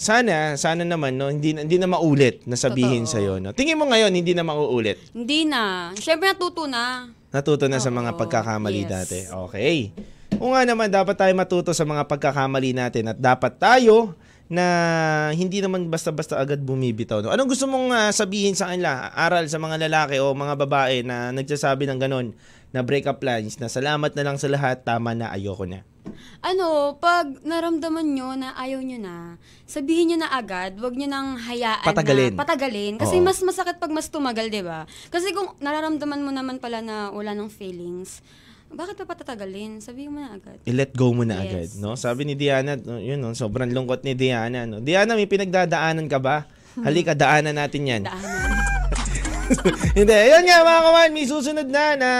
sana, 0.00 0.56
sana 0.56 0.80
naman, 0.80 1.20
no? 1.20 1.28
Hindi, 1.28 1.52
hindi 1.52 1.76
na 1.76 1.84
maulit 1.84 2.40
na 2.48 2.56
sabihin 2.56 3.04
Totoo. 3.04 3.12
sa'yo, 3.12 3.32
no? 3.36 3.52
Tingin 3.52 3.76
mo 3.76 3.84
ngayon, 3.84 4.08
hindi 4.16 4.32
na 4.32 4.40
mauulit. 4.40 4.96
Hindi 5.12 5.44
na. 5.44 5.92
Siyempre 5.92 6.32
natuto 6.32 6.64
na. 6.64 7.12
Natuto 7.28 7.68
na 7.68 7.76
sa 7.76 7.92
mga 7.92 8.16
pagkakamali 8.16 8.88
yes. 8.88 8.90
dati. 8.90 9.18
Okay. 9.28 9.92
O 10.40 10.56
nga 10.56 10.64
naman, 10.64 10.88
dapat 10.88 11.20
tayo 11.20 11.32
matuto 11.36 11.76
sa 11.76 11.84
mga 11.84 12.08
pagkakamali 12.08 12.72
natin 12.72 13.12
at 13.12 13.20
dapat 13.20 13.60
tayo 13.60 14.16
na 14.50 14.64
hindi 15.30 15.62
naman 15.62 15.86
basta-basta 15.86 16.40
agad 16.40 16.58
bumibitaw. 16.64 17.22
No? 17.22 17.30
Anong 17.30 17.54
gusto 17.54 17.68
mong 17.70 17.92
ah, 17.94 18.10
sabihin 18.10 18.58
sa 18.58 18.72
kanila? 18.72 19.12
Aral 19.14 19.46
sa 19.46 19.62
mga 19.62 19.84
lalaki 19.86 20.18
o 20.18 20.34
mga 20.34 20.54
babae 20.58 21.06
na 21.06 21.30
nagsasabi 21.30 21.86
ng 21.86 22.00
ganon 22.02 22.34
na 22.70 22.80
breakup 22.80 23.18
lines 23.20 23.59
na 23.59 23.66
salamat 23.66 24.14
na 24.14 24.22
lang 24.22 24.37
sa 24.37 24.46
lahat, 24.46 24.83
tama 24.83 25.12
na, 25.12 25.28
ayoko 25.28 25.66
na. 25.66 25.83
Ano, 26.40 26.96
pag 26.96 27.28
naramdaman 27.42 28.16
nyo 28.16 28.33
na 28.33 28.56
ayaw 28.56 28.80
nyo 28.80 28.96
na, 28.96 29.37
sabihin 29.64 30.11
nyo 30.11 30.18
na 30.20 30.33
agad, 30.33 30.74
wag 30.76 30.96
nyo 30.96 31.06
nang 31.06 31.37
hayaan 31.37 31.85
Patagalin. 31.85 32.33
na 32.33 32.40
patagalin. 32.40 32.94
Kasi 32.96 33.20
Oo. 33.20 33.24
mas 33.24 33.38
masakit 33.40 33.76
pag 33.76 33.92
mas 33.92 34.09
tumagal, 34.09 34.48
di 34.48 34.64
ba? 34.64 34.88
Kasi 35.08 35.31
kung 35.31 35.52
nararamdaman 35.58 36.25
mo 36.25 36.33
naman 36.33 36.56
pala 36.56 36.81
na 36.81 37.12
wala 37.12 37.37
ng 37.37 37.46
feelings, 37.46 38.25
bakit 38.71 38.96
pa 38.96 39.04
patatagalin? 39.04 39.83
Sabihin 39.83 40.14
mo 40.14 40.23
na 40.23 40.33
agad. 40.33 40.56
I-let 40.64 40.94
go 40.94 41.10
mo 41.10 41.27
na 41.27 41.42
Yes. 41.42 41.44
agad, 41.44 41.68
no? 41.79 41.92
Sabi 41.94 42.25
ni 42.25 42.35
Diana, 42.35 42.75
no, 42.75 42.96
yun, 42.96 43.18
no, 43.18 43.35
sobrang 43.35 43.68
lungkot 43.68 44.00
ni 44.00 44.14
Diana, 44.14 44.64
no? 44.64 44.79
Diana, 44.81 45.18
may 45.18 45.27
pinagdadaanan 45.27 46.06
ka 46.06 46.16
ba? 46.16 46.46
Halika, 46.87 47.12
daanan 47.12 47.58
natin 47.58 47.83
yan. 47.85 48.02
Daanan. 48.06 48.56
Hindi, 49.98 50.15
ayun 50.15 50.46
nga 50.46 50.63
mga 50.63 50.83
kawan, 50.87 51.11
may 51.11 51.27
susunod 51.27 51.69
na 51.69 51.85
na 51.98 52.11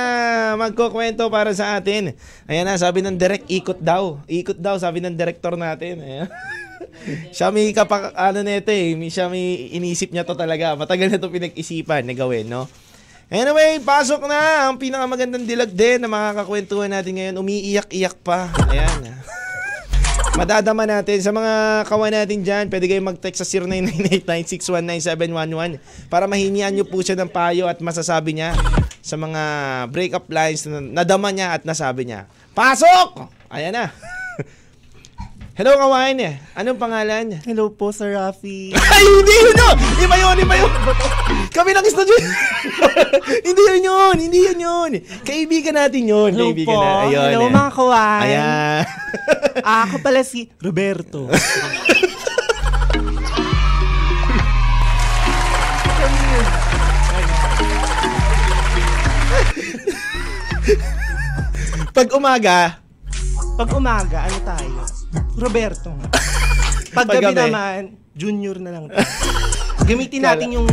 magkukwento 0.59 1.27
para 1.31 1.55
sa 1.55 1.79
atin. 1.79 2.15
Ayan 2.51 2.67
na, 2.67 2.75
sabi 2.77 3.01
ng 3.03 3.17
direct, 3.17 3.47
ikot 3.47 3.79
daw. 3.79 4.19
Ikot 4.27 4.59
daw, 4.59 4.77
sabi 4.77 4.99
ng 5.03 5.15
director 5.15 5.55
natin. 5.55 6.03
Ayan. 6.03 6.29
siya 7.37 7.53
may 7.55 7.71
kapak, 7.71 8.17
ano 8.17 8.41
nito 8.43 8.73
eh, 8.73 8.97
siya 9.09 9.31
may 9.31 9.71
inisip 9.77 10.11
niya 10.11 10.27
to 10.27 10.35
talaga. 10.35 10.75
Matagal 10.75 11.09
na 11.13 11.23
to 11.23 11.31
pinag-isipan 11.31 12.07
na 12.07 12.15
gawin, 12.17 12.51
no? 12.51 12.67
Anyway, 13.31 13.79
pasok 13.87 14.27
na 14.27 14.67
ang 14.67 14.75
pinakamagandang 14.75 15.47
dilag 15.47 15.71
din 15.71 16.03
na 16.03 16.11
makakakwentuhan 16.11 16.91
natin 16.91 17.15
ngayon. 17.15 17.39
Umiiyak-iyak 17.39 18.19
pa. 18.27 18.51
Ayan. 18.67 19.07
Madadama 20.41 20.89
natin 20.89 21.21
sa 21.21 21.37
mga 21.37 21.85
kawan 21.85 22.17
natin 22.17 22.41
dyan. 22.41 22.73
Pwede 22.73 22.89
kayong 22.89 23.13
mag-text 23.13 23.45
sa 23.45 23.47
0998-9619711 24.25 25.77
para 26.09 26.25
mahingian 26.25 26.73
nyo 26.73 26.89
po 26.89 27.05
siya 27.05 27.13
ng 27.21 27.29
payo 27.29 27.69
at 27.69 27.77
masasabi 27.85 28.41
niya 28.41 28.57
sa 29.05 29.21
mga 29.21 29.43
breakup 29.93 30.25
lines 30.33 30.65
na 30.65 30.81
nadama 30.81 31.29
niya 31.29 31.53
at 31.53 31.69
nasabi 31.69 32.09
niya. 32.09 32.25
Pasok! 32.57 33.29
Ayan 33.53 33.77
na. 33.77 33.93
Hello, 35.61 35.77
kawain 35.77 36.17
eh. 36.25 36.41
Anong 36.57 36.81
pangalan? 36.81 37.45
Hello 37.45 37.69
po, 37.77 37.93
Sir 37.93 38.17
Rafi. 38.17 38.73
Ay, 38.97 39.05
hindi 39.05 39.37
yun 39.45 39.53
yun! 39.61 39.77
Iba 40.09 40.17
yun, 40.25 40.41
iba 40.41 40.55
yun! 40.57 40.73
Kami 41.51 41.71
lang 41.75 41.83
estudio. 41.83 42.15
hindi 43.47 43.63
yun 43.65 43.83
yun, 43.85 44.17
hindi 44.17 44.39
yun 44.41 44.59
yun. 44.61 44.91
Kaibigan 45.21 45.75
natin 45.77 46.07
yun. 46.07 46.31
Hello 46.31 46.49
Kaibigan 46.49 46.71
po. 46.71 46.81
na. 46.81 46.91
Ayun, 47.05 47.29
Hello 47.29 47.45
eh. 47.45 47.53
mga 47.53 47.71
kawan. 47.73 48.21
Ayan. 48.23 48.83
Ah, 49.61 49.85
ako 49.85 50.01
pala 50.01 50.23
si 50.23 50.47
Roberto. 50.57 51.27
Pag 61.91 62.09
umaga, 62.15 62.81
Pag 63.59 63.71
umaga, 63.77 64.25
ano 64.25 64.39
tayo? 64.41 64.81
Roberto. 65.37 65.91
Pag 66.91 67.07
Pag 67.07 67.09
gabi 67.13 67.25
gabi. 67.29 67.41
naman, 67.45 67.81
Junior 68.15 68.57
na 68.57 68.71
lang. 68.73 68.85
tayo. 68.89 69.05
Gamitin 69.85 70.23
natin 70.23 70.49
yung 70.55 70.69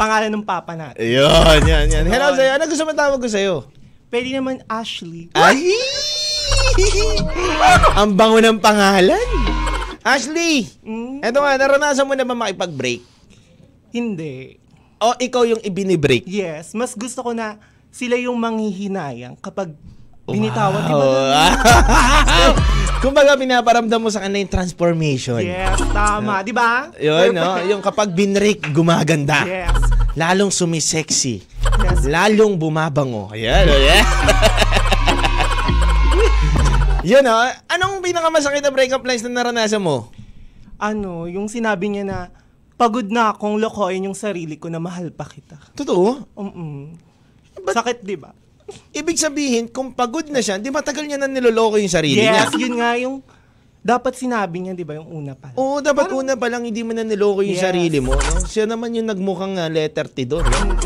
pangalan 0.00 0.32
ng 0.32 0.44
papa 0.48 0.72
natin. 0.72 0.96
Ayun, 0.96 1.60
yan, 1.68 1.84
yan. 1.92 2.04
Hello 2.08 2.32
sa'yo. 2.32 2.56
Ano 2.56 2.64
gusto 2.64 2.84
mo 2.88 2.92
tawag 2.96 3.20
ko 3.20 3.28
sa'yo? 3.28 3.68
Pwede 4.08 4.32
naman 4.32 4.64
Ashley. 4.64 5.28
Ay! 5.36 5.76
Ang 8.00 8.16
bango 8.16 8.40
ng 8.40 8.56
pangalan. 8.56 9.28
Ashley! 10.00 10.64
Mm, 10.80 11.20
Eto 11.20 11.44
nga, 11.44 11.60
naranasan 11.60 12.08
mo 12.08 12.16
na 12.16 12.24
ba 12.24 12.32
makipag-break? 12.32 13.04
hindi. 13.92 14.56
O 15.00 15.16
ikaw 15.16 15.44
yung 15.44 15.60
ibini-break? 15.60 16.24
Yes, 16.28 16.76
mas 16.76 16.92
gusto 16.92 17.20
ko 17.20 17.32
na 17.32 17.56
sila 17.88 18.16
yung 18.16 18.36
manghihinayang 18.36 19.36
kapag 19.40 19.72
binitawan. 20.28 20.84
Di 20.84 20.94
ba? 20.94 21.08
Kumbaga, 23.00 23.32
pinaparamdam 23.32 23.96
mo 23.96 24.12
sa 24.12 24.20
kanila 24.20 24.44
yung 24.44 24.52
transformation. 24.52 25.40
Yes, 25.40 25.80
tama. 25.88 26.44
Di 26.44 26.52
ba? 26.52 26.92
Yun, 27.00 27.32
no? 27.32 27.56
Yung 27.64 27.80
kapag 27.80 28.12
binrake, 28.12 28.68
gumaganda. 28.76 29.40
Yes. 29.48 29.72
Lalong 30.20 30.52
sumisexy. 30.52 31.40
Yes. 31.80 32.04
Lalong 32.04 32.60
bumabango. 32.60 33.32
Ayan, 33.32 33.72
o 33.72 33.74
yan. 33.80 34.04
Yun, 37.08 37.24
no? 37.24 37.40
Anong 37.72 38.04
pinakamasakit 38.04 38.60
na 38.60 38.68
breakup 38.68 39.00
lines 39.00 39.24
na 39.24 39.40
naranasan 39.40 39.80
mo? 39.80 40.12
Ano, 40.76 41.24
yung 41.24 41.48
sinabi 41.48 41.88
niya 41.88 42.04
na 42.04 42.28
pagod 42.76 43.08
na 43.08 43.32
akong 43.32 43.56
lokohin 43.56 44.12
yung 44.12 44.16
sarili 44.16 44.60
ko 44.60 44.68
na 44.68 44.76
mahal 44.76 45.08
pa 45.08 45.24
kita. 45.24 45.56
Totoo? 45.72 46.36
Um, 46.36 47.00
Sakit, 47.64 48.04
di 48.04 48.20
ba? 48.20 48.36
Ibig 48.92 49.16
sabihin, 49.16 49.64
kung 49.66 49.90
pagod 49.90 50.26
na 50.26 50.38
siya, 50.38 50.56
di 50.56 50.68
matagal 50.68 51.04
niya 51.04 51.16
na 51.16 51.26
niloloko 51.26 51.76
yung 51.76 51.90
sarili 51.90 52.18
niya. 52.18 52.44
Yes, 52.44 52.54
yun 52.54 52.74
nga 52.76 52.94
yung 52.94 53.22
dapat 53.80 54.12
sinabi 54.14 54.60
niya, 54.60 54.72
di 54.72 54.84
ba, 54.84 54.94
yung 54.94 55.08
una 55.08 55.32
pa. 55.32 55.52
Oo, 55.54 55.80
dapat 55.80 56.10
una 56.10 56.34
pa 56.34 56.46
lang 56.46 56.62
hindi 56.62 56.80
mo 56.80 56.92
na 56.92 57.00
niloko 57.00 57.40
yung 57.40 57.56
Yes. 57.56 57.64
sarili 57.64 57.98
mo. 57.98 58.12
No? 58.12 58.40
Siya 58.42 58.64
naman 58.64 58.92
yung 58.92 59.08
nagmukhang 59.08 59.56
ah, 59.56 59.66
letter 59.66 60.04
T 60.06 60.24
doon. 60.24 60.44
No? 60.44 60.76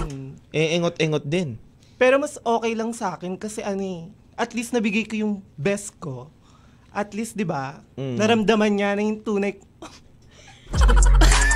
Eh, 0.51 0.79
engot-engot 0.79 1.25
din. 1.25 1.59
Pero 1.95 2.17
mas 2.17 2.39
okay 2.39 2.73
lang 2.73 2.91
sa 2.91 3.15
akin 3.15 3.35
kasi 3.35 3.61
ano 3.61 3.83
eh, 3.83 4.07
at 4.35 4.51
least 4.51 4.71
nabigay 4.71 5.03
ko 5.03 5.15
yung 5.17 5.35
best 5.55 5.95
ko. 5.99 6.31
At 6.91 7.11
least, 7.11 7.35
di 7.35 7.43
ba, 7.43 7.83
Mm. 7.95 8.17
naramdaman 8.17 8.71
niya 8.73 8.95
na 8.95 9.03
yung 9.03 9.19
tunay 9.19 9.59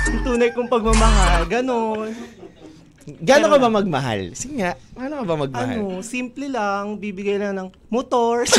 yung 0.09 0.23
tunay 0.27 0.51
kong 0.51 0.67
pagmamahal. 0.67 1.47
Ganon. 1.47 2.11
Gano'n 3.17 3.49
ka 3.49 3.57
ba 3.57 3.69
magmahal? 3.71 4.21
Sige 4.33 4.53
nga, 4.57 4.71
paano 4.91 5.13
ka 5.17 5.25
ba 5.25 5.35
magmahal? 5.39 5.75
Ano, 5.75 6.01
simple 6.01 6.45
lang, 6.47 6.97
bibigay 6.97 7.37
lang 7.37 7.55
ng 7.55 7.69
motor. 7.87 8.43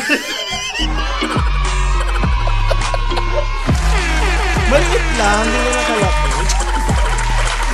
Maliit 4.71 5.07
lang, 5.17 5.43
hindi 5.43 5.59
na 5.59 5.71
nakalaki. 5.73 6.29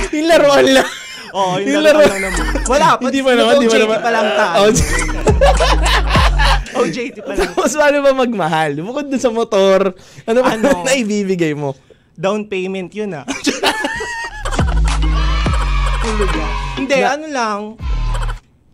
Yung 0.09 0.27
laruan 0.27 0.65
lang. 0.67 0.89
Oo, 1.29 1.53
yung 1.59 1.69
Yung 1.69 1.83
laro 1.83 1.99
laro- 1.99 2.09
lang 2.09 2.21
naman. 2.23 2.65
Wala 2.65 2.87
pa. 2.89 3.01
Hindi 3.03 3.19
pa 3.19 3.31
naman, 3.31 3.53
hindi 3.53 3.67
pa 3.67 3.69
OJT 3.69 3.83
naman. 3.83 3.99
pa 3.99 4.09
lang 4.09 4.27
tayo. 4.33 4.57
Oh, 4.57 4.71
OJT 6.79 7.17
pa 7.19 7.33
lang. 7.33 7.49
Tapos 7.53 7.73
paano 7.75 7.97
ba 8.01 8.11
magmahal? 8.15 8.71
Bukod 8.81 9.05
dun 9.07 9.21
sa 9.21 9.29
motor, 9.29 9.93
ano 10.23 10.39
ba 10.39 10.49
Ano? 10.51 10.69
na 10.85 10.93
ibibigay 10.95 11.53
mo? 11.53 11.77
Down 12.15 12.45
payment 12.45 12.89
yun 12.91 13.13
ah. 13.13 13.25
Tuluga. 16.01 16.45
Hindi, 16.77 16.95
Na- 16.95 17.11
ano 17.11 17.25
lang. 17.27 17.59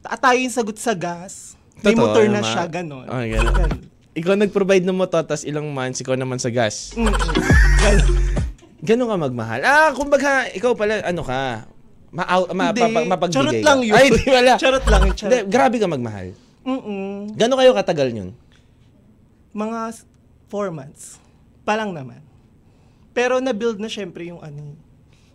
ta- 0.01 0.19
Tayo 0.19 0.37
yung 0.37 0.51
sagot 0.51 0.75
sa 0.75 0.93
gas. 0.93 1.55
May 1.79 1.91
Totoo, 1.91 2.03
motor 2.05 2.23
na 2.25 2.39
naman. 2.39 2.49
siya, 2.49 2.63
ganon. 2.69 3.07
Ah, 3.07 3.23
ganon. 3.23 3.71
Ikaw 4.13 4.33
nag-provide 4.37 4.83
ng 4.83 4.93
motor, 4.93 5.21
tapos 5.21 5.43
ilang 5.43 5.65
months, 5.67 5.99
ikaw 5.99 6.13
naman 6.13 6.37
sa 6.37 6.47
gas. 6.47 6.93
Mm, 6.93 7.11
ganon. 7.79 8.11
Gano'n 8.79 9.07
ka 9.07 9.17
magmahal? 9.17 9.59
Ah, 9.63 9.89
kumbaga, 9.89 10.29
ikaw 10.49 10.75
pala, 10.75 10.99
ano 11.01 11.23
ka, 11.23 11.63
ma 12.11 12.23
ma 12.51 12.69
Hindi, 12.69 12.83
papa- 12.83 13.07
mapagbigay 13.07 13.31
charot 13.33 13.55
ka. 13.55 13.65
lang 13.65 13.79
yun. 13.81 13.95
Ay, 13.95 14.07
di 14.11 14.23
wala. 14.27 14.53
Charot 14.55 14.85
lang 14.85 15.01
yun, 15.01 15.15
Hindi, 15.15 15.37
charot. 15.39 15.47
grabe 15.47 15.75
ka 15.77 15.87
magmahal. 15.87 16.27
Mm-mm. 16.61 17.31
Gano'n 17.33 17.57
kayo 17.57 17.71
katagal 17.73 18.07
yun? 18.11 18.29
Mga 19.51 19.79
s- 19.89 20.03
four 20.45 20.67
months. 20.69 21.17
Pa 21.63 21.73
lang 21.73 21.91
naman. 21.91 22.19
Pero 23.11 23.39
na-build 23.39 23.77
na 23.77 23.87
syempre 23.87 24.25
yung 24.25 24.39
ano, 24.39 24.75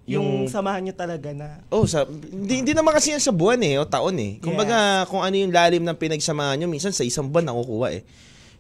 yung, 0.08 0.48
Yung- 0.48 0.48
samahan 0.48 0.80
nyo 0.80 0.94
talaga 0.96 1.28
na 1.36 1.60
Oh, 1.68 1.84
sa 1.84 2.08
hindi, 2.08 2.64
hindi 2.64 2.72
naman 2.72 2.96
kasi 2.96 3.12
yan 3.12 3.20
sa 3.20 3.28
buwan 3.28 3.60
eh, 3.60 3.76
o 3.76 3.84
taon 3.84 4.16
eh. 4.16 4.32
Kumbaga, 4.40 5.04
kung 5.12 5.20
ano 5.20 5.36
yung 5.36 5.52
lalim 5.52 5.84
ng 5.84 5.96
pinagsamahan 6.00 6.56
nyo, 6.56 6.66
minsan 6.66 6.96
sa 6.96 7.04
isang 7.04 7.28
buwan 7.28 7.52
nakukuha 7.52 7.88
eh. 7.92 8.02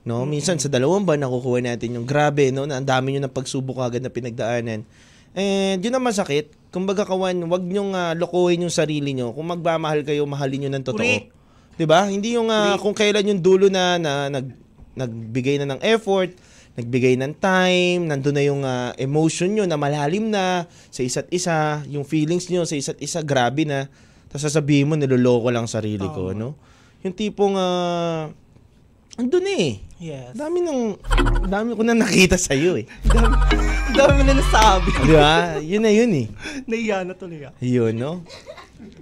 No, 0.04 0.28
minsan 0.28 0.60
sa 0.60 0.68
dalawang 0.68 1.08
buwan 1.08 1.24
nakukuha 1.24 1.64
natin 1.64 1.96
yung 1.96 2.04
grabe, 2.04 2.52
no, 2.52 2.68
na 2.68 2.76
ang 2.76 2.86
dami 2.86 3.16
nyo 3.16 3.24
ng 3.24 3.32
pagsubok 3.32 3.80
agad 3.80 4.04
na 4.04 4.12
pinagdaanan. 4.12 4.84
And 5.32 5.78
yun 5.80 5.92
ang 5.96 6.04
masakit. 6.04 6.52
Kumbaga 6.68 7.08
kawan, 7.08 7.36
wag 7.48 7.64
nyong 7.64 7.92
ah, 7.96 8.12
lokohin 8.12 8.68
yung 8.68 8.72
sarili 8.72 9.16
nyo. 9.16 9.32
Kung 9.32 9.48
magmamahal 9.48 10.04
kayo, 10.04 10.28
mahalin 10.28 10.68
nyo 10.68 10.70
ng 10.76 10.84
totoo. 10.84 11.00
Correct. 11.00 11.32
'Di 11.78 11.86
ba? 11.86 12.04
Hindi 12.10 12.36
yung 12.36 12.52
ah, 12.52 12.76
kung 12.76 12.92
kailan 12.92 13.24
yung 13.24 13.40
dulo 13.40 13.70
na, 13.70 13.96
na 13.96 14.26
nag 14.28 14.50
nagbigay 14.98 15.62
na 15.62 15.76
ng 15.76 15.80
effort, 15.86 16.34
nagbigay 16.78 17.18
ng 17.18 17.34
time, 17.42 18.06
nandun 18.06 18.38
na 18.38 18.42
yung 18.46 18.62
ah, 18.62 18.94
emotion 18.94 19.50
nyo 19.50 19.66
na 19.66 19.74
malalim 19.74 20.30
na 20.30 20.70
sa 20.94 21.02
isa't 21.02 21.26
isa, 21.34 21.82
yung 21.90 22.06
feelings 22.06 22.46
nyo 22.46 22.62
sa 22.62 22.78
isa't 22.78 23.02
isa, 23.02 23.18
grabe 23.26 23.66
na. 23.66 23.90
Tapos 24.30 24.46
sasabihin 24.46 24.86
mo, 24.86 24.94
niloloko 24.94 25.50
lang 25.50 25.66
sarili 25.66 26.06
ko, 26.06 26.30
no? 26.30 26.54
Yung 27.02 27.18
tipong, 27.18 27.58
ah, 27.58 28.30
andun 29.18 29.46
eh. 29.50 29.82
yes. 29.98 30.38
Dami 30.38 30.62
nang, 30.62 30.94
dami 31.50 31.74
ko 31.74 31.82
na 31.82 31.98
nakita 31.98 32.38
sa 32.38 32.54
iyo 32.54 32.78
eh. 32.78 32.86
Dami, 33.10 33.34
dami 33.98 34.20
na 34.22 34.38
nasabi. 34.38 34.90
Di 35.02 35.14
ba? 35.18 35.58
Yun 35.58 35.82
na 35.82 35.90
yun 35.90 36.12
eh. 36.14 36.26
Naiya 36.70 37.02
na 37.02 37.18
tuloy 37.18 37.42
ako. 37.42 37.58
Yun, 37.58 37.98
no? 37.98 38.22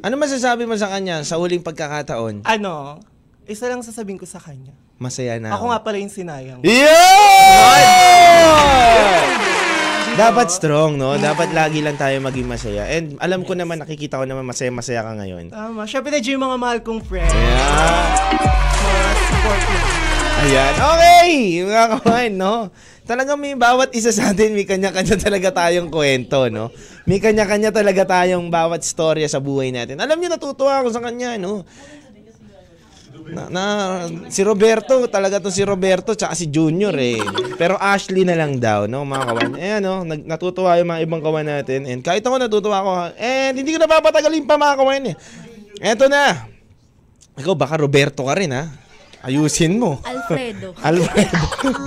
Ano 0.00 0.16
masasabi 0.16 0.64
mo 0.64 0.72
sa 0.80 0.88
kanya 0.88 1.20
sa 1.28 1.36
huling 1.36 1.60
pagkakataon? 1.60 2.48
Ano, 2.48 3.04
isa 3.44 3.68
lang 3.68 3.84
sasabihin 3.84 4.16
ko 4.16 4.24
sa 4.24 4.40
kanya. 4.40 4.72
Masaya 4.96 5.36
na 5.36 5.52
Ako 5.52 5.68
nga 5.68 5.84
pala 5.84 6.00
yung 6.00 6.08
sinayang. 6.08 6.64
Yeah! 6.64 6.86
Dapat 10.16 10.48
strong, 10.48 10.96
no? 10.96 11.20
Dapat 11.20 11.52
lagi 11.52 11.84
lang 11.84 12.00
tayo 12.00 12.16
maging 12.24 12.48
masaya. 12.48 12.88
And 12.88 13.20
alam 13.20 13.44
ko 13.44 13.52
naman, 13.52 13.76
nakikita 13.76 14.16
ko 14.16 14.24
naman 14.24 14.48
masaya-masaya 14.48 15.04
ka 15.04 15.12
ngayon. 15.12 15.52
Tama. 15.52 15.84
Siyempre 15.84 16.08
na 16.08 16.24
yung 16.24 16.40
mga 16.40 16.56
mahal 16.56 16.80
kong 16.80 17.04
friends. 17.04 17.36
Yeah. 17.36 18.16
Mga 18.80 19.12
support 19.28 19.60
mo. 19.60 19.76
Ayan. 20.36 20.72
Okay! 20.72 21.28
Mga 21.68 21.84
kawan, 22.00 22.32
no? 22.32 22.54
Talagang 23.04 23.36
may 23.36 23.52
bawat 23.52 23.92
isa 23.92 24.08
sa 24.08 24.32
atin, 24.32 24.56
may 24.56 24.64
kanya-kanya 24.64 25.20
talaga 25.20 25.52
tayong 25.52 25.92
kwento, 25.92 26.48
no? 26.48 26.72
May 27.04 27.20
kanya-kanya 27.20 27.68
talaga 27.68 28.08
tayong 28.08 28.48
bawat 28.48 28.80
storya 28.88 29.28
sa 29.28 29.44
buhay 29.44 29.68
natin. 29.68 30.00
Alam 30.00 30.16
niyo, 30.16 30.32
natutuwa 30.32 30.80
ako 30.80 30.96
sa 30.96 31.04
kanya, 31.04 31.36
no? 31.36 31.68
Na, 33.26 33.50
na, 33.50 33.64
si 34.30 34.46
Roberto, 34.46 35.10
talaga 35.10 35.42
to 35.42 35.50
si 35.50 35.66
Roberto, 35.66 36.14
tsaka 36.14 36.38
si 36.38 36.46
Junior 36.46 36.94
eh. 36.94 37.18
Pero 37.58 37.74
Ashley 37.74 38.22
na 38.22 38.38
lang 38.38 38.62
daw, 38.62 38.86
no, 38.86 39.02
mga 39.02 39.24
kawan. 39.26 39.52
Eh, 39.58 39.72
ano, 39.82 40.06
nag, 40.06 40.22
natutuwa 40.22 40.78
yung 40.78 40.90
mga 40.94 41.02
ibang 41.02 41.22
kawan 41.22 41.46
natin. 41.46 41.90
And 41.90 42.00
kahit 42.06 42.22
ako 42.22 42.38
natutuwa 42.38 42.76
ako, 42.82 42.92
and 43.18 43.54
hindi 43.58 43.74
ko 43.74 43.82
napapatagalin 43.82 44.46
pa 44.46 44.54
mga 44.54 44.76
kawan 44.78 45.04
eh. 45.10 45.16
Eto 45.82 46.06
na. 46.06 46.46
Ikaw, 47.36 47.54
baka 47.58 47.74
Roberto 47.76 48.24
ka 48.24 48.34
rin, 48.38 48.54
ha? 48.54 48.70
Ayusin 49.26 49.74
mo. 49.76 49.98
Alfredo. 50.06 50.70
Alfredo. 50.86 51.38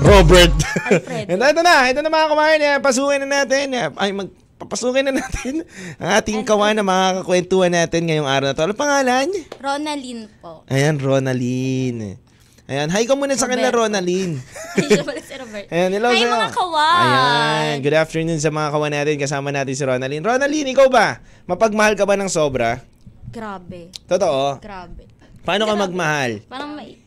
Robert. 0.03 0.55
Alfredo. 0.91 1.29
And 1.31 1.39
ito 1.39 1.61
na, 1.63 1.75
ito 1.87 1.99
na 2.03 2.11
mga 2.11 2.27
kumain. 2.27 2.59
Eh, 2.59 2.77
pasukin 2.83 3.23
na 3.23 3.41
natin. 3.41 3.71
Eh, 3.71 3.87
Ay, 3.95 4.11
mag, 4.11 4.27
papasukin 4.70 5.09
na 5.09 5.17
natin 5.17 5.65
ang 5.97 6.22
ating 6.22 6.45
kawan 6.45 6.78
na 6.78 6.86
mga 6.86 7.26
kakwentuhan 7.26 7.74
natin 7.74 8.05
ngayong 8.05 8.30
araw 8.30 8.53
na 8.53 8.55
to. 8.55 8.61
Ano 8.70 8.78
pangalan? 8.78 9.26
Ronaldin 9.57 10.30
po. 10.38 10.61
Ayan, 10.70 11.01
Ronaline. 11.01 12.22
Ayan, 12.70 12.86
hi 12.93 13.09
ka 13.09 13.17
muna 13.17 13.34
sa 13.34 13.49
kanila. 13.49 13.74
Ronaline. 13.74 14.38
Siya 14.78 15.01
pala 15.01 15.17
si 15.17 15.34
Robert. 15.34 15.65
Ayan, 15.74 15.89
hello 15.89 16.13
Hi, 16.13 16.22
sa'yo. 16.22 16.30
mga 16.30 16.49
kawan! 16.53 17.01
Ayan, 17.01 17.76
good 17.82 17.97
afternoon 17.97 18.38
sa 18.38 18.53
mga 18.53 18.70
kawan 18.70 18.93
natin. 18.93 19.17
Kasama 19.17 19.49
natin 19.49 19.74
si 19.74 19.82
Ronaline. 19.82 20.22
Ronaline, 20.22 20.70
ikaw 20.70 20.86
ba? 20.86 21.17
Mapagmahal 21.49 21.97
ka 21.97 22.05
ba 22.05 22.13
ng 22.13 22.30
sobra? 22.30 22.86
Grabe. 23.34 23.89
Totoo. 24.05 24.61
Grabe. 24.61 25.09
Paano 25.41 25.65
ka 25.65 25.74
Grabe. 25.74 25.84
magmahal? 25.89 26.32
Parang 26.45 26.78
may... 26.78 27.01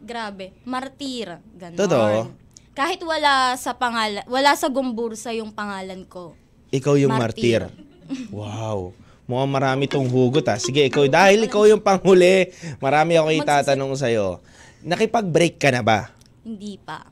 Grabe. 0.00 0.56
Martir. 0.64 1.44
Ganon. 1.60 1.76
Totoo. 1.76 2.32
Kahit 2.72 3.04
wala 3.04 3.52
sa 3.60 3.76
pangalan, 3.76 4.24
wala 4.24 4.56
sa 4.56 4.72
gumbursa 4.72 5.28
yung 5.36 5.52
pangalan 5.52 6.08
ko. 6.08 6.32
Ikaw 6.72 6.94
yung 6.96 7.12
martir. 7.12 7.68
Martir. 7.68 8.32
Wow. 8.32 8.96
Mukhang 9.28 9.52
marami 9.52 9.84
tong 9.86 10.08
hugot 10.08 10.44
ah. 10.48 10.58
Sige, 10.58 10.88
ikaw, 10.88 11.04
dahil 11.06 11.46
ikaw 11.46 11.68
yung 11.68 11.80
panghuli, 11.80 12.50
marami 12.80 13.16
ako 13.16 13.28
itatanong 13.32 13.92
sa'yo. 13.94 14.40
Nakipag-break 14.82 15.60
ka 15.60 15.70
na 15.70 15.84
ba? 15.84 16.10
Hindi 16.42 16.80
pa. 16.80 17.06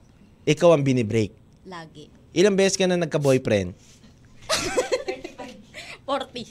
Ikaw 0.49 0.75
ang 0.75 0.83
binibreak. 0.83 1.31
Lagi. 1.69 2.11
Ilang 2.35 2.59
beses 2.59 2.75
ka 2.75 2.89
na 2.89 2.99
nagka-boyfriend? 2.99 3.77
40. 6.11 6.43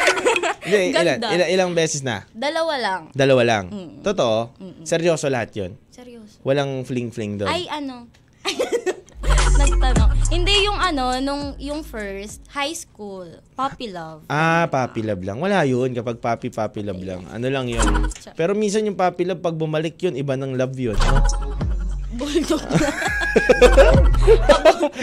Hindi, 0.64 0.96
ilan, 0.96 1.20
ilan- 1.20 1.50
ilang 1.52 1.70
beses 1.76 2.00
na? 2.00 2.24
Dalawa 2.32 2.74
lang. 2.80 3.02
Dalawa 3.12 3.42
lang. 3.44 3.64
Mm. 3.68 3.92
Totoo? 4.00 4.56
Seryoso 4.88 5.28
lahat 5.28 5.52
yun? 5.52 5.76
Seryoso. 5.92 6.40
Walang 6.40 6.80
fling-fling 6.88 7.36
doon? 7.36 7.52
Ay, 7.52 7.68
ano? 7.68 8.08
Nagtanong. 9.60 10.10
Hindi 10.28 10.54
yung 10.66 10.78
ano, 10.78 11.16
nung 11.22 11.54
yung 11.56 11.80
first, 11.86 12.42
high 12.50 12.74
school, 12.74 13.26
puppy 13.54 13.90
love. 13.90 14.26
Ah, 14.26 14.66
puppy 14.66 15.06
love 15.06 15.22
lang. 15.22 15.38
Wala 15.38 15.62
yun 15.64 15.94
kapag 15.94 16.18
puppy 16.18 16.50
puppy 16.50 16.82
love 16.82 17.00
lang. 17.00 17.22
Ano 17.30 17.46
lang 17.48 17.70
yun. 17.70 18.10
Pero 18.34 18.52
minsan 18.52 18.84
yung 18.84 18.98
puppy 18.98 19.24
love, 19.24 19.40
pag 19.40 19.56
bumalik 19.56 19.96
yun, 20.02 20.18
iba 20.18 20.34
ng 20.34 20.54
love 20.58 20.76
yun. 20.76 20.98
no? 20.98 21.22
Bulldog 22.16 22.64
na. 22.72 22.90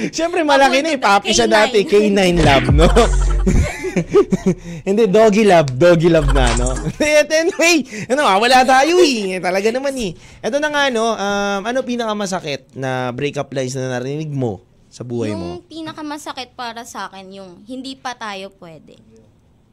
Siyempre, 0.16 0.42
malaki 0.42 0.82
na 0.82 0.98
eh. 0.98 1.00
Papi 1.00 1.30
siya 1.30 1.46
K9. 1.46 1.54
dati. 1.54 1.80
K9 1.86 2.22
love, 2.42 2.68
no? 2.74 2.90
Hindi, 4.88 5.04
doggy 5.10 5.44
love. 5.46 5.70
Doggy 5.74 6.10
love 6.10 6.30
na, 6.34 6.46
no? 6.58 6.74
At 7.22 7.30
anyway, 7.30 7.84
ano, 8.10 8.26
ah, 8.26 8.38
wala 8.38 8.66
tayo 8.66 9.00
eh. 9.02 9.40
Talaga 9.40 9.70
naman 9.70 9.94
eh. 9.98 10.12
Ito 10.44 10.58
na 10.58 10.70
nga, 10.70 10.84
no? 10.90 11.14
Um, 11.14 11.62
ano 11.66 11.80
pinakamasakit 11.86 12.76
na 12.78 13.14
breakup 13.14 13.52
lines 13.54 13.76
na 13.78 14.00
narinig 14.00 14.32
mo 14.32 14.64
sa 14.94 15.02
buhay 15.02 15.34
mo? 15.34 15.58
yung 15.58 15.66
pinakamasakit 15.66 16.54
para 16.54 16.86
sa 16.86 17.10
akin, 17.10 17.26
yung 17.34 17.52
hindi 17.66 17.98
pa 17.98 18.14
tayo 18.14 18.54
pwede. 18.62 18.94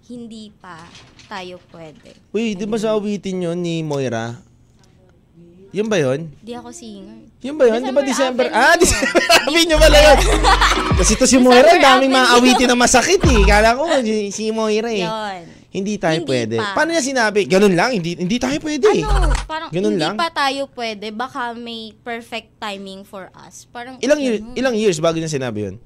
Hindi 0.08 0.48
pa 0.48 0.80
tayo 1.28 1.60
pwede. 1.70 2.16
Uy, 2.32 2.56
di 2.56 2.64
ba 2.64 2.80
sa 2.80 2.96
awitin 2.96 3.46
yun 3.46 3.60
ni 3.60 3.84
Moira? 3.84 4.49
Yun 5.70 5.86
ba 5.86 5.96
yun? 5.96 6.34
Di 6.36 6.52
ako 6.52 6.70
singer. 6.70 7.30
Yun 7.40 7.54
ba 7.54 7.64
yun? 7.64 7.80
Di 7.80 7.90
ba 7.90 8.02
December? 8.02 8.44
December 8.44 8.46
Ah, 8.50 8.74
Avenue. 8.74 8.82
December 8.82 9.22
Avenue 9.48 9.78
pala 9.78 9.98
yun. 10.00 10.18
Kasi 10.98 11.12
to 11.14 11.24
si 11.24 11.36
Moira, 11.36 11.70
daming 11.72 12.10
mga 12.10 12.28
awitin 12.34 12.66
na 12.66 12.74
masakit 12.74 13.22
eh. 13.22 13.40
Kala 13.44 13.72
ko, 13.72 13.86
si, 14.00 14.30
si 14.30 14.42
Moira 14.50 14.90
eh. 14.90 15.06
Yun. 15.06 15.42
Hindi 15.70 15.94
tayo 15.96 16.18
Hindi 16.18 16.26
pwede. 16.26 16.56
pa. 16.58 16.74
Paano 16.74 16.90
niya 16.90 17.04
sinabi? 17.04 17.46
Ganun 17.46 17.70
lang, 17.72 17.94
hindi 17.94 18.18
hindi 18.18 18.36
tayo 18.36 18.58
pwede. 18.58 18.90
Ano, 19.00 19.30
parang 19.46 19.70
Ganun 19.70 19.94
hindi 19.94 20.02
lang? 20.02 20.18
pa 20.18 20.26
tayo 20.28 20.66
pwede. 20.68 21.06
Baka 21.10 21.54
may 21.54 21.94
perfect 21.96 22.58
timing 22.58 23.06
for 23.06 23.30
us. 23.38 23.64
Parang 23.64 23.94
Ilang 23.98 24.18
years, 24.18 24.42
ganun. 24.42 24.58
ilang 24.58 24.74
years 24.74 24.98
bago 24.98 25.16
niya 25.16 25.30
sinabi 25.30 25.70
yun? 25.70 25.76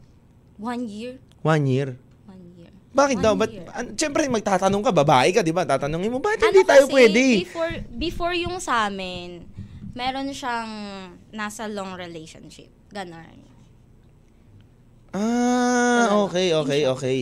One 0.56 0.88
year. 0.88 1.20
One 1.42 1.68
year. 1.68 2.00
One 2.24 2.42
year. 2.56 2.72
Bakit 2.90 3.20
One 3.20 3.24
daw? 3.26 3.32
Ba't, 3.36 3.52
year. 3.52 3.68
an, 3.70 3.92
siyempre, 3.92 4.24
magtatanong 4.24 4.80
ka, 4.80 4.92
babae 4.94 5.28
ka, 5.30 5.44
di 5.44 5.52
ba? 5.52 5.68
Tatanungin 5.68 6.08
mo, 6.08 6.16
bakit 6.16 6.40
Ano 6.40 6.48
hindi 6.48 6.64
tayo 6.64 6.88
kasi, 6.88 6.94
pwede? 6.96 7.22
Before, 7.44 7.72
before 7.92 8.32
yung 8.32 8.56
sa 8.58 8.88
amin, 8.88 9.44
meron 9.94 10.28
siyang 10.34 10.70
nasa 11.30 11.70
long 11.70 11.94
relationship. 11.94 12.68
Ganon. 12.90 13.54
Ah, 15.14 16.10
okay, 16.26 16.50
okay, 16.52 16.82
okay. 16.90 17.18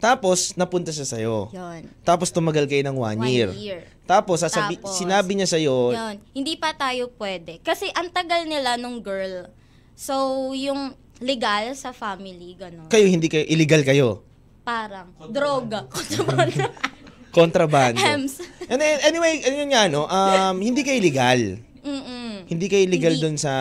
Tapos, 0.00 0.56
napunta 0.56 0.88
siya 0.94 1.04
sa'yo. 1.04 1.52
Yun. 1.52 1.84
Tapos, 2.06 2.32
tumagal 2.32 2.64
kayo 2.64 2.80
ng 2.88 2.96
one, 2.96 3.18
One 3.20 3.28
year. 3.28 3.50
year. 3.52 3.82
Tapos, 4.08 4.40
sasabi, 4.40 4.80
Tapos, 4.80 4.96
sinabi 4.96 5.36
niya 5.36 5.50
sa'yo, 5.50 5.92
Yun. 5.92 6.16
Hindi 6.32 6.56
pa 6.56 6.72
tayo 6.72 7.12
pwede. 7.20 7.60
Kasi 7.60 7.92
ang 7.92 8.08
tagal 8.08 8.48
nila 8.48 8.80
nung 8.80 9.04
girl. 9.04 9.52
So, 9.92 10.14
yung 10.56 10.96
legal 11.20 11.76
sa 11.76 11.92
family, 11.92 12.56
ganon. 12.56 12.88
kayo 12.88 13.04
hindi 13.04 13.28
kayo, 13.28 13.44
illegal 13.44 13.84
kayo. 13.84 14.24
Parang, 14.64 15.12
droga. 15.28 15.84
Kontrabando. 15.92 16.64
Kontrabando. 17.30 18.00
Hems. 18.00 18.40
And 18.72 18.80
then, 18.80 19.04
anyway, 19.04 19.44
ano 19.44 19.54
yun 19.60 19.70
nga, 19.70 19.84
no? 19.90 20.08
Um, 20.08 20.64
hindi 20.64 20.80
kayo 20.80 20.96
legal. 20.96 21.60
Mm-mm. 21.80 22.44
Hindi 22.44 22.66
kayo 22.68 22.84
legal 22.84 23.16
doon 23.16 23.40
sa 23.40 23.52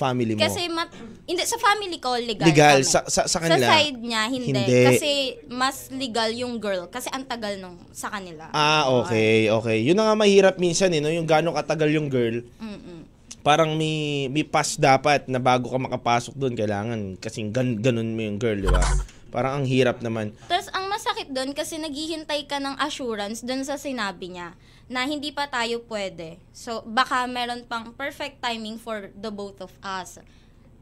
family 0.00 0.32
mo. 0.32 0.40
Kasi 0.40 0.68
mat, 0.72 0.88
hindi 1.28 1.42
sa 1.44 1.60
family 1.60 1.98
ko 2.00 2.16
legal. 2.16 2.48
legal. 2.48 2.80
kami. 2.80 2.88
Sa, 2.88 3.04
sa, 3.04 3.28
sa 3.28 3.38
kanila. 3.44 3.68
Sa 3.68 3.72
side 3.76 4.00
niya 4.00 4.22
hindi. 4.32 4.48
Hindi. 4.56 4.82
Kasi 4.88 5.10
mas 5.52 5.92
legal 5.92 6.32
yung 6.32 6.56
girl 6.56 6.88
kasi 6.88 7.12
ang 7.12 7.28
tagal 7.28 7.60
nung 7.60 7.76
sa 7.92 8.08
kanila. 8.08 8.48
Ah, 8.56 8.88
okay, 9.04 9.52
okay. 9.52 9.84
Yun 9.84 10.00
na 10.00 10.08
nga 10.08 10.16
mahirap 10.16 10.56
minsan 10.56 10.88
eh, 10.96 11.00
no? 11.04 11.12
Yung 11.12 11.28
gano'ng 11.28 11.56
katagal 11.56 11.92
yung 11.92 12.08
girl. 12.08 12.40
Mm-mm. 12.56 13.04
Parang 13.44 13.76
may, 13.76 14.26
may 14.32 14.44
pass 14.44 14.76
dapat 14.76 15.28
na 15.28 15.38
bago 15.38 15.68
ka 15.68 15.78
makapasok 15.78 16.34
doon, 16.36 16.58
kailangan 16.58 17.16
kasing 17.20 17.52
gan, 17.54 17.78
ganun 17.78 18.12
mo 18.16 18.20
yung 18.24 18.36
girl, 18.40 18.58
di 18.58 18.68
ba? 18.68 18.82
Parang 19.28 19.62
ang 19.62 19.66
hirap 19.68 20.00
naman. 20.00 20.32
Tapos 20.48 20.72
ang 20.72 20.88
masakit 20.88 21.28
doon 21.28 21.52
kasi 21.52 21.76
naghihintay 21.76 22.48
ka 22.48 22.58
ng 22.60 22.80
assurance 22.80 23.44
doon 23.44 23.60
sa 23.60 23.76
sinabi 23.76 24.32
niya 24.32 24.56
na 24.88 25.04
hindi 25.04 25.30
pa 25.30 25.44
tayo 25.44 25.84
pwede. 25.84 26.40
So 26.50 26.80
baka 26.82 27.24
meron 27.24 27.62
pang 27.62 27.92
perfect 27.92 28.40
timing 28.40 28.76
for 28.76 29.12
the 29.12 29.28
both 29.28 29.60
of 29.60 29.72
us. 29.78 30.18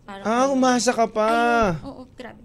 Parang, 0.03 0.23
Ah, 0.23 0.47
umasa 0.49 0.91
ka 0.91 1.05
pa. 1.05 1.27
Ayun. 1.75 1.83
Oo, 1.85 2.03
grabe. 2.09 2.43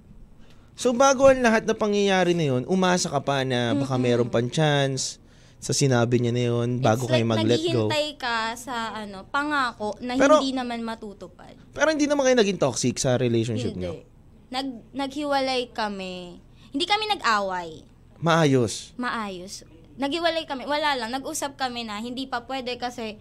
So 0.73 0.89
bago 0.91 1.29
ang 1.29 1.39
lahat 1.39 1.63
na 1.63 1.73
pangyayari 1.73 2.33
na 2.33 2.45
yun, 2.47 2.65
umasa 2.65 3.05
ka 3.05 3.21
pa 3.21 3.45
na 3.45 3.71
baka 3.71 3.95
meron 3.95 4.25
pang 4.25 4.49
chance 4.49 5.21
sa 5.61 5.69
sinabi 5.71 6.17
niya 6.17 6.33
na 6.33 6.43
yun 6.43 6.69
bago 6.81 7.05
It's 7.05 7.13
kayo 7.13 7.21
like 7.21 7.31
mag-let 7.37 7.61
go. 7.61 7.85
naghihintay 7.85 8.07
ka 8.17 8.37
sa 8.57 8.75
ano, 8.97 9.29
pangako 9.29 9.93
na 10.01 10.17
Pero- 10.17 10.41
hindi 10.41 10.57
naman 10.57 10.81
matutupad. 10.81 11.53
Pero 11.69 11.87
hindi 11.87 12.09
naman 12.09 12.25
kayo 12.25 12.33
naging 12.35 12.57
toxic 12.57 12.97
sa 12.97 13.13
relationship 13.15 13.77
Hindi. 13.77 13.85
niyo. 13.85 14.01
Nag, 14.49 14.67
naghiwalay 14.91 15.69
kami. 15.69 16.41
Hindi 16.73 16.85
kami 16.89 17.05
nag-away. 17.07 17.85
Maayos. 18.17 18.97
Maayos. 18.97 19.61
Naghiwalay 19.97 20.47
kami. 20.47 20.63
Wala 20.67 20.95
lang. 20.95 21.11
Nag-usap 21.11 21.59
kami 21.59 21.87
na 21.87 21.99
hindi 21.99 22.27
pa 22.27 22.43
pwede 22.45 22.75
kasi 22.79 23.19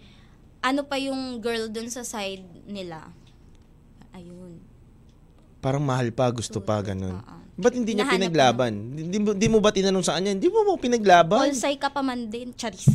ano 0.61 0.85
pa 0.85 0.95
yung 1.01 1.41
girl 1.41 1.67
dun 1.73 1.89
sa 1.89 2.05
side 2.05 2.45
nila. 2.69 3.09
Ayun. 4.13 4.61
Parang 5.61 5.81
mahal 5.81 6.09
pa, 6.13 6.29
gusto 6.29 6.61
pa, 6.61 6.81
ganun. 6.81 7.17
Oo. 7.17 7.41
Ba't 7.61 7.77
hindi 7.77 7.93
niya 7.93 8.09
Hinahanap 8.09 8.17
pinaglaban? 8.17 8.73
Hindi 8.97 9.17
mo, 9.21 9.29
di 9.37 9.47
mo 9.51 9.57
ba 9.61 9.69
tinanong 9.69 10.01
sa 10.01 10.17
kanya? 10.17 10.33
Hindi 10.33 10.49
mo 10.49 10.65
mo 10.65 10.81
pinaglaban? 10.81 11.51
Polsay 11.51 11.77
ka 11.77 11.93
pa 11.93 12.01
man 12.01 12.25
din. 12.31 12.57
Charis. 12.57 12.89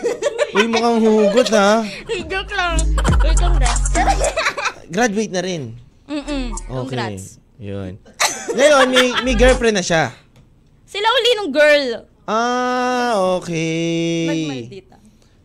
Uy, 0.56 0.66
mukhang 0.68 1.00
hugot 1.00 1.48
ha. 1.56 1.80
Joke 2.30 2.52
lang. 2.52 2.76
Uy, 3.24 3.34
congrats. 3.38 3.96
Graduate 4.94 5.32
na 5.32 5.40
rin. 5.40 5.72
Mm-mm. 6.10 6.52
Okay. 6.52 6.68
Congrats. 6.68 7.40
Yun. 7.56 7.96
Ngayon, 8.52 8.86
may, 8.92 9.06
may 9.24 9.34
girlfriend 9.38 9.78
na 9.78 9.84
siya. 9.86 10.12
Sila 10.84 11.06
uli 11.06 11.30
nung 11.38 11.52
girl. 11.54 12.09
Ah, 12.30 13.18
okay. 13.34 14.30
Magmaldita. 14.30 14.96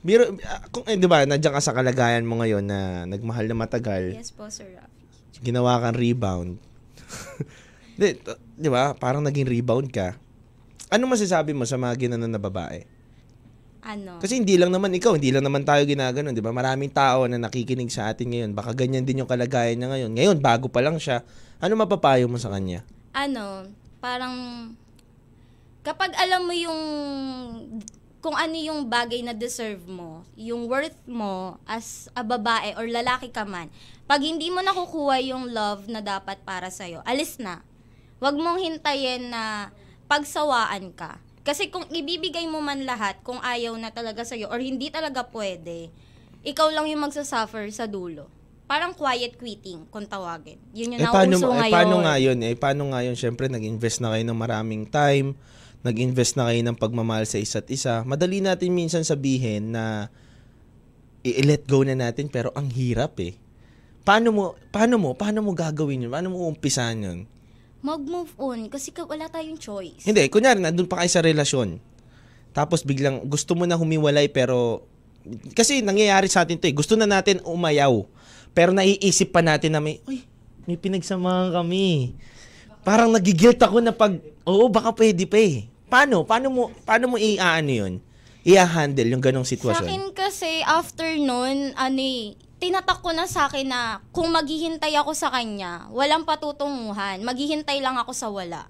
Biro, 0.06 0.38
ah, 0.46 0.62
kung, 0.70 0.86
eh, 0.86 1.02
di 1.02 1.10
ba, 1.10 1.26
nandiyan 1.26 1.58
ka 1.58 1.62
sa 1.64 1.74
kalagayan 1.74 2.30
mo 2.30 2.38
ngayon 2.38 2.62
na 2.62 3.10
nagmahal 3.10 3.50
na 3.50 3.58
matagal, 3.58 4.14
Yes 4.14 4.30
po, 4.30 4.46
Sir 4.54 4.70
Rafi. 4.70 5.42
ginawa 5.42 5.82
kang 5.82 5.98
rebound. 5.98 6.62
di, 8.00 8.14
t- 8.14 8.40
di 8.54 8.70
ba, 8.70 8.94
parang 8.94 9.26
naging 9.26 9.50
rebound 9.50 9.90
ka. 9.90 10.14
Ano 10.94 11.10
masasabi 11.10 11.58
mo 11.58 11.66
sa 11.66 11.82
mga 11.82 12.06
ginanon 12.06 12.30
na 12.30 12.38
babae? 12.38 12.86
Ano? 13.82 14.22
Kasi 14.22 14.38
hindi 14.38 14.54
lang 14.58 14.70
naman 14.70 14.94
ikaw, 14.94 15.18
hindi 15.18 15.34
lang 15.34 15.46
naman 15.46 15.66
tayo 15.66 15.86
ginaganon, 15.86 16.34
'di 16.34 16.42
ba? 16.42 16.50
Maraming 16.50 16.90
tao 16.90 17.30
na 17.30 17.38
nakikinig 17.38 17.94
sa 17.94 18.10
atin 18.10 18.34
ngayon. 18.34 18.52
Baka 18.58 18.74
ganyan 18.74 19.06
din 19.06 19.22
yung 19.22 19.30
kalagayan 19.30 19.78
niya 19.78 19.90
ngayon. 19.94 20.12
Ngayon, 20.18 20.38
bago 20.42 20.70
pa 20.74 20.82
lang 20.82 20.98
siya. 20.98 21.22
Ano 21.62 21.78
mapapayo 21.78 22.26
mo 22.26 22.38
sa 22.38 22.50
kanya? 22.50 22.82
ano, 23.12 23.70
parang 23.98 24.34
kapag 25.86 26.18
alam 26.18 26.42
mo 26.50 26.54
yung 26.58 26.82
kung 28.26 28.34
ano 28.34 28.58
yung 28.58 28.90
bagay 28.90 29.22
na 29.22 29.38
deserve 29.38 29.86
mo, 29.86 30.26
yung 30.34 30.66
worth 30.66 30.98
mo 31.06 31.62
as 31.70 32.10
a 32.18 32.26
babae 32.26 32.74
or 32.74 32.90
lalaki 32.90 33.30
ka 33.30 33.46
man, 33.46 33.70
pag 34.10 34.18
hindi 34.18 34.50
mo 34.50 34.66
nakukuha 34.66 35.22
yung 35.30 35.54
love 35.54 35.86
na 35.86 36.02
dapat 36.02 36.42
para 36.42 36.74
sa'yo, 36.74 37.06
alis 37.06 37.38
na. 37.38 37.62
Huwag 38.18 38.34
mong 38.34 38.66
hintayin 38.66 39.30
na 39.30 39.70
pagsawaan 40.10 40.90
ka. 40.98 41.22
Kasi 41.46 41.70
kung 41.70 41.86
ibibigay 41.94 42.50
mo 42.50 42.66
man 42.66 42.82
lahat, 42.90 43.22
kung 43.22 43.38
ayaw 43.46 43.78
na 43.78 43.94
talaga 43.94 44.26
sa'yo 44.26 44.50
or 44.50 44.58
hindi 44.58 44.90
talaga 44.90 45.22
pwede, 45.30 45.94
ikaw 46.42 46.74
lang 46.74 46.90
yung 46.90 47.06
magsasuffer 47.06 47.70
sa 47.70 47.86
dulo. 47.86 48.26
Parang 48.66 48.98
quiet 48.98 49.38
quitting, 49.38 49.86
kung 49.94 50.10
tawagin. 50.10 50.58
Yun 50.74 50.98
yung 50.98 51.06
eh, 51.06 51.14
paano, 51.14 51.38
nauuso 51.38 51.54
eh, 51.54 51.58
ngayon. 51.62 51.76
paano 51.78 51.96
nga 52.02 52.16
yun? 52.18 52.38
Eh, 52.42 52.56
paano 52.58 52.84
nga 52.90 53.00
yun? 53.06 53.14
Siyempre, 53.14 53.46
nag-invest 53.54 54.02
na 54.02 54.18
kayo 54.18 54.26
ng 54.26 54.40
maraming 54.42 54.90
time, 54.90 55.38
nag-invest 55.86 56.34
na 56.34 56.50
kayo 56.50 56.66
ng 56.66 56.78
pagmamahal 56.82 57.30
sa 57.30 57.38
isa't 57.38 57.70
isa. 57.70 58.02
Madali 58.10 58.42
natin 58.42 58.74
minsan 58.74 59.06
sabihin 59.06 59.78
na 59.78 60.10
i-let 61.22 61.70
go 61.70 61.86
na 61.86 61.94
natin, 61.94 62.26
pero 62.26 62.50
ang 62.58 62.74
hirap 62.74 63.22
eh. 63.22 63.38
Paano 64.02 64.34
mo, 64.34 64.44
paano 64.74 64.98
mo, 64.98 65.14
paano 65.14 65.46
mo 65.46 65.54
gagawin 65.54 66.10
yun? 66.10 66.12
Paano 66.14 66.34
mo 66.34 66.50
umpisahan 66.50 67.06
yun? 67.06 67.20
Mag-move 67.86 68.34
on 68.42 68.66
kasi 68.66 68.90
ka, 68.90 69.06
wala 69.06 69.30
tayong 69.30 69.62
choice. 69.62 70.10
Hindi, 70.10 70.26
kunyari, 70.34 70.58
nandun 70.58 70.90
pa 70.90 71.06
kayo 71.06 71.10
sa 71.14 71.22
relasyon. 71.22 71.78
Tapos 72.50 72.82
biglang 72.82 73.22
gusto 73.30 73.54
mo 73.54 73.70
na 73.70 73.78
humiwalay 73.78 74.26
pero 74.32 74.90
kasi 75.54 75.82
nangyayari 75.82 76.30
sa 76.30 76.46
atin 76.46 76.58
to 76.58 76.66
eh. 76.70 76.74
Gusto 76.74 76.98
na 76.98 77.06
natin 77.06 77.42
umayaw. 77.46 78.06
Pero 78.58 78.74
naiisip 78.74 79.34
pa 79.34 79.46
natin 79.46 79.74
na 79.74 79.82
may, 79.82 80.02
uy, 80.06 80.26
may 80.66 80.78
pinagsamahan 80.78 81.54
kami. 81.54 82.18
Parang 82.86 83.10
nagigilt 83.10 83.58
ako 83.62 83.82
na 83.82 83.94
pag, 83.94 84.18
oo, 84.46 84.66
baka 84.70 84.94
pwede 84.94 85.26
pa 85.26 85.38
eh. 85.42 85.70
Paano? 85.88 86.26
Paano 86.26 86.48
mo, 86.50 86.64
paano 86.84 87.14
mo 87.14 87.18
i-ano 87.18 87.72
yun? 87.72 87.94
I-handle 88.46 89.10
yung 89.10 89.24
ganong 89.24 89.48
Sa 89.48 89.58
sitwasyon? 89.58 89.90
akin 89.90 90.06
kasi, 90.14 90.62
after 90.66 91.10
nun, 91.18 91.74
ano 91.74 92.02
eh, 92.02 92.38
tinatak 92.62 93.02
ko 93.02 93.10
na 93.14 93.26
sa 93.26 93.50
akin 93.50 93.66
na 93.66 94.02
kung 94.14 94.30
maghihintay 94.30 94.94
ako 94.98 95.18
sa 95.18 95.34
kanya, 95.34 95.90
walang 95.90 96.26
patutunguhan. 96.26 97.22
Maghihintay 97.26 97.82
lang 97.82 97.98
ako 97.98 98.14
sa 98.14 98.30
wala. 98.30 98.70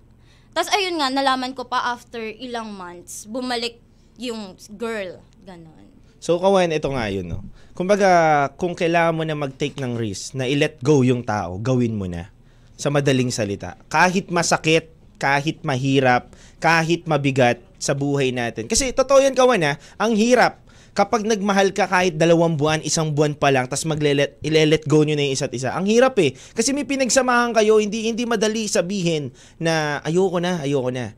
Tapos 0.55 0.71
ayun 0.71 0.95
nga, 0.95 1.11
nalaman 1.11 1.51
ko 1.51 1.67
pa 1.67 1.91
after 1.91 2.23
ilang 2.23 2.71
months, 2.71 3.27
bumalik 3.27 3.83
yung 4.15 4.55
girl. 4.79 5.19
Ganon. 5.43 5.91
So, 6.23 6.39
kawan, 6.39 6.71
ito 6.71 6.87
nga 6.89 7.05
yun, 7.11 7.27
no? 7.27 7.43
Kumbaga, 7.75 8.47
kung 8.55 8.73
kailangan 8.73 9.13
mo 9.13 9.23
na 9.27 9.35
mag-take 9.35 9.77
ng 9.77 9.99
risk, 9.99 10.33
na 10.33 10.47
i-let 10.47 10.79
go 10.79 11.03
yung 11.03 11.21
tao, 11.21 11.59
gawin 11.59 11.93
mo 11.93 12.07
na. 12.07 12.31
Sa 12.79 12.89
madaling 12.89 13.29
salita. 13.29 13.75
Kahit 13.91 14.31
masakit, 14.31 14.89
kahit 15.19 15.61
mahirap, 15.61 16.31
kahit 16.65 17.05
mabigat 17.05 17.61
sa 17.77 17.93
buhay 17.93 18.33
natin. 18.33 18.65
Kasi, 18.65 18.89
totoo 18.89 19.21
yan, 19.21 19.37
kawan, 19.37 19.61
ha? 19.61 19.77
Ang 20.01 20.17
hirap. 20.17 20.65
Kapag 20.97 21.27
nagmahal 21.27 21.75
ka 21.75 21.85
kahit 21.85 22.17
dalawang 22.17 22.57
buwan, 22.57 22.81
isang 22.81 23.13
buwan 23.13 23.37
pa 23.37 23.53
lang, 23.53 23.69
tapos 23.69 23.85
maglelet, 23.85 24.41
ile-let 24.41 24.89
go 24.89 25.05
nyo 25.05 25.13
na 25.13 25.29
yung 25.29 25.35
isa't 25.37 25.53
isa. 25.53 25.77
Ang 25.77 25.91
hirap 25.91 26.17
eh. 26.23 26.33
Kasi 26.33 26.73
may 26.73 26.87
pinagsamahan 26.87 27.53
kayo, 27.53 27.77
hindi 27.83 28.09
hindi 28.09 28.23
madali 28.23 28.65
sabihin 28.65 29.29
na 29.59 29.99
ayoko 30.07 30.39
na, 30.39 30.63
ayoko 30.63 30.89
na. 30.95 31.11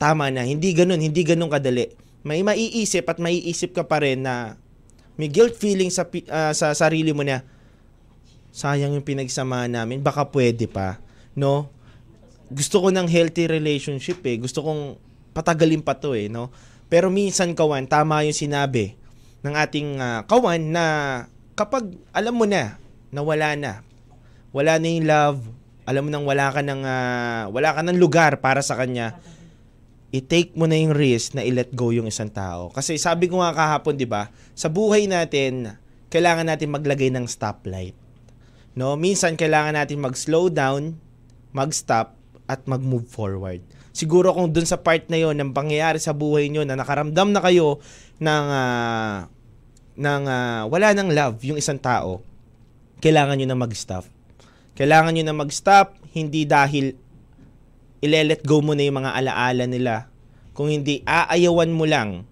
Tama 0.00 0.32
na. 0.32 0.48
Hindi 0.48 0.72
ganun, 0.72 1.04
hindi 1.04 1.20
ganun 1.20 1.52
kadali 1.52 2.08
may 2.26 2.42
maiisip 2.42 3.06
at 3.06 3.18
maiisip 3.22 3.74
ka 3.74 3.86
pa 3.86 4.02
rin 4.02 4.26
na 4.26 4.58
may 5.18 5.30
guilt 5.30 5.56
feeling 5.58 5.90
sa 5.90 6.06
uh, 6.06 6.52
sa 6.54 6.74
sarili 6.74 7.10
mo 7.16 7.22
na 7.22 7.42
sayang 8.54 8.94
yung 8.94 9.06
pinagsamahan 9.06 9.70
namin, 9.70 10.02
baka 10.02 10.26
pwede 10.28 10.66
pa, 10.66 10.98
no? 11.38 11.70
Gusto 12.48 12.80
ko 12.80 12.88
ng 12.88 13.04
healthy 13.04 13.44
relationship 13.44 14.24
eh. 14.24 14.40
Gusto 14.40 14.64
kong 14.64 14.96
patagalin 15.36 15.84
pa 15.84 15.94
to 15.96 16.16
eh, 16.16 16.32
no? 16.32 16.48
Pero 16.88 17.12
minsan 17.12 17.52
kawan, 17.52 17.84
tama 17.84 18.24
yung 18.24 18.36
sinabi 18.36 18.96
ng 19.44 19.54
ating 19.54 20.00
uh, 20.00 20.20
kawan 20.24 20.72
na 20.72 20.84
kapag 21.54 21.94
alam 22.10 22.34
mo 22.34 22.48
na 22.48 22.80
na 23.12 23.20
wala 23.22 23.54
na, 23.54 23.84
wala 24.50 24.80
na 24.80 24.88
yung 24.88 25.06
love, 25.06 25.40
alam 25.84 26.02
mo 26.04 26.10
nang 26.10 26.26
wala 26.26 26.48
ka 26.52 26.60
ng 26.64 26.82
uh, 26.82 27.42
wala 27.52 27.70
ka 27.76 27.80
ng 27.84 27.96
lugar 28.00 28.40
para 28.42 28.64
sa 28.64 28.76
kanya, 28.76 29.20
i-take 30.10 30.56
mo 30.56 30.64
na 30.64 30.76
yung 30.76 30.96
risk 30.96 31.36
na 31.36 31.44
i-let 31.44 31.72
go 31.72 31.92
yung 31.94 32.08
isang 32.08 32.28
tao. 32.28 32.72
Kasi 32.72 32.96
sabi 32.96 33.28
ko 33.28 33.40
nga 33.40 33.54
kahapon, 33.54 33.94
'di 33.94 34.08
ba? 34.08 34.32
Sa 34.56 34.66
buhay 34.68 35.06
natin, 35.06 35.76
kailangan 36.08 36.48
natin 36.48 36.72
maglagay 36.72 37.12
ng 37.12 37.28
stoplight. 37.28 37.94
No, 38.74 38.96
minsan 38.98 39.36
kailangan 39.36 39.76
natin 39.76 40.02
mag-slow 40.02 40.50
down, 40.52 40.96
mag-stop 41.52 42.17
at 42.48 42.64
mag-move 42.64 43.06
forward. 43.06 43.60
Siguro 43.92 44.32
kung 44.32 44.50
dun 44.50 44.64
sa 44.64 44.80
part 44.80 45.04
na 45.12 45.20
'yon 45.20 45.36
ng 45.36 45.52
pangyayari 45.52 46.00
sa 46.00 46.16
buhay 46.16 46.48
nyo 46.48 46.64
na 46.64 46.74
nakaramdam 46.74 47.28
na 47.30 47.40
kayo 47.44 47.78
ng 48.18 48.46
uh, 48.48 49.28
ng 49.98 50.22
uh, 50.24 50.62
wala 50.70 50.94
ng 50.96 51.12
love 51.12 51.36
yung 51.44 51.58
isang 51.60 51.78
tao, 51.78 52.24
kailangan 53.04 53.36
niyo 53.36 53.50
na 53.50 53.58
mag-stop. 53.58 54.06
Kailangan 54.78 55.12
niyo 55.12 55.24
na 55.26 55.36
mag-stop 55.36 55.98
hindi 56.14 56.46
dahil 56.46 56.94
ile-let 57.98 58.46
go 58.46 58.62
mo 58.62 58.78
na 58.78 58.86
yung 58.86 59.02
mga 59.02 59.12
alaala 59.18 59.64
nila. 59.66 60.06
Kung 60.54 60.70
hindi, 60.70 61.02
aayawan 61.02 61.70
mo 61.70 61.86
lang 61.86 62.26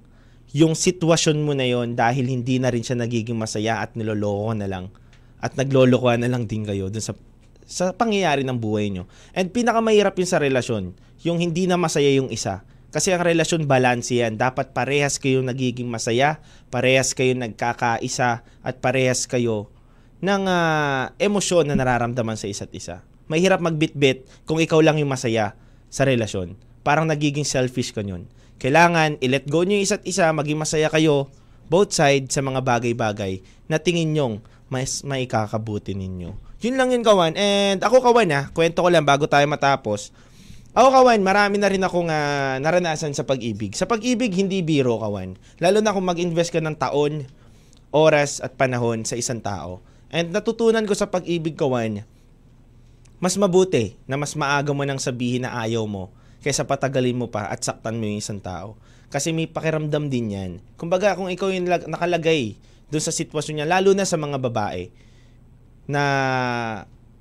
yung 0.55 0.73
sitwasyon 0.73 1.43
mo 1.43 1.53
na 1.53 1.67
yon 1.67 1.99
dahil 1.99 2.31
hindi 2.31 2.57
na 2.57 2.71
rin 2.71 2.81
siya 2.81 2.97
nagiging 2.97 3.37
masaya 3.37 3.83
at 3.83 3.93
niloloko 3.99 4.55
na 4.55 4.71
lang. 4.71 4.89
At 5.43 5.59
nagloloko 5.59 6.09
na 6.17 6.31
lang 6.31 6.49
din 6.49 6.65
kayo 6.65 6.89
dun 6.89 7.03
sa 7.03 7.13
sa 7.67 7.93
pangyayari 7.93 8.47
ng 8.47 8.57
buhay 8.57 8.95
nyo. 8.95 9.05
And 9.35 9.51
pinakamahirap 9.51 10.17
yun 10.17 10.31
sa 10.31 10.39
relasyon, 10.39 10.97
yung 11.27 11.43
hindi 11.43 11.67
na 11.67 11.77
masaya 11.77 12.09
yung 12.15 12.31
isa. 12.31 12.63
Kasi 12.95 13.13
ang 13.13 13.27
relasyon 13.27 13.69
balance 13.69 14.15
yan. 14.15 14.41
Dapat 14.41 14.73
parehas 14.73 15.21
kayo 15.21 15.45
nagiging 15.45 15.91
masaya, 15.91 16.41
parehas 16.73 17.13
kayo 17.13 17.37
nagkakaisa, 17.37 18.47
at 18.65 18.75
parehas 18.79 19.29
kayo 19.29 19.69
ng 20.25 20.43
uh, 20.49 21.13
emosyon 21.21 21.69
na 21.69 21.77
nararamdaman 21.77 22.41
sa 22.41 22.49
isa't 22.49 22.73
isa 22.73 23.05
mahirap 23.27 23.59
magbitbit 23.59 24.27
kung 24.47 24.63
ikaw 24.63 24.79
lang 24.79 24.99
yung 24.99 25.11
masaya 25.11 25.55
sa 25.91 26.07
relasyon. 26.07 26.55
Parang 26.87 27.07
nagiging 27.07 27.47
selfish 27.47 27.91
ka 27.91 28.03
yun. 28.03 28.31
Kailangan 28.63 29.21
i-let 29.21 29.51
go 29.51 29.67
nyo 29.67 29.77
yung 29.77 29.87
isa't 29.87 30.07
isa, 30.07 30.31
maging 30.33 30.57
masaya 30.57 30.89
kayo, 30.89 31.29
both 31.67 31.93
sides 31.93 32.33
sa 32.33 32.41
mga 32.41 32.63
bagay-bagay 32.63 33.43
na 33.67 33.77
tingin 33.83 34.15
nyong 34.15 34.35
mas 34.71 35.03
maikakabuti 35.03 35.93
ninyo. 35.93 36.46
Yun 36.65 36.81
lang 36.81 36.89
yun, 36.89 37.05
Kawan. 37.05 37.37
And 37.37 37.85
ako, 37.85 38.01
Kawan, 38.01 38.33
ha, 38.33 38.43
kwento 38.53 38.81
ko 38.81 38.89
lang 38.89 39.05
bago 39.05 39.29
tayo 39.29 39.45
matapos. 39.45 40.09
Ako, 40.73 40.89
Kawan, 40.89 41.21
marami 41.21 41.61
na 41.61 41.69
rin 41.69 41.85
akong 41.85 42.09
uh, 42.09 42.57
naranasan 42.61 43.13
sa 43.13 43.29
pag-ibig. 43.29 43.77
Sa 43.77 43.85
pag-ibig, 43.85 44.33
hindi 44.33 44.65
biro, 44.65 44.97
Kawan. 44.97 45.37
Lalo 45.61 45.79
na 45.85 45.93
kung 45.93 46.09
mag-invest 46.09 46.53
ka 46.53 46.65
ng 46.65 46.77
taon, 46.81 47.29
oras 47.93 48.41
at 48.41 48.57
panahon 48.57 49.05
sa 49.05 49.17
isang 49.21 49.41
tao. 49.41 49.85
And 50.09 50.33
natutunan 50.33 50.89
ko 50.89 50.97
sa 50.97 51.13
pag-ibig, 51.13 51.61
Kawan, 51.61 52.05
mas 53.17 53.37
mabuti 53.41 53.97
na 54.05 54.21
mas 54.21 54.37
maaga 54.37 54.73
mo 54.77 54.85
nang 54.85 55.01
sabihin 55.01 55.49
na 55.49 55.57
ayaw 55.61 55.89
mo 55.89 56.13
kaysa 56.45 56.69
patagalin 56.69 57.17
mo 57.17 57.33
pa 57.33 57.49
at 57.49 57.65
saktan 57.65 57.97
mo 57.97 58.05
yung 58.05 58.21
isang 58.21 58.41
tao. 58.41 58.77
Kasi 59.09 59.33
may 59.33 59.49
pakiramdam 59.49 60.13
din 60.13 60.37
yan. 60.37 60.53
Kumbaga, 60.77 61.17
kung 61.17 61.33
ikaw 61.33 61.49
yung 61.49 61.69
nakalagay 61.69 62.61
doon 62.93 63.05
sa 63.05 63.15
sitwasyon 63.15 63.55
niya, 63.61 63.67
lalo 63.67 63.97
na 63.97 64.05
sa 64.05 64.21
mga 64.21 64.39
babae, 64.39 64.93
na 65.87 66.03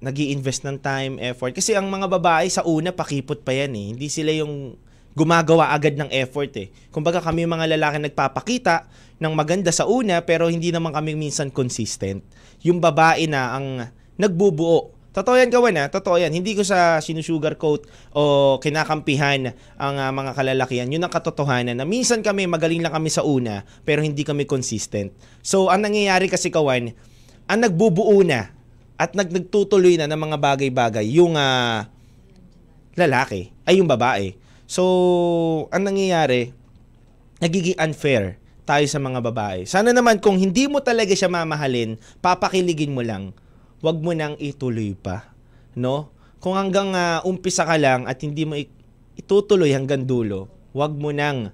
nag 0.02 0.18
invest 0.22 0.62
ng 0.68 0.78
time, 0.78 1.18
effort. 1.18 1.56
Kasi 1.56 1.74
ang 1.74 1.90
mga 1.90 2.06
babae 2.06 2.46
sa 2.52 2.62
una, 2.68 2.94
pakipot 2.94 3.42
pa 3.42 3.56
yan 3.56 3.74
eh. 3.74 3.86
Hindi 3.96 4.08
sila 4.12 4.30
yung 4.36 4.78
gumagawa 5.16 5.72
agad 5.72 5.96
ng 5.96 6.12
effort 6.12 6.52
eh. 6.60 6.70
Kumbaga 6.92 7.24
kami 7.24 7.48
mga 7.48 7.72
lalaki 7.74 8.04
nagpapakita 8.04 8.86
ng 9.18 9.32
maganda 9.32 9.72
sa 9.72 9.88
una 9.88 10.20
pero 10.28 10.52
hindi 10.52 10.70
naman 10.76 10.92
kami 10.92 11.16
minsan 11.16 11.48
consistent. 11.50 12.22
Yung 12.62 12.84
babae 12.84 13.26
na 13.32 13.56
ang 13.56 13.88
nagbubuo 14.20 14.96
Totoo 15.16 15.40
yan 15.40 15.48
gawin 15.48 15.80
ha, 15.80 15.88
totoo 15.88 16.20
yan. 16.20 16.36
Hindi 16.36 16.60
ko 16.60 16.68
sa 16.68 17.00
sinusugarcoat 17.00 17.88
o 18.12 18.60
kinakampihan 18.60 19.56
ang 19.80 19.96
uh, 19.96 20.12
mga 20.12 20.36
kalalakihan. 20.36 20.92
Yun 20.92 21.08
ang 21.08 21.14
katotohanan 21.16 21.80
na 21.80 21.88
minsan 21.88 22.20
kami 22.20 22.52
magaling 22.52 22.84
lang 22.84 22.92
kami 22.92 23.08
sa 23.08 23.24
una 23.24 23.64
pero 23.88 24.04
hindi 24.04 24.28
kami 24.28 24.44
consistent. 24.44 25.16
So 25.40 25.72
ang 25.72 25.88
nangyayari 25.88 26.28
kasi 26.28 26.52
kawan, 26.52 26.92
ang 27.48 27.60
nagbubuo 27.64 28.28
na 28.28 28.52
at 28.96 29.12
nag 29.14 29.32
nagtutuloy 29.32 30.00
na 30.00 30.08
ng 30.08 30.20
mga 30.20 30.38
bagay-bagay 30.40 31.06
yung 31.12 31.36
uh, 31.36 31.84
lalaki 32.96 33.52
ay 33.68 33.84
yung 33.84 33.90
babae. 33.90 34.36
So 34.66 34.84
ang 35.70 35.88
nangyayari, 35.88 36.56
nagiging 37.44 37.78
unfair 37.80 38.40
tayo 38.64 38.86
sa 38.88 38.98
mga 38.98 39.20
babae. 39.22 39.68
Sana 39.68 39.92
naman 39.92 40.18
kung 40.24 40.40
hindi 40.40 40.66
mo 40.66 40.82
talaga 40.82 41.12
siya 41.12 41.30
mamahalin, 41.30 42.00
papakiligin 42.24 42.96
mo 42.96 43.04
lang 43.04 43.36
wag 43.86 44.02
mo 44.02 44.18
nang 44.18 44.34
ituloy 44.42 44.98
pa, 44.98 45.30
no? 45.78 46.10
Kung 46.42 46.58
hanggang 46.58 46.94
uh, 46.98 47.22
umpisa 47.22 47.62
ka 47.62 47.78
lang 47.78 48.10
at 48.10 48.18
hindi 48.26 48.42
mo 48.42 48.58
itutuloy 49.14 49.70
hanggang 49.74 50.10
dulo, 50.10 50.50
wag 50.74 50.98
mo 50.98 51.14
nang 51.14 51.54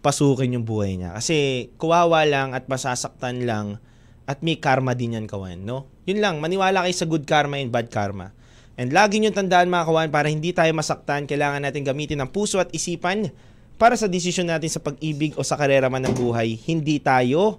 pasukin 0.00 0.56
yung 0.56 0.64
buhay 0.64 0.96
niya. 0.96 1.12
Kasi 1.16 1.68
kuwawa 1.80 2.24
lang 2.24 2.56
at 2.56 2.64
masasaktan 2.68 3.44
lang 3.44 3.80
at 4.24 4.40
may 4.40 4.56
karma 4.56 4.96
din 4.96 5.20
yan 5.20 5.28
kawan, 5.28 5.64
no? 5.64 5.88
Yun 6.04 6.20
lang, 6.20 6.40
maniwala 6.40 6.84
kayo 6.84 6.94
sa 6.94 7.06
good 7.08 7.24
karma 7.24 7.60
and 7.60 7.72
bad 7.72 7.88
karma. 7.88 8.32
And 8.74 8.90
lagi 8.90 9.22
nyo 9.22 9.30
tandaan 9.30 9.70
mga 9.70 9.86
kawan, 9.86 10.08
para 10.10 10.26
hindi 10.28 10.50
tayo 10.50 10.70
masaktan, 10.74 11.24
kailangan 11.30 11.62
natin 11.62 11.86
gamitin 11.86 12.20
ang 12.20 12.30
puso 12.30 12.58
at 12.58 12.68
isipan 12.74 13.30
para 13.78 13.94
sa 13.94 14.06
desisyon 14.06 14.50
natin 14.50 14.70
sa 14.70 14.82
pag-ibig 14.82 15.34
o 15.38 15.42
sa 15.42 15.58
karera 15.58 15.86
man 15.90 16.02
ng 16.06 16.14
buhay, 16.14 16.58
hindi 16.66 16.98
tayo 16.98 17.58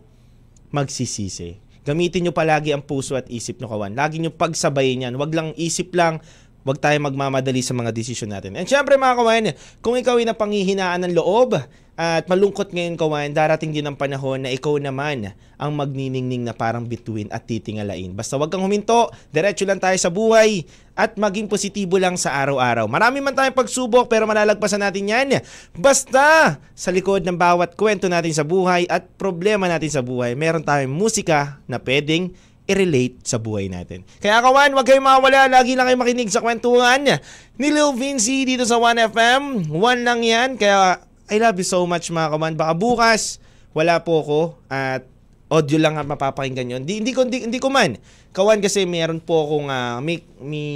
magsisisi. 0.72 1.60
Gamitin 1.86 2.28
nyo 2.28 2.34
palagi 2.34 2.74
ang 2.74 2.82
puso 2.82 3.14
at 3.14 3.30
isip 3.30 3.62
nyo 3.62 3.70
kawan. 3.70 3.94
Lagi 3.94 4.18
nyo 4.18 4.34
pagsabayin 4.34 5.06
yan. 5.06 5.14
Huwag 5.16 5.32
lang 5.32 5.54
isip 5.54 5.94
lang, 5.94 6.20
Huwag 6.66 6.82
tayo 6.82 6.98
magmamadali 6.98 7.62
sa 7.62 7.78
mga 7.78 7.94
desisyon 7.94 8.34
natin. 8.34 8.58
And 8.58 8.66
syempre 8.66 8.98
mga 8.98 9.22
kawain, 9.22 9.46
kung 9.86 9.94
ikaw 10.02 10.18
ay 10.18 10.26
napanghihinaan 10.26 11.06
ng 11.06 11.14
loob 11.14 11.62
at 11.96 12.28
malungkot 12.28 12.76
ngayon 12.76 13.00
kawain, 13.00 13.32
darating 13.32 13.72
din 13.72 13.88
ang 13.88 13.96
panahon 13.96 14.44
na 14.44 14.52
ikaw 14.52 14.76
naman 14.76 15.32
ang 15.56 15.72
magniningning 15.72 16.44
na 16.44 16.52
parang 16.52 16.84
bituin 16.84 17.32
at 17.32 17.48
titingalain. 17.48 18.12
Basta 18.12 18.36
huwag 18.36 18.52
kang 18.52 18.68
huminto, 18.68 19.08
diretso 19.32 19.64
lang 19.64 19.80
tayo 19.80 19.96
sa 19.96 20.12
buhay 20.12 20.68
at 20.92 21.16
maging 21.16 21.48
positibo 21.48 21.96
lang 21.96 22.20
sa 22.20 22.36
araw-araw. 22.36 22.84
Marami 22.92 23.24
man 23.24 23.32
tayong 23.32 23.56
pagsubok 23.56 24.12
pero 24.12 24.28
malalagpasan 24.28 24.84
natin 24.84 25.08
yan. 25.08 25.40
Basta 25.72 26.60
sa 26.60 26.90
likod 26.92 27.24
ng 27.24 27.40
bawat 27.40 27.80
kwento 27.80 28.12
natin 28.12 28.36
sa 28.36 28.44
buhay 28.44 28.84
at 28.92 29.08
problema 29.16 29.72
natin 29.72 29.88
sa 29.88 30.04
buhay, 30.04 30.36
meron 30.36 30.68
tayong 30.68 30.92
musika 30.92 31.64
na 31.64 31.80
pwedeng 31.80 32.36
i-relate 32.66 33.22
sa 33.24 33.38
buhay 33.40 33.70
natin. 33.72 34.04
Kaya 34.20 34.42
kawan, 34.42 34.74
huwag 34.74 34.84
kayong 34.84 35.06
mawala. 35.06 35.48
Lagi 35.48 35.78
lang 35.78 35.86
kayo 35.88 36.02
makinig 36.02 36.34
sa 36.34 36.42
kwentuhan 36.42 37.22
ni 37.56 37.68
Lil 37.72 37.94
Vinci 37.96 38.44
dito 38.44 38.66
sa 38.66 38.82
1FM. 38.82 39.70
One 39.70 40.02
lang 40.02 40.26
yan. 40.26 40.58
Kaya 40.58 40.98
I 41.26 41.42
love 41.42 41.58
you 41.58 41.66
so 41.66 41.82
much 41.90 42.14
mga 42.14 42.38
kawan. 42.38 42.54
Baka 42.54 42.74
bukas, 42.78 43.42
wala 43.74 43.98
po 44.06 44.22
ako 44.22 44.40
at 44.70 45.06
audio 45.50 45.78
lang 45.82 45.98
ang 45.98 46.06
mapapakinggan 46.06 46.70
yun. 46.78 46.82
Hindi, 46.86 47.02
hindi, 47.02 47.12
ko, 47.14 47.26
hindi, 47.26 47.46
hindi 47.50 47.60
ko 47.62 47.74
man. 47.74 47.98
Kawan 48.34 48.62
kasi 48.62 48.86
meron 48.86 49.22
po 49.22 49.46
akong, 49.46 49.68
uh, 49.70 49.98
may, 50.06 50.22
may 50.38 50.70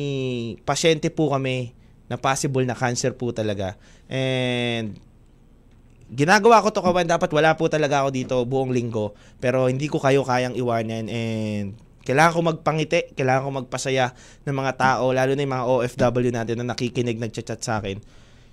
pasyente 0.66 1.14
po 1.14 1.30
kami 1.30 1.74
na 2.10 2.18
possible 2.18 2.66
na 2.66 2.74
cancer 2.74 3.14
po 3.14 3.30
talaga. 3.30 3.78
And 4.10 4.98
ginagawa 6.10 6.66
ko 6.66 6.74
to 6.74 6.82
kawan, 6.82 7.06
dapat 7.06 7.30
wala 7.30 7.54
po 7.54 7.70
talaga 7.70 8.02
ako 8.02 8.10
dito 8.10 8.36
buong 8.50 8.74
linggo. 8.74 9.14
Pero 9.38 9.70
hindi 9.70 9.86
ko 9.86 10.02
kayo 10.02 10.26
kayang 10.26 10.58
iwanan 10.58 11.06
and 11.06 11.78
kailangan 12.10 12.34
ko 12.34 12.42
magpangiti, 12.42 13.14
kailangan 13.14 13.46
ko 13.46 13.52
magpasaya 13.62 14.18
ng 14.50 14.56
mga 14.56 14.74
tao, 14.82 15.14
lalo 15.14 15.38
na 15.38 15.46
yung 15.46 15.54
mga 15.54 15.66
OFW 15.70 16.32
natin 16.34 16.56
na 16.58 16.74
nakikinig, 16.74 17.22
nagchat-chat 17.22 17.62
sa 17.62 17.78
akin. 17.78 18.02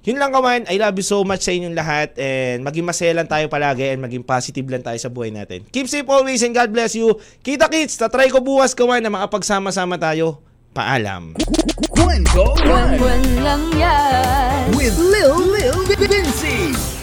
Yun 0.07 0.23
lang 0.23 0.31
kawan, 0.31 0.71
I 0.71 0.79
love 0.79 0.95
you 0.95 1.03
so 1.03 1.27
much 1.27 1.43
sa 1.43 1.51
inyong 1.51 1.75
lahat 1.75 2.15
and 2.15 2.63
maging 2.63 2.87
masaya 2.87 3.11
lang 3.11 3.27
tayo 3.27 3.51
palagi 3.51 3.91
and 3.91 3.99
maging 3.99 4.23
positive 4.23 4.63
lang 4.71 4.79
tayo 4.79 4.95
sa 5.03 5.11
buhay 5.11 5.35
natin. 5.35 5.67
Keep 5.67 5.91
safe 5.91 6.07
always 6.07 6.47
and 6.47 6.55
God 6.55 6.71
bless 6.71 6.95
you. 6.95 7.19
Kita 7.43 7.67
kits, 7.67 7.99
tatry 7.99 8.31
ko 8.31 8.39
bukas 8.39 8.79
kawan 8.79 9.03
na 9.03 9.11
makapagsama-sama 9.11 9.99
tayo. 9.99 10.39
Paalam. 10.71 11.35
Kwento 11.91 12.55
One 13.03 13.43
lang 13.43 13.67
yan. 13.75 14.79
with 14.79 14.95
Lil 14.95 15.43
Lil 15.51 15.75
Vinci. 15.91 16.96